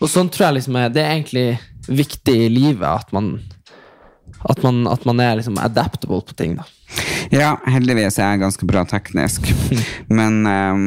Og 0.00 0.08
sånn 0.08 0.30
tror 0.32 0.46
jeg 0.48 0.60
liksom 0.60 0.78
er 0.80 0.92
Det 0.94 1.02
er 1.04 1.10
egentlig 1.12 1.46
viktig 1.90 2.36
i 2.46 2.50
livet 2.52 2.86
at 2.88 3.10
man 3.12 3.34
at 4.48 4.62
man, 4.64 4.86
at 4.88 5.02
man 5.04 5.20
er 5.20 5.34
liksom 5.36 5.58
adaptable 5.60 6.22
på 6.24 6.36
ting, 6.38 6.54
da. 6.56 6.64
Ja, 7.34 7.50
heldigvis 7.68 8.16
er 8.18 8.32
jeg 8.32 8.40
ganske 8.40 8.66
bra 8.68 8.86
teknisk. 8.88 9.50
Men 10.18 10.38
um 10.46 10.86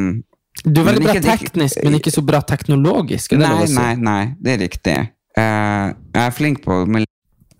Du 0.63 0.79
er 0.81 0.87
veldig 0.93 1.03
bra 1.05 1.13
ikke- 1.17 1.27
teknisk, 1.27 1.83
men 1.83 1.97
ikke 1.97 2.11
så 2.13 2.21
bra 2.23 2.39
teknologisk. 2.41 3.33
Nei, 3.35 3.65
si? 3.67 3.73
nei, 3.75 3.95
nei, 3.99 4.21
det 4.39 4.53
er 4.53 4.59
riktig. 4.61 4.95
Uh, 5.35 5.91
jeg 6.13 6.21
er 6.23 6.31
flink 6.31 6.61
på 6.63 6.77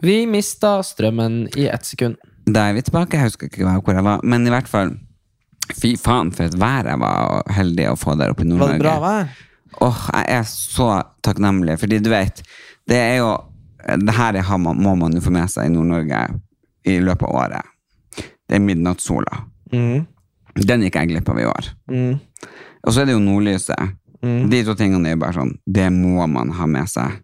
Vi 0.04 0.26
mista 0.28 0.82
strømmen 0.84 1.48
i 1.56 1.70
ett 1.72 1.86
sekund. 1.88 2.20
Da 2.44 2.68
er 2.68 2.76
vi 2.76 2.84
tilbake. 2.84 3.16
Jeg 3.16 3.32
husker 3.32 3.48
ikke 3.48 3.64
hvor 3.64 3.96
jeg 3.96 4.04
var. 4.04 4.24
Men 4.28 4.48
i 4.48 4.52
hvert 4.52 4.68
fall 4.68 4.98
Fy 5.72 5.94
faen, 5.96 6.34
for 6.36 6.44
et 6.44 6.58
vær 6.60 6.90
jeg 6.90 7.00
var 7.00 7.46
heldig 7.56 7.86
å 7.88 7.96
få 7.96 8.18
der 8.20 8.34
oppe 8.34 8.44
i 8.44 8.48
Nord-Norge. 8.50 8.74
Var 8.74 8.82
det 8.82 8.84
bra 8.84 8.98
vær? 9.00 9.30
Åh, 9.88 10.02
jeg 10.12 10.26
er 10.36 10.44
så 10.50 10.88
takknemlig, 11.24 11.78
fordi 11.80 12.02
du 12.04 12.10
vet, 12.12 12.42
det 12.92 13.00
er 13.00 13.16
jo 13.22 13.30
det 14.04 14.16
her 14.18 14.42
man, 14.60 14.82
må 14.84 14.98
man 15.00 15.16
jo 15.16 15.24
få 15.24 15.32
med 15.34 15.48
seg 15.52 15.70
i 15.70 15.74
Nord-Norge 15.74 16.20
i 16.92 16.98
løpet 17.00 17.26
av 17.30 17.40
året. 17.46 17.72
Det 18.20 18.60
er 18.60 18.64
midnattssola. 18.64 19.40
Mm. 19.72 20.04
Den 20.60 20.84
gikk 20.86 21.00
jeg 21.00 21.14
glipp 21.14 21.32
av 21.32 21.40
i 21.40 21.48
år. 21.48 21.72
Mm. 21.90 22.20
Og 22.84 22.92
så 22.92 23.02
er 23.02 23.08
det 23.08 23.16
jo 23.16 23.24
nordlyset. 23.24 23.96
De 24.24 24.64
to 24.68 24.76
tingene 24.80 25.10
er 25.10 25.16
jo 25.16 25.24
bare 25.24 25.36
sånn, 25.40 25.56
det 25.64 25.88
må 25.96 26.28
man 26.32 26.52
ha 26.60 26.68
med 26.70 26.92
seg. 26.92 27.24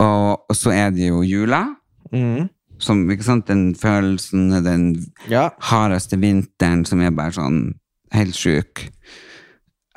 Og, 0.00 0.40
og 0.48 0.56
så 0.56 0.72
er 0.74 0.90
det 0.96 1.10
jo 1.10 1.22
jula, 1.26 1.66
Mm. 2.10 2.48
som, 2.80 3.04
ikke 3.12 3.22
sant, 3.22 3.46
den 3.46 3.74
følelsen, 3.78 4.48
den 4.64 4.86
Ja. 5.30 5.50
hardeste 5.60 6.16
vinteren 6.18 6.84
som 6.88 7.00
er 7.04 7.10
bare 7.14 7.30
sånn 7.36 7.74
helt 8.12 8.34
sjuk. 8.34 8.88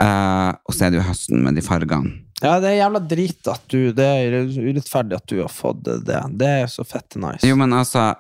Uh, 0.02 0.52
og 0.68 0.74
så 0.76 0.86
er 0.86 0.92
det 0.94 1.00
jo 1.00 1.06
høsten 1.08 1.42
med 1.46 1.56
de 1.56 1.62
fargene. 1.66 2.20
ja, 2.42 2.58
det 2.60 2.70
er 2.74 2.80
jævla 2.84 3.00
drit 3.08 3.48
at 3.48 3.62
du 3.72 3.94
Det 3.94 4.04
er 4.04 4.46
urettferdig 4.50 5.16
at 5.16 5.28
du 5.28 5.38
har 5.42 5.50
fått 5.54 5.84
det. 5.86 6.20
Det 6.38 6.48
er 6.48 6.66
så 6.68 6.84
fette 6.86 7.18
nice. 7.22 7.46
Jo, 7.48 7.56
men 7.56 7.72
altså 7.72 8.16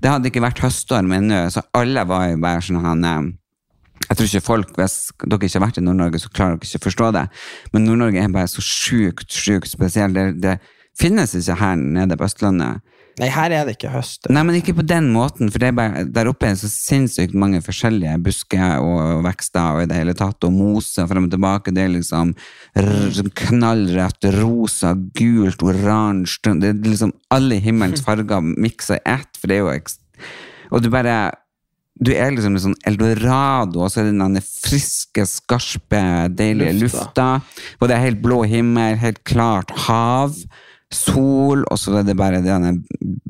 Det 0.00 0.08
hadde 0.10 0.30
ikke 0.30 0.40
vært 0.44 0.62
høstorm 0.62 1.10
ennå, 1.12 1.50
så 1.50 1.62
alle 1.74 2.04
var 2.06 2.28
jo 2.30 2.36
bare 2.40 2.62
sånn 2.62 2.80
han 2.84 3.04
eh, 3.04 3.32
Jeg 4.08 4.16
tror 4.16 4.26
ikke 4.30 4.44
folk, 4.46 4.72
hvis 4.78 4.96
dere 5.26 5.38
ikke 5.48 5.58
har 5.58 5.66
vært 5.66 5.78
i 5.78 5.84
Nord-Norge, 5.84 6.20
så 6.22 6.30
klarer 6.32 6.56
dere 6.56 6.68
ikke 6.68 6.82
å 6.82 6.86
forstå 6.88 7.12
det. 7.14 7.28
Men 7.72 7.84
Nord-Norge 7.86 8.22
er 8.22 8.28
bare 8.34 8.48
så 8.50 8.62
sjukt, 8.64 9.28
sjukt 9.30 9.68
spesielt. 9.70 10.14
Det, 10.14 10.40
det 10.40 10.58
finnes 10.98 11.34
ikke 11.38 11.58
her 11.60 11.78
nede 11.80 12.18
på 12.18 12.26
Østlandet. 12.28 12.82
Nei, 13.14 13.28
her 13.30 13.52
er 13.54 13.66
det 13.66 13.76
ikke 13.76 13.92
høst. 13.92 14.26
Nei, 14.32 14.42
men 14.42 14.56
ikke 14.58 14.74
på 14.74 14.84
den 14.90 15.12
måten, 15.14 15.50
for 15.54 15.62
det 15.62 15.70
bare, 15.78 16.02
der 16.10 16.26
oppe 16.26 16.48
er 16.48 16.56
det 16.56 16.64
så 16.64 16.70
sinnssykt 16.72 17.36
mange 17.38 17.60
forskjellige 17.62 18.16
busker 18.24 18.82
og 18.82 19.22
vekster 19.26 19.76
og 19.76 19.84
i 19.84 19.90
det 19.90 20.00
hele 20.00 20.16
tatt, 20.18 20.42
og 20.42 20.54
mose 20.54 21.04
frem 21.06 21.28
og 21.28 21.34
tilbake. 21.34 21.74
Det 21.74 21.84
er 21.84 21.92
liksom 21.94 22.32
knallrødt, 23.38 24.26
rosa, 24.40 24.96
gult, 25.14 25.62
oransje 25.62 26.56
Det 26.58 26.72
er 26.72 26.90
liksom 26.90 27.14
alle 27.34 27.60
himmelens 27.62 28.02
farger 28.06 28.42
miksa 28.42 28.98
i 28.98 29.06
ett, 29.14 29.30
for 29.38 29.52
det 29.52 29.60
er 29.60 29.62
jo. 29.62 29.96
Og 30.74 30.82
du 30.82 30.90
bare 30.90 31.16
Du 31.94 32.10
er 32.10 32.32
liksom 32.34 32.56
en 32.56 32.62
sånn 32.64 32.80
eldorado, 32.90 33.84
og 33.84 33.92
så 33.92 34.00
er 34.02 34.08
det 34.08 34.18
den 34.18 34.42
friske, 34.42 35.22
skarpe, 35.30 36.00
deilige 36.34 36.74
Lufta. 36.80 37.04
lufta. 37.04 37.26
Og 37.78 37.86
det 37.86 37.94
er 37.94 38.06
helt 38.08 38.22
blå 38.24 38.42
himmel, 38.50 38.98
helt 38.98 39.22
klart 39.22 39.70
hav 39.86 40.34
sol, 40.96 41.64
og 41.70 41.78
så 41.80 41.98
er 42.00 42.06
det 42.08 42.16
bare 42.18 42.40
det 42.44 42.58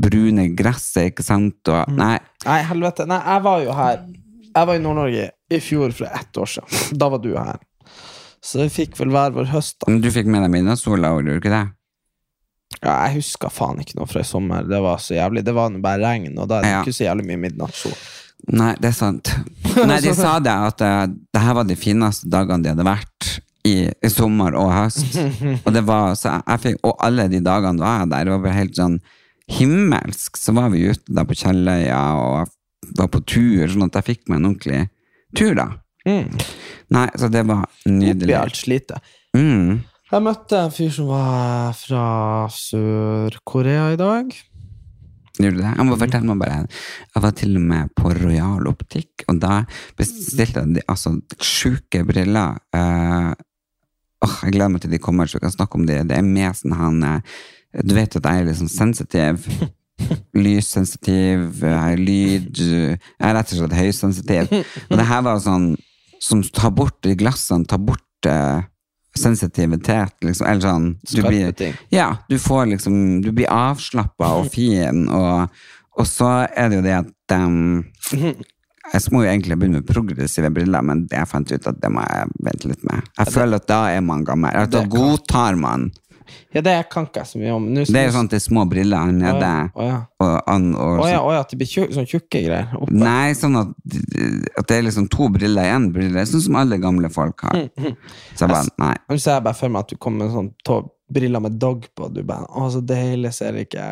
brune 0.05 0.49
gresset, 0.57 1.11
ikke 1.13 1.25
sant? 1.27 1.61
Og, 1.73 1.95
nei, 1.97 2.17
Nei, 2.45 2.59
helvete. 2.69 3.07
Nei, 3.09 3.21
jeg 3.25 3.45
var 3.47 3.63
jo 3.65 3.77
her. 3.79 4.03
Jeg 4.55 4.69
var 4.71 4.77
i 4.79 4.83
Nord-Norge 4.85 5.29
i 5.55 5.61
fjor 5.65 5.95
for 5.97 6.07
ett 6.21 6.39
år 6.39 6.51
siden. 6.51 6.99
Da 7.01 7.09
var 7.11 7.23
du 7.25 7.33
her. 7.35 7.63
Så 8.45 8.61
vi 8.61 8.69
fikk 8.69 8.99
vel 9.01 9.09
hver 9.15 9.33
vår 9.35 9.49
høst, 9.55 9.79
da. 9.81 9.89
men 9.91 10.03
du 10.05 10.11
fikk 10.13 10.29
med 10.29 10.45
deg 10.45 10.53
midnattssola, 10.53 11.15
gjorde 11.15 11.33
du 11.33 11.41
ikke 11.41 11.53
det? 11.55 11.63
Ja, 12.83 12.99
jeg 13.07 13.21
husker 13.23 13.53
faen 13.55 13.81
ikke 13.81 13.97
noe 13.97 14.09
fra 14.11 14.21
i 14.21 14.29
sommer. 14.29 14.67
Det 14.69 14.81
var 14.85 15.01
så 15.01 15.17
jævlig. 15.17 15.45
Det 15.47 15.55
var 15.57 15.73
bare 15.85 16.03
regn, 16.03 16.35
og 16.37 16.49
da 16.51 16.59
er 16.59 16.67
det 16.67 16.73
Ja. 16.75 16.83
ikke 16.85 16.97
så 16.99 17.07
jævlig 17.07 17.27
mye 17.31 17.41
midnattssol. 17.47 17.95
Nei, 18.53 18.75
det 18.77 18.91
er 18.91 18.97
sant. 18.99 19.31
Nei, 19.89 20.01
de 20.05 20.13
sa 20.13 20.37
det 20.45 20.53
at 20.53 20.83
uh, 20.85 21.07
det 21.09 21.41
her 21.41 21.57
var 21.57 21.65
de 21.65 21.77
fineste 21.81 22.29
dagene 22.29 22.61
de 22.67 22.75
hadde 22.75 22.85
vært 22.87 23.31
i, 23.65 23.75
i 23.89 24.11
sommer 24.13 24.57
og 24.61 24.69
høst. 24.75 25.15
Og 25.65 25.71
det 25.73 25.85
var, 25.89 26.15
så 26.21 26.37
jeg 26.43 26.61
fikk, 26.67 26.81
og 26.85 26.99
alle 27.05 27.29
de 27.33 27.41
dagene 27.45 27.81
var 27.81 28.03
jeg 28.03 28.11
der, 28.13 28.25
det 28.29 28.35
var 28.35 28.43
bare 28.45 28.59
helt 28.59 28.77
sånn 28.77 28.99
himmelsk. 29.59 30.37
Så 30.41 30.55
var 30.57 30.71
vi 30.75 30.85
ute 30.91 31.15
der 31.17 31.27
på 31.29 31.37
Kjelløya 31.41 32.03
og 32.21 32.53
var 32.99 33.09
på 33.13 33.23
tur, 33.25 33.65
sånn 33.73 33.87
at 33.89 33.97
jeg 34.01 34.09
fikk 34.11 34.29
meg 34.29 34.41
en 34.43 34.51
ordentlig 34.53 34.83
tur 35.37 35.57
da. 35.59 35.69
Nei, 36.05 37.07
så 37.17 37.31
det 37.33 37.47
var 37.49 37.65
Oppi 37.65 37.93
nydelig. 37.97 38.35
alt 38.37 38.59
slitet. 38.61 39.13
Mm. 39.37 39.81
Jeg 40.13 40.23
møtte 40.23 40.59
en 40.61 40.71
fyr 40.75 40.91
som 40.95 41.09
var 41.09 41.73
fra 41.75 42.03
Sør-Korea 42.53 43.87
i 43.95 43.97
dag. 43.99 44.35
Gjorde 45.41 45.57
du 45.57 45.63
det? 45.65 45.73
Jeg 45.75 45.87
må 45.89 45.97
fortelle 45.99 46.29
meg 46.29 46.39
bare 46.45 46.59
Jeg 46.69 47.23
var 47.25 47.33
til 47.35 47.57
og 47.59 47.65
med 47.67 47.89
på 47.99 48.13
Royal 48.21 48.69
Optikk, 48.71 49.25
og 49.33 49.41
da 49.43 49.65
bestilte 49.99 50.61
jeg 50.63 50.77
de, 50.77 50.85
altså 50.87 51.17
sjuke 51.43 52.05
briller. 52.07 52.61
Eh, 52.77 53.33
åh, 54.25 54.35
jeg 54.47 54.57
gleder 54.57 54.73
meg 54.75 54.85
til 54.85 54.93
de 54.95 55.01
kommer, 55.03 55.29
så 55.29 55.39
vi 55.39 55.45
kan 55.47 55.55
snakke 55.55 55.81
om 55.81 55.87
det. 55.89 56.03
Det 56.11 56.19
er 56.19 56.27
med 56.27 56.59
sånn 56.59 56.77
han 56.79 57.01
eh, 57.09 57.41
Du 57.85 57.95
vet 57.97 58.17
at 58.17 58.29
jeg 58.29 58.43
er 58.43 58.47
litt 58.49 58.61
sånn 58.61 58.73
sensitiv. 58.73 59.49
Lyssensitiv, 60.45 61.61
jeg 61.63 61.79
har 61.79 62.01
lyd 62.01 62.59
Jeg 62.59 62.99
er 63.23 63.35
rett 63.37 63.53
og 63.55 63.61
slett 63.61 63.77
høysensitiv. 63.79 64.55
Og 64.89 64.97
det 64.99 65.09
her 65.11 65.27
var 65.27 65.43
sånn 65.43 65.75
som 66.25 66.41
tar 66.55 66.73
bort 66.75 66.97
de 67.05 67.15
glassene, 67.19 67.67
tar 67.69 67.83
bort 67.85 68.29
eh, 68.31 68.65
sensitivitet, 69.19 70.17
liksom. 70.25 70.49
Eller 70.49 70.65
sånn 70.65 70.89
du 71.11 71.23
blir. 71.27 71.53
Ja, 71.95 72.09
du 72.31 72.39
får 72.43 72.73
liksom 72.73 72.97
Du 73.25 73.31
blir 73.33 73.51
avslappa 73.53 74.33
og 74.41 74.51
fin, 74.55 75.07
og, 75.13 75.53
og 75.95 76.09
så 76.09 76.33
er 76.49 76.71
det 76.71 76.81
jo 76.81 76.87
det 76.87 76.97
at 77.03 77.37
um, 77.39 77.85
Jeg 78.93 79.01
må 79.13 79.23
jo 79.25 79.31
egentlig 79.33 79.57
begynne 79.59 79.81
med 79.81 79.87
progressive 79.89 80.51
briller, 80.55 80.83
men 80.85 81.07
jeg 81.11 81.27
fant 81.31 81.51
ut 81.53 81.67
at 81.71 81.81
det 81.81 81.91
må 81.91 82.03
jeg 82.05 82.29
vente 82.45 82.69
litt 82.69 82.85
med. 82.85 83.03
Jeg 83.19 83.33
føler 83.33 83.57
at 83.63 83.67
da 83.71 83.83
er 83.97 84.01
man 84.05 84.25
gammel. 84.29 84.53
At 84.55 84.71
da 84.75 84.85
godtar 84.85 85.57
man. 85.57 85.91
Ja, 86.55 86.61
det 86.65 86.73
kan 86.93 87.05
ikke 87.05 87.21
jeg 87.21 87.29
så 87.29 87.39
mye 87.41 87.53
om. 87.53 87.65
Nå- 87.75 87.85
Det 87.85 87.97
er 88.01 88.07
jo 88.07 88.13
sånn 88.15 88.25
at 88.29 88.31
det 88.33 88.39
er 88.39 88.45
små 88.49 88.63
briller 88.69 88.97
her 88.97 89.11
Å 89.13 89.17
nede. 89.17 89.41
ja, 89.41 89.69
å 89.77 89.85
ja. 89.85 89.99
Og, 90.21 91.01
Å 91.05 91.09
ja, 91.11 91.19
å 91.21 91.33
ja, 91.35 91.41
at 91.45 91.51
det 91.51 91.59
blir 91.61 91.69
tjukk, 91.69 91.93
sånn 91.93 92.07
tjukke 92.09 92.41
greier. 92.47 92.71
Oppe. 92.79 92.93
Nei, 92.97 93.33
sånn 93.37 93.57
at, 93.61 93.69
at 94.59 94.67
det 94.71 94.77
er 94.79 94.83
liksom 94.87 95.09
to 95.13 95.29
briller 95.29 95.65
igjen. 95.69 95.91
Briller, 95.93 96.25
sånn 96.31 96.41
som 96.47 96.57
alle 96.57 96.79
gamle 96.81 97.11
folk 97.13 97.45
har. 97.49 97.69
Mm, 97.77 97.97
Så 98.37 98.47
jeg 98.47 98.53
bare, 98.55 98.73
nei. 98.81 98.95
Nå 99.11 99.19
ser 99.21 99.37
jeg 99.39 99.45
bare 99.45 99.55
for 99.59 99.69
meg 99.75 99.81
at 99.85 99.89
du 99.89 99.97
kommer 99.97 100.25
med 100.25 100.33
sånn 100.37 100.53
briller 101.15 101.43
med 101.45 101.57
dog 101.63 101.87
på. 101.97 102.09
Du 102.13 102.21
bare 102.27 102.47
Å, 102.51 102.67
så 102.75 102.81
deilig, 102.85 103.31
ser 103.37 103.57
ikke 103.63 103.85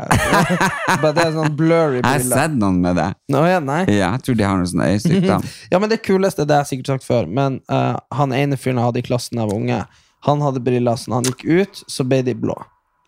Bare 1.03 1.13
Det 1.17 1.25
er 1.25 1.33
sånn 1.37 1.57
blurry 1.59 2.01
Jeg 2.01 2.07
har 2.09 2.25
sett 2.27 2.57
noen 2.59 2.81
med 2.85 2.99
det. 2.99 3.09
Nå, 3.33 3.43
ja, 3.49 3.61
nei. 3.65 3.83
Ja, 3.89 4.13
jeg 4.17 4.25
tror 4.27 4.39
de 4.41 4.47
har 4.49 4.61
noe 4.61 4.71
sånn 4.71 4.85
øyesykdom. 4.87 5.47
Ja, 5.73 5.81
men 5.83 5.93
det 5.93 6.03
kuleste, 6.07 6.47
det 6.49 6.59
har 6.59 6.67
jeg 6.67 6.73
sikkert 6.77 6.93
sagt 6.97 7.09
før, 7.09 7.29
men 7.31 7.61
uh, 7.73 7.97
han 8.15 8.35
ene 8.37 8.59
fyren 8.61 8.81
jeg 8.83 8.91
hadde 8.91 9.03
i 9.03 9.07
klassen 9.07 9.39
da 9.39 9.47
jeg 9.47 9.53
var 9.53 9.61
unge, 9.63 9.81
han 10.29 10.45
hadde 10.45 10.63
briller, 10.63 10.99
så 11.01 11.11
når 11.11 11.21
han 11.23 11.31
gikk 11.33 11.45
ut, 11.49 11.83
så 11.91 12.07
ble 12.07 12.21
de 12.27 12.35
blå. 12.39 12.55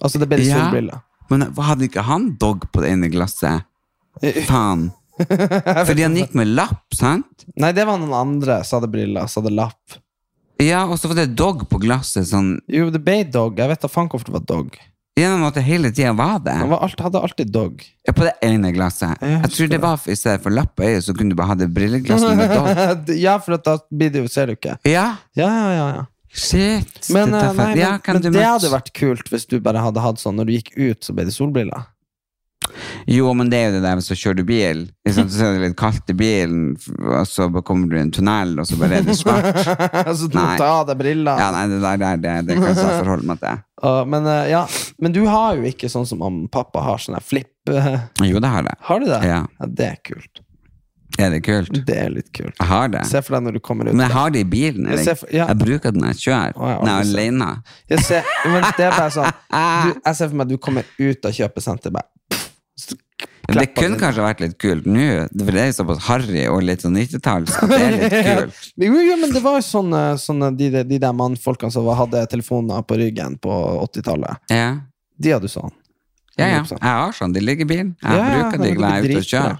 Altså, 0.02 0.18
det 0.22 0.30
ble 0.30 0.40
de 0.42 0.48
Ja. 0.50 0.64
solbriller. 0.64 1.02
Men 1.30 1.46
hadde 1.56 1.86
ikke 1.88 2.02
han 2.04 2.32
dog 2.40 2.66
på 2.72 2.82
det 2.84 2.90
ene 2.94 3.08
glasset? 3.12 3.64
Faen. 4.50 4.88
Fordi 5.18 6.02
han 6.02 6.16
gikk 6.18 6.34
med 6.34 6.50
lapp, 6.56 6.88
sant? 6.98 7.46
Nei, 7.60 7.70
det 7.76 7.84
var 7.86 8.00
noen 8.02 8.14
andre 8.18 8.58
som 8.66 8.80
hadde 8.80 8.90
briller, 8.92 9.30
som 9.30 9.44
hadde 9.44 9.54
lapp. 9.56 9.98
Ja, 10.62 10.84
og 10.86 10.98
så 11.00 11.10
var 11.10 11.18
det 11.22 11.32
dog 11.38 11.64
på 11.70 11.80
glasset 11.82 12.28
sånn 12.30 12.58
Jo, 12.70 12.90
det 12.94 13.00
ble 13.04 13.22
dog. 13.26 13.58
Jeg 13.58 13.70
vet 13.72 13.82
da 13.82 13.90
faen 13.90 14.10
hvorfor 14.10 14.30
det 14.30 14.36
var 14.36 14.44
dog. 14.46 14.76
Gjennom 15.14 15.44
at 15.46 15.54
det 15.54 15.62
hele 15.62 15.92
tida 15.94 16.10
var 16.18 16.40
det. 16.42 16.56
Han 16.58 16.72
var 16.72 16.80
alt, 16.82 16.98
hadde 16.98 17.20
alltid 17.22 17.50
dog. 17.54 17.82
Ja, 18.02 18.12
på 18.16 18.24
det 18.26 18.32
ene 18.42 18.72
glasset. 18.74 19.14
Jeg 19.22 19.42
Jeg 19.44 19.50
tror 19.54 19.68
det 19.70 19.78
var 19.84 20.08
i 20.10 20.16
stedet 20.18 20.42
for 20.42 20.50
lapp 20.50 20.72
på 20.74 20.82
øyet, 20.82 21.04
så 21.06 21.14
kunne 21.14 21.30
du 21.30 21.38
bare 21.38 21.52
ha 21.52 21.54
det 21.54 21.68
brilleglasset 21.74 22.34
med 22.34 22.50
dog. 22.50 23.14
ja, 23.26 23.36
for 23.38 23.54
at 23.54 23.64
da 23.66 23.76
blir 23.94 24.10
det 24.10 24.24
jo, 24.24 24.30
ser 24.30 24.50
du 24.50 24.56
ikke. 24.58 24.74
Ja, 24.90 25.06
Ja, 25.38 25.50
ja, 25.54 25.70
ja. 25.70 25.86
ja. 26.00 26.04
shit. 26.34 27.10
Men, 27.14 27.30
eh, 27.30 27.46
er 27.46 27.54
nei, 27.54 27.54
men, 27.54 27.78
ja, 27.78 27.90
men, 27.94 28.00
kan 28.02 28.18
men 28.18 28.26
du 28.26 28.30
det 28.34 28.42
hadde 28.42 28.72
vært 28.74 28.90
kult 28.98 29.30
hvis 29.30 29.46
du 29.46 29.60
bare 29.62 29.84
hadde 29.84 30.02
hatt 30.02 30.18
sånn 30.18 30.34
når 30.34 30.50
du 30.50 30.56
gikk 30.56 30.72
ut, 30.74 31.04
så 31.06 31.14
ble 31.14 31.28
det 31.30 31.36
solbriller. 31.36 31.86
Jo, 33.10 33.32
men 33.36 33.50
det 33.52 33.58
er 33.58 33.66
jo 33.68 33.74
det 33.76 33.82
der, 33.84 34.00
så 34.04 34.16
kjører 34.16 34.38
du 34.40 34.44
bil, 34.48 34.84
så 35.08 35.24
er 35.24 35.58
det 35.58 35.62
litt 35.64 35.76
kaldt 35.80 36.08
i 36.12 36.16
bilen, 36.16 36.62
og 37.02 37.26
så 37.28 37.48
kommer 37.66 37.90
du 37.90 37.98
i 37.98 38.02
en 38.02 38.12
tunnel, 38.14 38.54
og 38.62 38.68
så 38.68 38.78
bare 38.80 39.00
er 39.00 39.06
det 39.08 39.16
svart. 39.18 39.60
så 40.18 40.28
du 40.30 40.38
Nei. 40.38 40.54
tar 40.60 40.70
av 40.70 40.86
deg 40.88 41.00
briller. 41.02 41.40
Ja, 41.40 41.50
nei, 41.54 41.66
det 41.72 41.82
der, 41.84 42.00
det, 42.00 42.14
det, 42.24 42.34
det 42.48 42.56
kan 42.60 42.70
jeg 42.72 42.98
forholde 43.02 43.30
meg 43.32 43.44
til. 43.44 43.62
Uh, 43.84 44.00
men, 44.08 44.24
uh, 44.24 44.46
ja. 44.48 44.62
men 45.02 45.12
du 45.12 45.18
har 45.28 45.58
jo 45.58 45.66
ikke 45.68 45.90
sånn 45.92 46.06
som 46.08 46.22
mamma 46.22 46.46
og 46.46 46.52
pappa 46.54 46.80
har, 46.86 47.02
sånn 47.02 47.18
flipp. 47.20 47.50
uh, 47.68 48.06
Jo, 48.24 48.40
det 48.40 48.48
har 48.48 48.64
jeg. 48.64 48.78
Har 48.86 49.02
du 49.02 49.10
det? 49.10 49.18
Ja. 49.28 49.42
Det 49.68 49.88
er 49.90 49.98
kult. 50.08 50.40
Er 51.18 51.30
det 51.30 51.42
kult? 51.46 51.74
Det 51.86 51.96
er 52.00 52.08
litt 52.10 52.30
kult. 52.34 52.54
Jeg 52.58 52.66
har 52.66 52.88
det. 52.90 53.04
Se 53.06 53.20
for 53.22 53.36
deg 53.36 53.44
når 53.46 53.58
du 53.58 53.60
kommer 53.62 53.86
ut. 53.90 53.94
Men 53.94 54.08
jeg 54.08 54.14
har 54.16 54.32
det 54.34 54.40
i 54.42 54.48
bilen. 54.50 54.88
Jeg 54.90 55.18
for- 55.20 55.30
ja. 55.30 55.46
Jeg 55.52 55.60
bruker 55.60 55.92
den 55.94 56.02
når 56.02 56.14
jeg 56.14 56.22
kjører. 56.24 56.56
Å, 56.56 56.70
jeg 56.72 56.80
Når 56.80 56.90
jeg 56.90 57.04
er 57.04 57.12
alene. 57.12 57.50
Jeg 57.92 58.06
ser, 58.08 58.32
men 58.50 58.66
det 58.78 58.86
er 58.88 58.96
bare 58.96 59.12
sånn 59.14 59.30
du, 59.30 60.00
Jeg 60.00 60.16
ser 60.18 60.28
for 60.32 60.34
meg 60.40 60.46
at 60.48 60.54
du 60.54 60.58
kommer 60.64 60.90
ut 60.98 61.28
av 61.28 61.36
kjøpesenteret 61.38 61.94
bare 61.94 62.10
Ja, 63.44 63.60
Det 63.60 63.66
kunne 63.76 63.98
kanskje 64.00 64.24
vært 64.24 64.40
litt 64.40 64.54
kult 64.58 64.86
nå, 64.88 65.04
for 65.36 65.52
det 65.52 65.60
er 65.60 65.68
jo 65.68 65.76
såpass 65.76 66.06
harry 66.08 66.46
og 66.48 66.62
litt 66.64 66.82
sånn 66.82 66.96
90-talls 66.96 67.52
så 67.52 67.68
det 67.68 67.76
er 67.78 67.92
litt 67.94 68.14
kult. 68.28 68.62
Jo, 68.80 69.02
jo, 69.04 69.18
men 69.20 69.34
det 69.36 69.42
var 69.44 69.58
jo 69.60 69.66
sånne, 69.66 70.00
sånne 70.20 70.48
de, 70.56 70.70
de, 70.72 70.82
de 70.88 70.98
der 71.02 71.14
mannfolkene 71.16 71.72
som 71.74 71.86
hadde 71.94 72.24
telefoner 72.32 72.82
på 72.88 72.98
ryggen 72.98 73.36
på 73.44 73.58
80-tallet. 73.84 74.40
Ja. 74.52 74.70
De 75.20 75.34
hadde 75.36 75.50
sånn. 75.52 75.70
Ja, 76.38 76.46
ja. 76.50 76.62
Jeg 76.66 76.80
har 76.82 77.12
sånn. 77.14 77.32
De 77.32 77.40
ligger 77.40 77.62
i 77.62 77.68
bilen. 77.70 77.90
Jeg 78.02 78.16
Ja, 78.18 78.24
bruker 78.34 78.58
de 78.64 78.70
når 78.74 78.90
jeg 78.90 79.04
er 79.04 79.04
ute 79.10 79.18
og 79.20 79.28
kjører. 79.30 79.58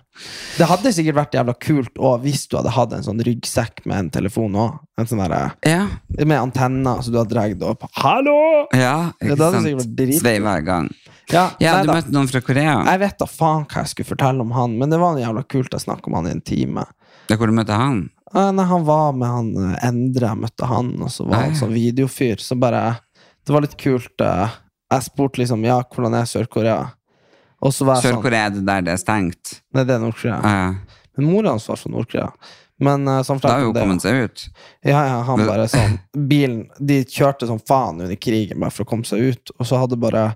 Det 0.59 0.67
hadde 0.71 0.93
sikkert 0.95 1.15
vært 1.19 1.33
jævla 1.39 1.55
kult 1.61 1.95
også, 1.99 2.23
hvis 2.23 2.43
du 2.51 2.57
hadde 2.57 2.73
hatt 2.77 2.93
en 2.97 3.03
sånn 3.07 3.21
ryggsekk 3.27 3.85
med 3.87 3.97
en 3.99 4.11
telefon 4.11 4.53
òg. 4.59 4.79
En 4.99 5.07
sånn 5.07 5.23
derre 5.23 5.53
Ja. 5.67 5.89
med 6.25 6.39
antenner, 6.39 7.03
så 7.03 7.11
du 7.13 7.19
hadde 7.19 7.35
dratt 7.35 7.63
opp. 7.63 7.85
Hallo! 7.97 8.67
Ja, 8.73 9.13
ikke 9.23 9.37
det 9.37 9.45
hadde 9.45 9.63
sant. 9.87 10.21
Svei 10.21 10.39
hver 10.41 10.65
gang. 10.65 10.91
Ja, 11.31 11.51
Ja, 11.61 11.81
du 11.83 11.87
da. 11.89 11.95
møtte 12.01 12.13
noen 12.13 12.29
fra 12.29 12.41
Korea. 12.41 12.85
Jeg 12.85 12.99
vet 13.01 13.19
da 13.19 13.27
faen 13.27 13.65
hva 13.67 13.83
jeg 13.83 13.87
skulle 13.95 14.11
fortelle 14.17 14.41
om 14.41 14.51
han, 14.53 14.79
men 14.79 14.91
det 14.91 14.99
var 15.01 15.17
jævla 15.17 15.47
kult 15.49 15.71
å 15.75 15.81
snakke 15.81 16.07
om 16.09 16.15
han 16.15 16.27
i 16.27 16.31
en 16.31 16.41
time. 16.43 16.85
Ja, 17.31 17.37
hvor 17.37 17.47
du 17.47 17.53
møtte 17.57 17.73
han? 17.75 18.11
Eh, 18.35 18.51
Nei, 18.51 18.65
han 18.67 18.85
var 18.85 19.13
med 19.15 19.29
han 19.29 19.75
eh, 19.75 19.87
Endre, 19.89 20.29
jeg 20.29 20.37
møtte 20.43 20.67
han, 20.67 21.01
og 21.01 21.09
så 21.09 21.25
var 21.27 21.45
han 21.45 21.55
sånn 21.55 21.73
videofyr. 21.73 22.37
Så 22.43 22.59
bare 22.59 22.99
Det 23.47 23.53
var 23.53 23.61
litt 23.63 23.77
kult. 23.79 24.11
eh, 24.21 24.49
Jeg 24.93 25.07
spurte 25.07 25.41
liksom 25.41 25.65
ja, 25.65 25.79
hvordan 25.95 26.19
er 26.19 26.29
Sør-Korea? 26.29 26.77
Sør-Korea 26.85 27.01
sånn 27.73 28.03
Sør-Korea 28.03 28.49
er 28.49 28.53
det 28.53 28.67
der 28.67 28.85
det 28.85 28.93
er 28.93 29.01
stengt. 29.01 29.59
Nei, 29.73 29.87
det 29.89 29.97
er 29.97 30.03
Nord-Korea. 30.03 30.37
Ja, 30.45 31.01
Men 31.17 31.31
mora 31.31 31.55
hans 31.55 31.69
var 31.69 31.81
fra 31.81 31.91
Nord-Korea. 31.91 32.29
Men 32.85 33.09
uh, 33.09 33.21
da 33.41 33.53
har 33.53 33.63
jo 33.63 33.73
kommet 33.73 34.03
seg 34.03 34.25
ut. 34.27 34.43
Ja, 34.83 34.99
ja, 35.07 35.21
han 35.29 35.45
bare 35.47 35.69
sånn 35.71 35.95
Bilen 36.29 36.65
De 36.83 37.05
kjørte 37.07 37.47
som 37.47 37.61
faen 37.63 38.03
under 38.03 38.19
krigen 38.19 38.59
bare 38.59 38.75
for 38.75 38.83
å 38.83 38.91
komme 38.91 39.07
seg 39.07 39.23
ut, 39.31 39.55
og 39.55 39.69
så 39.69 39.79
hadde 39.79 40.01
bare 40.01 40.33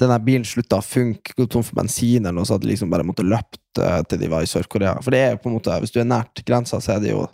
den 0.00 0.10
der 0.10 0.22
bilen 0.24 0.46
slutta 0.48 0.80
å 0.80 0.82
funke, 0.82 1.36
gått 1.38 1.52
tom 1.54 1.62
for 1.62 1.78
bensin, 1.78 2.24
eller 2.24 2.34
noe, 2.34 2.48
så 2.48 2.56
hadde 2.56 2.66
de 2.66 2.72
liksom 2.72 2.90
bare 2.90 3.04
måttet 3.06 3.28
løpt 3.30 3.78
uh, 3.78 4.00
til 4.08 4.24
de 4.24 4.30
var 4.32 4.42
i 4.42 4.48
Sør-Korea. 4.50 4.96
For 5.04 5.14
det 5.14 5.20
er 5.22 5.36
jo 5.36 5.42
på 5.44 5.52
en 5.52 5.58
måte 5.60 5.76
Hvis 5.84 5.94
du 5.94 6.00
er 6.02 6.08
nært 6.10 6.42
grensa, 6.48 6.80
så 6.82 6.96
er 6.96 7.04
det 7.04 7.12
jo 7.12 7.28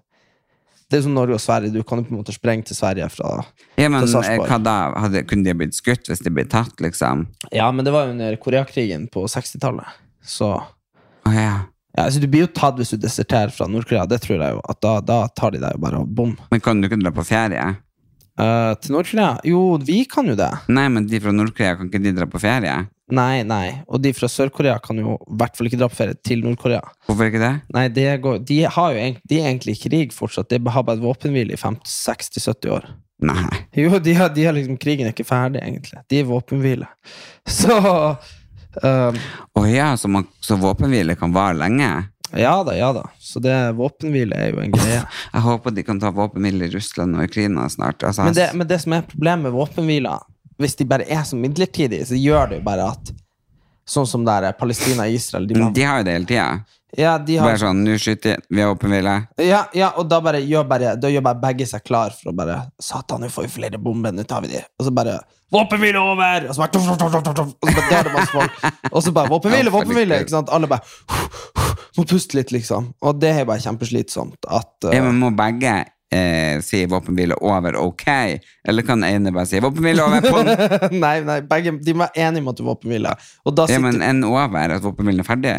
Det 0.90 0.98
er 0.98 1.04
som 1.04 1.14
Norge 1.14 1.36
og 1.36 1.42
Sverige. 1.42 1.70
Du 1.70 1.84
kan 1.86 2.00
jo 2.00 2.08
på 2.08 2.14
en 2.14 2.18
måte 2.18 2.34
sprenge 2.34 2.66
til 2.66 2.74
Sverige 2.74 3.06
fra 3.14 3.36
Ja, 3.78 3.88
men 3.88 4.02
Til 4.02 4.08
eh, 4.08 4.14
Sarpsborg. 4.16 4.48
hva 4.50 4.58
da? 4.64 4.76
Hadde, 5.04 5.22
kunne 5.30 5.46
de 5.46 5.54
blitt 5.62 5.76
skutt 5.78 6.10
hvis 6.10 6.22
de 6.24 6.32
ble 6.34 6.46
tatt, 6.50 6.74
liksom? 6.82 7.28
Ja, 7.54 7.68
men 7.70 7.86
det 7.86 7.94
var 7.94 8.08
jo 8.08 8.16
under 8.16 8.38
Koreakrigen 8.42 9.06
på 9.12 9.22
60-tallet. 9.30 10.00
Så 10.26 10.50
oh, 10.56 11.34
ja. 11.34 11.60
ja, 11.94 12.02
altså, 12.08 12.20
Du 12.20 12.26
blir 12.26 12.48
jo 12.48 12.50
tatt 12.54 12.80
hvis 12.80 12.90
du 12.90 12.98
deserterer 12.98 13.54
fra 13.54 13.70
Nord-Korea. 13.70 14.08
Det 14.10 14.18
tror 14.24 14.42
jeg 14.42 14.56
jo. 14.56 14.64
At 14.66 14.82
da, 14.82 14.96
da 15.04 15.20
tar 15.30 15.54
de 15.54 15.62
deg 15.62 15.78
jo 15.78 15.84
bare 15.86 16.02
og 16.02 16.10
bom. 16.10 16.34
Men 16.50 16.64
kan 16.64 16.82
du 16.82 16.90
ikke 16.90 16.98
dra 17.04 17.14
på 17.14 17.26
ferie? 17.28 17.68
Uh, 18.40 18.74
til 18.82 18.96
Nord-Korea? 18.96 19.34
Jo, 19.46 19.62
vi 19.84 20.02
kan 20.10 20.26
jo 20.26 20.34
det. 20.38 20.50
Nei, 20.72 20.88
men 20.90 21.06
de 21.06 21.22
fra 21.22 21.34
Nord-Korea, 21.34 21.78
kan 21.78 21.90
ikke 21.90 22.02
de 22.02 22.16
dra 22.18 22.26
på 22.30 22.42
ferie? 22.42 22.80
Nei, 23.16 23.42
nei. 23.46 23.80
Og 23.90 24.02
de 24.02 24.12
fra 24.16 24.28
Sør-Korea 24.30 24.78
kan 24.82 24.98
jo 25.00 25.16
i 25.16 25.36
hvert 25.40 25.56
fall 25.58 25.70
ikke 25.70 25.80
dra 25.80 25.90
på 25.90 25.98
ferie 25.98 26.18
til 26.26 26.44
Nord-Korea. 26.46 26.82
Hvorfor 27.08 27.30
ikke 27.30 27.42
det? 27.42 27.52
Nei, 27.76 27.86
de, 27.94 28.06
går, 28.22 28.40
de, 28.48 28.58
har 28.76 28.96
jo, 28.96 29.06
de 29.32 29.40
er 29.40 29.48
egentlig 29.52 29.76
i 29.76 29.82
krig 29.84 30.14
fortsatt. 30.16 30.50
De 30.52 30.60
har 30.74 30.86
bare 30.86 31.02
våpenhvile 31.02 31.56
i 31.56 31.60
50-60-70 31.60 32.74
år. 32.76 32.90
Nei. 33.20 33.64
Jo, 33.76 33.98
de 34.00 34.14
har, 34.16 34.30
de 34.34 34.46
har 34.48 34.56
liksom, 34.56 34.78
krigen 34.80 35.08
er 35.08 35.14
ikke 35.14 35.28
ferdig, 35.28 35.60
egentlig. 35.64 36.00
De 36.08 36.22
er 36.22 36.28
våpenhvile. 36.28 36.88
Så 37.60 37.76
um, 37.76 39.20
oh 39.58 39.66
ja, 39.66 39.96
så, 39.96 40.08
man, 40.08 40.26
så 40.40 40.56
våpenhvile 40.56 41.16
kan 41.18 41.32
vare 41.34 41.58
lenge? 41.58 41.90
Ja 42.36 42.60
da, 42.64 42.76
ja 42.78 42.92
da. 42.94 43.08
Så 43.18 43.40
det 43.42 43.54
våpenhvile 43.78 44.36
er 44.36 44.52
jo 44.54 44.60
en 44.62 44.74
greie. 44.74 45.00
Jeg 45.32 45.42
håper 45.42 45.74
de 45.74 45.84
kan 45.86 46.00
ta 46.00 46.12
våpenhvile 46.14 46.68
i 46.68 46.74
Russland 46.74 47.18
og 47.18 47.26
Ukraina 47.26 47.66
snart. 47.68 48.04
Altså, 48.06 48.28
Men 48.28 48.36
det, 48.38 48.50
men 48.54 48.68
det 48.70 48.78
som 48.84 48.94
er 48.94 49.08
problemet 49.08 49.48
med 49.48 49.56
våpenhviler, 49.56 50.22
hvis 50.60 50.76
de 50.78 50.86
bare 50.88 51.06
er 51.08 51.24
så 51.26 51.38
midlertidige, 51.40 52.06
så 52.06 52.18
gjør 52.20 52.52
det 52.52 52.60
jo 52.60 52.66
bare 52.70 52.92
at 52.92 53.12
Sånn 53.90 54.06
som 54.06 54.22
der 54.22 54.44
er 54.46 54.52
Palestina 54.54 55.02
og 55.08 55.10
Israel. 55.16 55.48
De, 55.50 55.54
bare, 55.56 55.72
de 55.74 55.82
har 55.82 55.96
jo 55.98 56.04
det 56.06 56.12
hele 56.14 56.26
tida. 56.28 56.44
ja, 56.94 57.14
de 57.18 57.38
har, 57.40 57.48
Bare 57.48 57.58
sånn, 57.58 57.80
nå 57.82 57.96
skyter 57.98 58.36
vi, 58.36 58.54
vi 58.54 58.62
har 58.62 58.68
våpenhvile. 58.70 59.14
ja, 59.42 59.64
ja, 59.74 59.88
og 59.98 60.06
da 60.06 60.20
bare 60.22 60.38
gjør, 60.46 60.68
bare, 60.70 60.92
da 61.00 61.10
gjør 61.10 61.24
bare 61.26 61.40
begge 61.42 61.66
seg 61.66 61.82
klar 61.88 62.14
for 62.14 62.30
å 62.30 62.34
bare 62.38 62.60
Satan, 62.78 63.24
nå 63.24 63.30
får 63.34 63.48
vi 63.48 63.52
flere 63.56 63.80
bomber, 63.82 64.14
nå 64.14 64.22
tar 64.30 64.44
vi 64.44 64.52
de. 64.52 64.62
Og 64.78 64.86
så 64.86 64.94
bare 64.94 65.16
Våpenhvile 65.50 65.98
over! 65.98 66.44
Og 66.46 66.54
så 66.54 66.62
bare, 66.62 66.70
tuff, 66.76 66.86
tuff, 66.86 67.10
tuff, 67.16 67.34
tuff, 67.34 67.50
og 67.58 67.66
så 67.66 67.74
bare 67.80 67.88
dør 67.90 68.06
det 68.06 68.12
masse 68.14 68.30
folk. 68.36 68.68
Og 68.92 69.02
så 69.02 69.12
bare 69.16 69.32
Våpenhvile, 69.32 69.72
våpenhvile! 69.74 70.20
Ikke 70.22 70.36
sant? 70.36 70.52
Alle 70.54 70.70
bare 70.70 70.86
Må 71.98 72.04
puste 72.06 72.38
litt, 72.38 72.52
liksom. 72.54 72.92
Og 73.02 73.18
det 73.18 73.32
er 73.40 73.48
bare 73.48 73.64
kjempeslitsomt 73.64 74.46
at 74.46 74.70
uh, 74.86 74.92
Ja, 74.94 75.02
men 75.08 75.18
må 75.18 75.32
begge 75.34 75.80
eh, 76.10 76.60
si 76.62 76.86
våpenhvile 76.86 77.34
over 77.40 77.76
ok? 77.76 78.06
Eller 78.68 78.86
kan 78.86 79.04
ene 79.04 79.32
bare 79.32 79.46
si 79.46 79.60
våpenhvile 79.60 80.04
over 80.04 80.20
På? 80.20 80.42
Nei, 81.04 81.20
nei, 81.26 81.40
begge 81.46 81.76
De 81.84 81.94
være 81.94 82.26
enige 82.26 82.44
om 82.44 82.50
at 82.52 82.58
det 82.58 82.64
er 82.64 82.70
våpenhvile. 82.70 83.14
Ja, 83.46 83.78
men 83.82 84.02
en 84.02 84.24
over, 84.26 84.76
at 84.76 84.84
våpenhvilen 84.84 85.22
er 85.24 85.28
ferdig? 85.28 85.54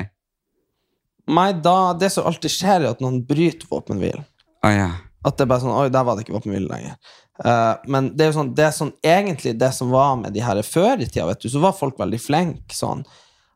Nei, 1.31 1.51
da, 1.63 1.77
det 1.97 2.11
som 2.11 2.27
alltid 2.27 2.53
skjer, 2.53 2.83
er 2.83 2.91
at 2.95 3.01
noen 3.03 3.21
bryter 3.27 3.69
våpenhvilen. 3.69 4.25
Å 4.65 4.71
ja. 4.73 4.91
At 5.25 5.37
det 5.37 5.45
er 5.45 5.51
bare 5.51 5.61
sånn 5.63 5.75
Oi, 5.75 5.89
der 5.93 6.05
var 6.05 6.17
det 6.17 6.25
ikke 6.25 6.35
våpenhvile 6.35 6.69
lenger. 6.69 6.95
Uh, 7.41 7.77
men 7.89 8.11
det 8.17 8.25
er 8.25 8.31
jo 8.31 8.37
sånn, 8.37 8.53
det 8.57 8.67
er 8.67 8.73
sånn 8.75 8.91
egentlig 9.05 9.55
det 9.57 9.71
som 9.73 9.89
var 9.93 10.15
med 10.19 10.33
de 10.35 10.43
her 10.45 10.59
før 10.65 11.01
i 11.01 11.07
tida, 11.07 11.27
vet 11.29 11.41
du, 11.41 11.49
så 11.49 11.61
var 11.63 11.77
folk 11.77 11.97
veldig 12.01 12.19
flinke 12.21 12.75
sånn. 12.75 13.05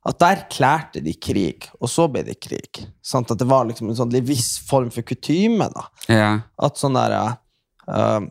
At 0.06 0.20
der 0.22 0.44
klærte 0.54 1.02
de 1.02 1.16
krig, 1.18 1.66
og 1.82 1.90
så 1.90 2.06
ble 2.12 2.22
det 2.28 2.38
krig. 2.44 2.84
Sant? 3.02 3.32
At 3.34 3.42
det 3.42 3.48
var 3.50 3.66
liksom 3.66 3.90
en 3.90 3.98
sånn 3.98 4.14
viss 4.26 4.60
form 4.68 4.92
for 4.94 5.06
kutyme. 5.08 5.66
Ja. 6.12 6.30
At 6.62 6.78
sånn 6.78 6.98
der 6.98 7.16
uh, 7.90 8.22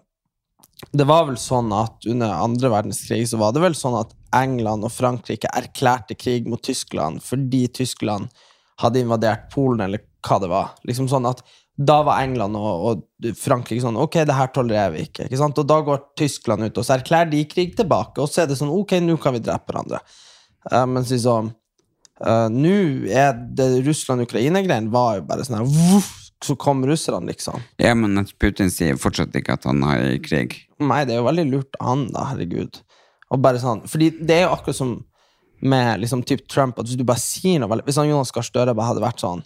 Det 0.94 1.06
var 1.08 1.26
vel 1.26 1.38
sånn 1.40 1.72
at 1.74 2.06
under 2.06 2.36
andre 2.36 2.70
verdenskrig 2.76 3.24
så 3.26 3.40
var 3.42 3.54
det 3.54 3.64
vel 3.64 3.74
sånn 3.74 3.98
at 3.98 4.14
England 4.34 4.86
og 4.86 4.94
Frankrike 4.94 5.50
erklærte 5.50 6.14
krig 6.18 6.46
mot 6.50 6.62
Tyskland 6.62 7.22
fordi 7.22 7.66
Tyskland 7.74 8.30
hadde 8.82 9.02
invadert 9.02 9.50
Polen, 9.54 9.84
eller 9.86 10.02
hva 10.24 10.38
det 10.42 10.50
var. 10.50 10.72
Liksom 10.86 11.10
sånn 11.10 11.26
at 11.30 11.42
da 11.74 12.00
var 12.06 12.22
England 12.22 12.54
og, 12.54 12.86
og 12.86 13.34
Frankrike 13.34 13.82
sånn 13.82 13.98
Ok, 13.98 14.20
det 14.22 14.38
her 14.38 14.50
tolererer 14.54 14.94
vi 14.94 15.08
ikke. 15.08 15.26
ikke 15.26 15.40
sant? 15.40 15.58
Og 15.58 15.66
da 15.66 15.80
går 15.82 16.06
Tyskland 16.22 16.68
ut, 16.68 16.78
og 16.78 16.86
så 16.86 17.00
erklærer 17.00 17.32
de 17.34 17.42
krig 17.50 17.74
tilbake, 17.74 18.22
og 18.22 18.30
så 18.30 18.44
er 18.44 18.50
det 18.50 18.60
sånn 18.62 18.70
Ok, 18.70 18.94
nå 19.02 19.18
kan 19.18 19.34
vi 19.34 19.42
drepe 19.42 19.72
hverandre. 19.72 19.98
Uh, 20.70 20.84
mens 20.86 21.10
liksom 21.10 21.50
uh, 22.22 22.50
Nå 22.52 22.74
er 23.10 23.32
det 23.58 23.70
Russland-Ukraina-greien 23.86 24.90
var 24.92 25.18
jo 25.18 25.26
bare 25.28 25.46
sånn 25.46 25.60
her 25.62 26.10
Så 26.44 26.58
kom 26.60 26.84
russerne, 26.86 27.30
liksom. 27.30 27.62
ja, 27.80 27.94
men 27.96 28.20
at 28.20 28.34
Putin 28.38 28.70
sier 28.72 29.00
fortsatt 29.00 29.34
ikke 29.38 29.56
at 29.56 29.64
han 29.64 29.80
er 29.88 30.10
i 30.12 30.20
krig. 30.20 30.58
Nei, 30.82 31.04
det 31.08 31.16
er 31.16 31.22
jo 31.22 31.28
veldig 31.30 31.46
lurt 31.48 31.78
av 31.80 31.88
han, 31.88 32.06
da, 32.12 32.26
herregud. 32.34 32.82
Og 33.32 33.40
bare 33.40 33.62
sånn, 33.62 33.86
fordi 33.88 34.10
det 34.20 34.36
er 34.36 34.46
jo 34.46 34.54
akkurat 34.58 34.76
som 34.76 34.94
med 35.64 36.02
liksom 36.02 36.22
typ 36.28 36.44
Trump, 36.52 36.78
at 36.78 36.90
hvis 36.90 36.98
du 37.00 37.06
bare 37.08 37.22
sier 37.22 37.62
noe 37.62 37.78
Hvis 37.86 37.96
han 37.96 38.10
Jonas 38.10 38.34
Gahr 38.34 38.44
Støre 38.44 38.74
bare 38.76 38.90
hadde 38.90 39.04
vært 39.04 39.22
sånn 39.22 39.40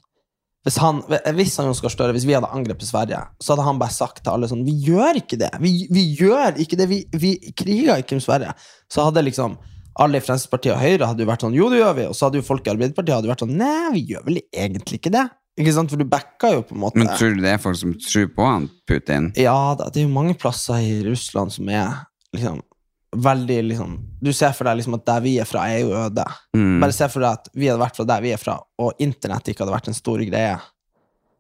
hvis 0.66 0.76
han, 0.82 0.98
hvis 1.36 1.54
han 1.60 1.70
Støre, 1.72 2.12
hvis 2.12 2.26
vi 2.28 2.34
hadde 2.36 2.50
angrepet 2.52 2.88
Sverige, 2.88 3.20
så 3.40 3.54
hadde 3.54 3.64
han 3.64 3.78
bare 3.80 3.94
sagt 3.94 4.24
til 4.24 4.34
alle 4.34 4.48
sånn 4.50 4.66
Vi 4.66 4.74
gjør 4.88 5.20
ikke 5.22 5.38
det! 5.40 5.52
Vi, 5.62 5.86
vi 5.94 6.02
gjør 6.18 6.58
ikke 6.60 6.76
det! 6.80 6.88
Vi, 6.90 6.98
vi 7.14 7.32
kriger 7.56 8.02
ikke 8.02 8.18
med 8.18 8.24
Sverige! 8.26 8.54
Så 8.90 9.06
hadde 9.06 9.24
liksom 9.24 9.56
alle 10.02 10.20
i 10.20 10.24
Fremskrittspartiet 10.24 10.74
og 10.74 10.80
Høyre 10.82 11.10
hadde 11.10 11.24
jo 11.24 11.28
vært 11.30 11.44
sånn 11.44 11.56
Jo, 11.56 11.68
det 11.72 11.82
gjør 11.82 11.98
vi! 11.98 12.06
Og 12.10 12.16
så 12.16 12.28
hadde 12.28 12.40
jo 12.40 12.46
folk 12.46 12.66
i 12.66 12.72
Arbeiderpartiet 12.72 13.16
hadde 13.16 13.30
vært 13.30 13.44
sånn 13.44 13.56
Nei, 13.58 13.90
vi 13.96 14.04
gjør 14.12 14.24
vel 14.28 14.40
egentlig 14.46 15.00
ikke 15.00 15.14
det! 15.14 15.26
Ikke 15.58 15.74
sant? 15.74 15.90
For 15.90 15.98
du 15.98 16.06
backa 16.06 16.52
jo 16.54 16.62
på 16.66 16.76
en 16.76 16.82
måte 16.84 17.00
Men 17.00 17.10
tror 17.18 17.34
du 17.34 17.42
det 17.42 17.52
er 17.56 17.62
folk 17.62 17.78
som 17.80 17.94
tror 18.04 18.30
på 18.36 18.46
han, 18.46 18.68
Putin? 18.88 19.32
Ja 19.38 19.58
da, 19.78 19.90
det 19.90 20.02
er 20.02 20.06
jo 20.06 20.14
mange 20.14 20.36
plasser 20.38 20.78
i 20.84 21.00
Russland 21.06 21.54
som 21.54 21.70
er 21.72 22.04
liksom 22.36 22.62
veldig 23.16 23.62
liksom 23.70 23.98
Du 24.20 24.32
ser 24.36 24.52
for 24.56 24.68
deg 24.68 24.78
liksom 24.78 24.98
at 24.98 25.06
der 25.08 25.22
vi 25.24 25.36
er 25.40 25.48
fra, 25.48 25.64
er 25.70 25.80
jo 25.80 25.94
øde. 25.96 26.24
Mm. 26.56 26.80
Bare 26.82 26.94
se 26.94 27.08
for 27.08 27.24
deg 27.24 27.38
at 27.38 27.48
vi 27.54 27.70
hadde 27.70 27.80
vært 27.80 27.96
fra 27.96 28.04
der 28.08 28.24
vi 28.24 28.32
er 28.34 28.40
fra, 28.42 28.58
og 28.82 29.00
internett 29.02 29.48
ikke 29.48 29.64
hadde 29.64 29.74
vært 29.74 29.88
en 29.88 29.96
stor 29.96 30.22
greie. 30.28 30.58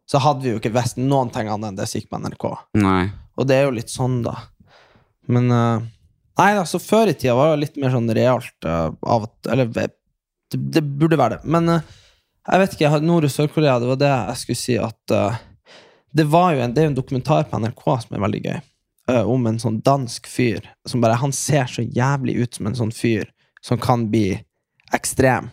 Så 0.08 0.20
hadde 0.24 0.46
vi 0.46 0.54
jo 0.54 0.60
ikke 0.62 0.72
visst 0.72 0.96
noen 0.96 1.28
ting 1.34 1.50
annet 1.50 1.68
enn 1.68 1.76
det 1.76 1.88
som 1.90 2.00
gikk 2.00 2.08
på 2.14 2.20
NRK. 2.22 2.46
Nei. 2.80 3.10
Og 3.36 3.48
det 3.50 3.58
er 3.58 3.66
jo 3.68 3.74
litt 3.76 3.92
sånn, 3.92 4.22
da. 4.24 4.38
Men 5.28 5.52
eh, 5.52 5.84
Nei, 6.38 6.52
altså, 6.54 6.78
før 6.78 7.10
i 7.10 7.16
tida 7.18 7.34
var 7.34 7.52
det 7.52 7.64
litt 7.64 7.78
mer 7.82 7.90
sånn 7.94 8.10
realt 8.14 8.66
uh, 8.66 8.92
av 9.02 9.26
at 9.26 9.50
Eller 9.50 9.70
det, 9.74 9.88
det 10.54 10.84
burde 10.86 11.18
være 11.18 11.38
det. 11.38 11.50
Men 11.50 11.72
uh, 11.72 11.96
jeg 12.48 12.62
vet 12.62 12.76
ikke, 12.76 13.00
Nord- 13.04 13.26
og 13.26 13.34
Sør-Korea, 13.34 13.76
det 13.82 13.90
var 13.90 14.00
det 14.00 14.10
jeg 14.12 14.42
skulle 14.42 14.62
si 14.62 14.76
at 14.80 15.14
uh, 15.14 15.38
Det 16.14 16.24
en, 16.24 16.74
det 16.74 16.80
er 16.80 16.86
jo 16.86 16.92
en 16.94 17.00
dokumentar 17.00 17.48
på 17.50 17.60
NRK 17.60 17.82
som 18.04 18.14
er 18.16 18.22
veldig 18.22 18.40
gøy, 18.46 18.60
eh, 19.12 19.24
om 19.28 19.46
en 19.46 19.58
sånn 19.60 19.82
dansk 19.84 20.26
fyr 20.26 20.70
som 20.88 21.02
bare 21.04 21.18
Han 21.20 21.32
ser 21.32 21.66
så 21.66 21.82
jævlig 21.82 22.38
ut 22.40 22.54
som 22.54 22.66
en 22.66 22.78
sånn 22.78 22.94
fyr 22.94 23.28
som 23.60 23.78
kan 23.78 24.06
bli 24.08 24.38
ekstrem. 24.94 25.50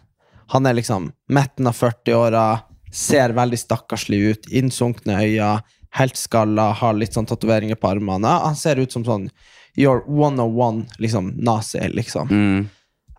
Han 0.53 0.65
er 0.65 0.77
liksom 0.77 1.09
midten 1.27 1.67
av 1.67 1.75
40-åra, 1.75 2.61
ser 2.93 3.33
veldig 3.35 3.57
stakkarslig 3.59 4.19
ut, 4.29 4.47
innsunkne 4.47 5.17
øyne, 5.25 5.49
helt 5.97 6.15
skalla, 6.15 6.69
har 6.77 6.95
litt 6.95 7.17
sånn 7.17 7.27
tatoveringer 7.27 7.79
på 7.81 7.89
armene. 7.89 8.37
Han 8.45 8.55
ser 8.55 8.79
ut 8.79 8.93
som 8.93 9.03
sånn 9.03 9.27
You're 9.75 10.03
101, 10.07 10.85
liksom 11.03 11.33
nazi, 11.37 11.81
liksom. 11.91 12.31
Mm. 12.31 12.69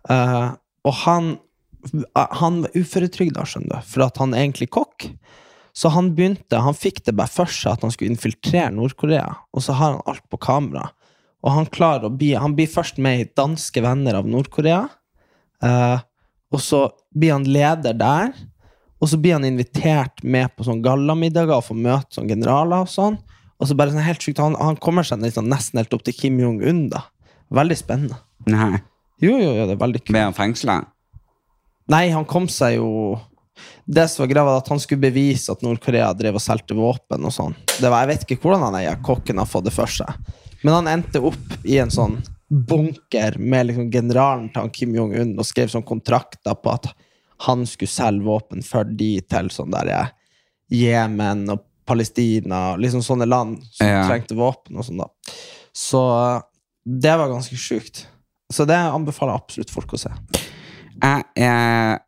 Uh, 0.09 0.55
og 0.87 0.93
han 1.05 1.35
Han 2.17 2.63
var 2.65 2.73
uføretrygda, 2.75 3.45
skjønner 3.47 3.77
du, 3.77 3.85
for 3.87 4.03
at 4.07 4.17
han 4.19 4.33
er 4.33 4.41
egentlig 4.41 4.65
kokk. 4.75 5.05
Så 5.77 5.91
han 5.93 6.09
begynte, 6.17 6.57
han 6.59 6.75
fikk 6.75 7.03
det 7.05 7.13
bare 7.15 7.31
for 7.31 7.47
seg 7.53 7.77
at 7.77 7.85
han 7.85 7.93
skulle 7.93 8.11
infiltrere 8.11 8.73
Nord-Korea, 8.75 9.27
og 9.53 9.63
så 9.63 9.75
har 9.77 9.93
han 9.93 10.09
alt 10.09 10.25
på 10.27 10.39
kamera. 10.41 10.87
Og 11.45 11.53
han 11.53 11.69
klarer 11.69 12.09
å 12.09 12.15
bli 12.17 12.33
Han 12.33 12.57
blir 12.57 12.67
først 12.67 12.97
med 12.97 13.21
i 13.21 13.29
Danske 13.37 13.83
venner 13.85 14.17
av 14.17 14.27
Nord-Korea. 14.27 14.87
Uh, 15.63 16.01
og 16.51 16.63
så 16.63 16.87
blir 17.15 17.35
han 17.37 17.47
leder 17.47 17.95
der. 17.97 18.33
Og 18.97 19.11
så 19.11 19.19
blir 19.21 19.37
han 19.37 19.45
invitert 19.45 20.23
med 20.25 20.49
på 20.57 20.65
sånn 20.65 20.81
gallamiddager 20.81 21.59
og 21.59 21.67
får 21.69 21.77
møte 21.77 22.17
sånn 22.17 22.31
generaler 22.31 22.87
og 22.87 22.91
sånn. 22.91 23.19
Og 23.57 23.69
så 23.69 23.77
bare 23.77 23.93
sånn 23.93 24.05
helt 24.05 24.21
sykt, 24.21 24.41
han, 24.43 24.57
han 24.61 24.77
kommer 24.81 25.05
seg 25.07 25.23
liksom 25.23 25.47
nesten 25.49 25.81
helt 25.81 25.93
opp 25.97 26.03
til 26.05 26.15
Kim 26.17 26.37
Jong-un, 26.41 26.87
da. 26.93 27.07
Veldig 27.53 27.77
spennende. 27.79 28.19
Nei. 28.49 28.77
Jo, 29.23 29.33
jo, 29.33 29.49
jo, 29.55 29.65
det 29.65 29.73
er 29.73 29.81
veldig 29.81 30.03
kult. 30.03 30.13
Ble 30.13 30.27
han 30.27 30.37
fengsla? 30.37 30.77
Nei, 31.89 32.03
han 32.13 32.27
kom 32.27 32.49
seg 32.51 32.75
jo 32.77 32.89
Det 33.87 34.03
som 34.11 34.21
var 34.21 34.29
greia, 34.29 34.45
var 34.45 34.59
at 34.59 34.67
han 34.69 34.81
skulle 34.83 35.01
bevise 35.07 35.49
at 35.49 35.63
Nord-Korea 35.65 36.11
drev 36.13 36.35
og 36.37 36.43
solgte 36.43 36.75
våpen 36.77 37.23
og 37.25 37.33
sånn. 37.33 37.55
Det 37.79 37.89
var, 37.89 38.03
Jeg 38.03 38.11
vet 38.11 38.25
ikke 38.25 38.41
hvordan 38.43 38.67
han 38.67 38.77
eier 38.77 38.99
kokken 39.01 39.39
har 39.41 39.49
fått 39.49 39.65
det 39.69 39.73
for 39.73 39.89
seg. 39.89 40.11
Men 40.61 40.75
han 40.75 40.89
endte 40.91 41.23
opp 41.25 41.55
i 41.65 41.79
en 41.81 41.89
sånn 41.93 42.19
bunker 42.47 43.39
med 43.39 43.71
liksom 43.71 43.89
generalen 43.91 44.51
til 44.51 44.61
han 44.61 44.73
Kim 44.75 44.93
Jong-un 44.95 45.33
og 45.39 45.47
skrev 45.47 45.71
sånn 45.71 45.87
kontrakter 45.87 46.53
på 46.61 46.75
at 46.75 46.91
han 47.47 47.65
skulle 47.69 47.91
selge 47.91 48.27
våpen 48.27 48.61
for 48.65 48.87
de 48.99 49.15
til 49.25 49.49
sånn 49.53 49.73
der 49.73 50.11
Jemen 50.73 51.45
og 51.53 51.63
Palestina, 51.87 52.75
liksom 52.79 53.03
sånne 53.05 53.27
land 53.29 53.61
som 53.71 53.87
Ja. 53.87 54.03
trengte 54.07 54.35
våpen 54.37 54.77
og 54.77 54.85
sånn, 54.85 55.01
da. 55.01 55.07
Så 55.73 56.01
det 56.85 57.15
var 57.19 57.31
ganske 57.31 57.55
sjukt. 57.59 58.05
Så 58.53 58.65
det 58.67 58.77
anbefaler 58.79 59.33
jeg 59.33 59.41
absolutt 59.43 59.73
folk 59.73 59.93
å 59.97 59.99
se. 59.99 60.11
Jeg, 61.03 61.23
jeg 61.35 61.99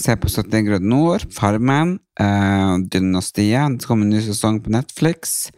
ser 0.00 0.16
på 0.18 0.28
71 0.32 0.64
grader 0.66 0.88
nord, 0.90 1.26
Farmen, 1.32 1.98
uh, 2.20 2.78
Dynastiet. 2.90 3.78
Det 3.78 3.86
kommer 3.86 4.08
en 4.08 4.14
ny 4.16 4.22
sesong 4.24 4.60
på 4.64 4.72
Netflix. 4.74 5.50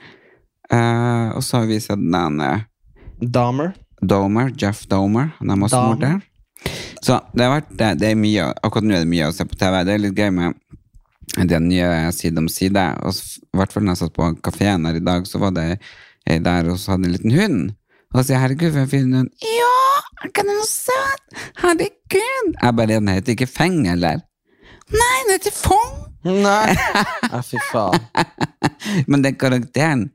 Uh, 0.72 1.30
og 1.36 1.42
så 1.46 1.62
har 1.62 1.68
vi 1.70 1.78
sett 1.80 2.02
den 2.02 2.40
uh, 2.42 2.64
Dahmer. 3.22 3.74
Domer, 4.02 4.50
Jeff 4.58 4.84
Domer. 4.90 5.30
Han 5.38 5.50
er 5.54 5.56
masse 5.62 5.78
Dahmer. 5.78 5.94
morder. 5.94 6.20
Så 7.06 7.20
det 7.36 7.44
har 7.46 7.52
vært 7.60 7.70
det, 7.78 7.90
det 8.02 8.10
er 8.10 8.18
mye, 8.18 8.48
akkurat 8.66 8.84
nå 8.84 8.96
er 8.96 9.04
det 9.04 9.10
mye 9.12 9.28
å 9.30 9.34
se 9.36 9.46
på 9.46 9.56
TV. 9.56 9.78
Det 9.86 9.94
er 9.94 10.02
litt 10.02 10.18
gøy 10.18 10.32
med 10.34 10.56
den 11.44 11.70
gjør 11.70 11.92
jeg 11.92 12.14
Side 12.16 12.38
om 12.40 12.48
side. 12.48 12.84
Og 13.04 13.12
i 13.12 13.56
hvert 13.60 13.72
fall 13.72 13.84
når 13.84 13.96
jeg 13.96 14.02
satt 14.04 14.14
på 14.16 14.28
kafeen 14.46 14.86
her 14.88 14.96
i 14.96 15.04
dag, 15.04 15.26
så 15.28 15.40
var 15.42 15.52
det 15.56 15.66
ei 16.26 16.38
der 16.42 16.70
og 16.72 16.78
så 16.80 16.94
hadde 16.94 17.10
en 17.10 17.16
liten 17.16 17.34
hund. 17.36 17.60
Og 18.14 18.20
så 18.20 18.28
sier 18.28 18.36
jeg 18.38 18.42
'herregud, 18.42 18.72
for 18.72 18.80
en 18.80 18.88
fin 18.88 19.14
hund'. 19.14 19.30
Ja, 19.44 20.28
kan 20.32 20.48
den 20.48 20.56
være 20.56 20.70
søt? 20.70 21.22
Herregud. 21.60 22.54
Jeg 22.62 22.76
bare, 22.76 22.86
den 22.86 23.08
heter 23.08 23.34
ikke 23.34 23.46
Feng, 23.46 23.86
eller? 23.88 24.22
Nei, 24.94 25.16
den 25.26 25.32
heter 25.36 25.52
Fong. 25.52 26.06
Nei! 26.24 26.74
Ja, 27.32 27.40
fy 27.44 27.58
faen. 27.70 28.00
Men 29.06 29.24
den 29.24 29.34
karakteren 29.38 30.06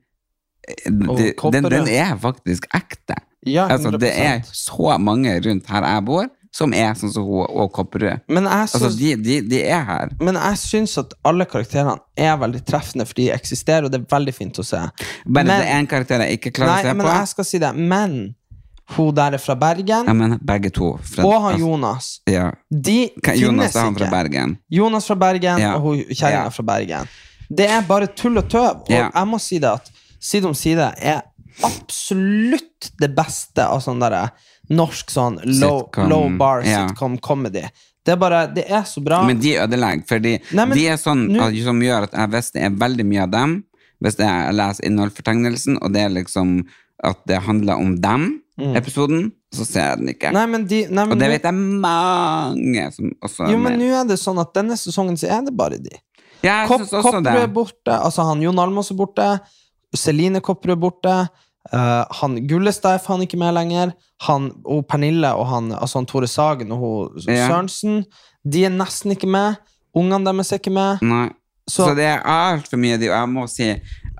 eh, 0.68 0.90
den, 0.90 1.68
den 1.70 1.88
er 1.88 2.16
faktisk 2.20 2.66
ekte. 2.74 3.16
Ja, 3.46 3.68
100%. 3.68 3.72
Altså, 3.72 3.98
det 4.00 4.12
er 4.16 4.40
så 4.52 4.98
mange 4.98 5.34
rundt 5.46 5.70
her 5.70 5.86
jeg 5.86 6.04
bor, 6.08 6.26
som 6.52 6.74
er 6.76 6.92
sånn 6.98 7.12
som 7.14 7.24
hun 7.24 7.46
og 7.48 7.70
Kopperud. 7.72 8.20
Altså, 8.28 8.90
de, 8.98 9.14
de, 9.16 9.38
de 9.48 9.62
er 9.64 9.82
her. 9.88 10.10
men 10.20 10.36
jeg 10.36 10.58
syns 10.60 10.98
at 11.00 11.14
alle 11.24 11.46
karakterene 11.48 11.96
er 12.16 12.36
veldig 12.36 12.60
treffende, 12.68 13.06
for 13.08 13.14
de 13.16 13.30
eksisterer, 13.32 13.86
og 13.88 13.90
det 13.94 14.02
er 14.02 14.06
veldig 14.12 14.34
fint 14.36 14.60
å 14.60 14.64
se. 14.64 14.76
Bare 15.24 15.44
Men- 15.46 15.46
det 15.48 15.68
er 15.70 15.78
en 15.78 15.86
karakter 15.88 16.20
jeg 16.26 16.38
ikke 16.40 16.52
klarer 16.60 16.74
Nei, 16.74 16.82
å 16.82 16.90
se 16.90 16.94
men 16.94 17.06
på. 17.06 17.12
jeg 17.16 17.28
skal 17.32 17.44
si 17.48 17.58
det. 17.58 17.72
Men 17.74 18.34
hun 18.96 19.14
der 19.14 19.32
er 19.32 19.38
fra 19.38 19.54
Bergen, 19.56 20.04
Ja, 20.06 20.12
men 20.12 20.38
begge 20.44 20.70
to. 20.70 20.98
Fra, 21.02 21.24
og 21.24 21.32
han 21.42 21.54
altså, 21.54 21.64
Jonas. 21.66 22.20
Ja. 22.28 22.50
De 22.70 22.98
Jonas, 23.16 23.38
finnes 23.40 23.76
er 23.76 23.80
han 23.86 23.94
fra 23.96 24.10
Bergen. 24.10 24.58
Jonas 24.70 25.06
fra 25.06 25.14
Bergen, 25.16 25.58
Ja. 25.58 25.74
og 25.76 25.80
hun 25.82 26.04
kjerringa 26.04 26.44
Ja. 26.44 26.50
fra 26.50 26.62
Bergen. 26.62 27.08
Det 27.48 27.70
er 27.70 27.80
bare 27.88 28.06
tull 28.08 28.36
og 28.38 28.48
tøv. 28.48 28.82
Og 28.82 28.88
jeg 28.88 29.26
må 29.26 29.40
si 29.40 29.58
det 29.58 29.70
at 29.72 29.90
Side 30.22 30.44
om 30.46 30.54
side 30.54 30.94
er 31.02 31.22
absolutt 31.64 32.92
det 33.00 33.08
beste 33.16 33.64
av 33.66 33.80
sånn 33.82 33.98
derre 34.02 34.28
norsk 34.72 35.10
sånn 35.12 35.38
low, 35.44 35.82
Sitcom, 35.86 36.10
low 36.10 36.28
bar 36.40 36.64
ja. 36.66 36.86
sitcom 36.88 37.18
comedy. 37.22 37.64
Det 38.02 38.16
er 38.16 38.18
bare 38.18 38.46
Det 38.50 38.64
er 38.66 38.84
så 38.88 39.02
bra. 39.04 39.22
Men 39.26 39.40
de 39.42 39.56
ødelegger, 39.62 40.06
for 40.08 40.22
de, 40.22 40.36
de 40.74 40.86
er 40.90 40.98
sånn 41.00 41.28
nu, 41.30 41.42
som 41.62 41.82
gjør 41.82 42.08
at 42.08 42.16
jeg, 42.18 42.32
hvis 42.34 42.54
det 42.56 42.64
er 42.66 42.78
veldig 42.84 43.06
mye 43.08 43.26
av 43.26 43.34
dem, 43.34 43.58
hvis 44.02 44.18
jeg 44.18 44.54
leser 44.58 44.88
innholdsfortegnelsen, 44.88 45.78
og 45.78 45.92
det 45.94 46.06
er 46.08 46.16
liksom 46.16 46.62
at 47.02 47.22
det 47.30 47.38
handler 47.46 47.78
om 47.82 47.94
dem, 48.02 48.26
episoden, 48.76 49.30
så 49.54 49.64
ser 49.66 49.86
jeg 49.86 50.00
den 50.00 50.10
ikke. 50.12 50.30
Mm. 50.30 50.36
Nei, 50.36 50.44
men 50.52 50.66
de 50.68 50.80
nei, 50.86 51.04
men 51.04 51.14
og 51.14 51.20
det 51.22 51.28
vet 51.32 51.46
jeg 51.48 51.58
mange 51.58 52.86
som 52.94 53.12
også 53.24 53.48
Jo, 53.50 53.60
men 53.60 53.78
nå 53.80 53.88
er 53.96 54.08
det 54.08 54.18
sånn 54.20 54.40
at 54.42 54.52
denne 54.56 54.76
sesongen 54.78 55.18
så 55.20 55.30
er 55.38 55.46
det 55.46 55.54
bare 55.56 55.80
de. 55.82 55.94
Ja, 56.42 56.62
Kopp, 56.68 56.84
Kopperud 56.90 57.28
er 57.30 57.50
borte. 57.52 57.94
Altså, 57.96 58.26
han 58.26 58.42
Jon 58.42 58.58
Almaas 58.58 58.90
er 58.92 58.98
borte. 58.98 59.26
Celine 59.96 60.42
Kopperud 60.44 60.74
er 60.76 60.82
borte. 60.82 61.16
Eh, 61.70 62.04
han 62.20 62.40
Gullestad 62.48 62.98
er 62.98 63.04
faen 63.04 63.22
ikke 63.26 63.38
med 63.40 63.54
lenger. 63.54 63.92
Han, 64.26 64.50
og 64.64 64.86
Pernille 64.90 65.32
og 65.38 65.46
han, 65.50 65.72
altså 65.76 66.00
han 66.00 66.08
Tore 66.10 66.30
Sagen 66.30 66.72
og 66.74 66.82
hun 66.82 67.28
Ja. 67.28 67.48
Sørensen 67.48 68.04
De 68.42 68.64
er 68.66 68.74
nesten 68.74 69.14
ikke 69.14 69.30
med. 69.30 69.60
Ungene 69.94 70.24
deres 70.26 70.52
er 70.52 70.58
ikke 70.58 70.74
med. 70.74 71.02
Nei. 71.06 71.28
Så, 71.70 71.84
Så, 71.86 71.94
det 71.94 72.08
er 72.10 72.24
altfor 72.26 72.80
mye. 72.80 72.96
Og 72.98 73.04
jeg 73.14 73.28
må 73.30 73.44
si 73.46 73.68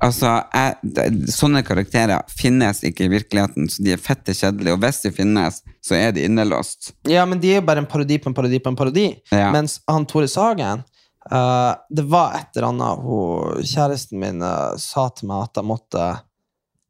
altså, 0.02 0.36
jeg, 0.54 1.16
sånne 1.34 1.64
karakterer 1.66 2.22
finnes 2.30 2.82
ikke 2.86 3.08
i 3.08 3.12
virkeligheten, 3.12 3.66
så 3.70 3.82
de 3.82 3.94
er 3.96 4.00
fette 4.02 4.34
kjedelige. 4.36 4.76
Og 4.76 4.82
hvis 4.84 5.02
de 5.02 5.12
finnes, 5.14 5.58
så 5.82 5.98
er 5.98 6.14
de 6.14 6.22
innelåst. 6.28 6.92
Ja, 7.10 7.24
men 7.26 7.42
de 7.42 7.50
er 7.50 7.60
jo 7.60 7.66
bare 7.66 7.82
en 7.82 7.90
parodi 7.90 8.20
på 8.22 8.30
en 8.30 8.36
parodi 8.36 8.62
på 8.62 8.70
en 8.70 8.78
parodi. 8.78 9.08
Ja. 9.34 9.50
Mens 9.54 9.80
han 9.90 10.06
Tore 10.06 10.30
Sagen 10.30 10.84
uh, 11.32 11.74
Det 11.90 12.06
var 12.10 12.38
et 12.38 12.56
eller 12.56 12.68
annet 12.70 13.02
hun, 13.02 13.62
Kjæresten 13.66 14.22
min 14.22 14.42
uh, 14.42 14.78
sa 14.78 15.08
til 15.10 15.32
meg 15.32 15.48
at 15.48 15.60
jeg 15.62 15.70
måtte 15.72 16.06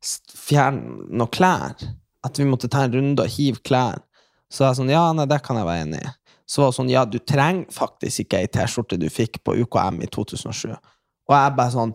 fjerne 0.03 1.07
noen 1.11 1.31
klær. 1.33 1.77
At 2.23 2.39
vi 2.39 2.47
måtte 2.47 2.71
ta 2.71 2.85
en 2.87 2.95
runde 2.95 3.25
og 3.25 3.33
hive 3.35 3.63
klær. 3.67 4.03
Så 4.53 4.67
jeg 4.67 4.79
sånn, 4.79 4.93
ja, 4.93 5.07
nei, 5.17 5.27
det 5.31 5.41
kan 5.45 5.59
jeg 5.59 5.67
være 5.69 5.87
enig 5.87 6.03
i. 6.03 6.13
Så 6.53 6.61
var 6.61 6.73
det 6.73 6.77
sånn, 6.77 6.93
ja, 6.93 7.03
du 7.09 7.19
trenger 7.19 7.73
faktisk 7.73 8.27
ikke 8.27 8.43
ei 8.43 8.51
T-skjorte 8.53 8.99
du 9.01 9.09
fikk 9.11 9.41
på 9.47 9.55
UKM 9.63 10.03
i 10.05 10.09
2007. 10.13 10.75
Og 11.31 11.35
jeg 11.37 11.55
bare 11.57 11.73
sånn 11.73 11.95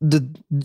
det, 0.00 0.20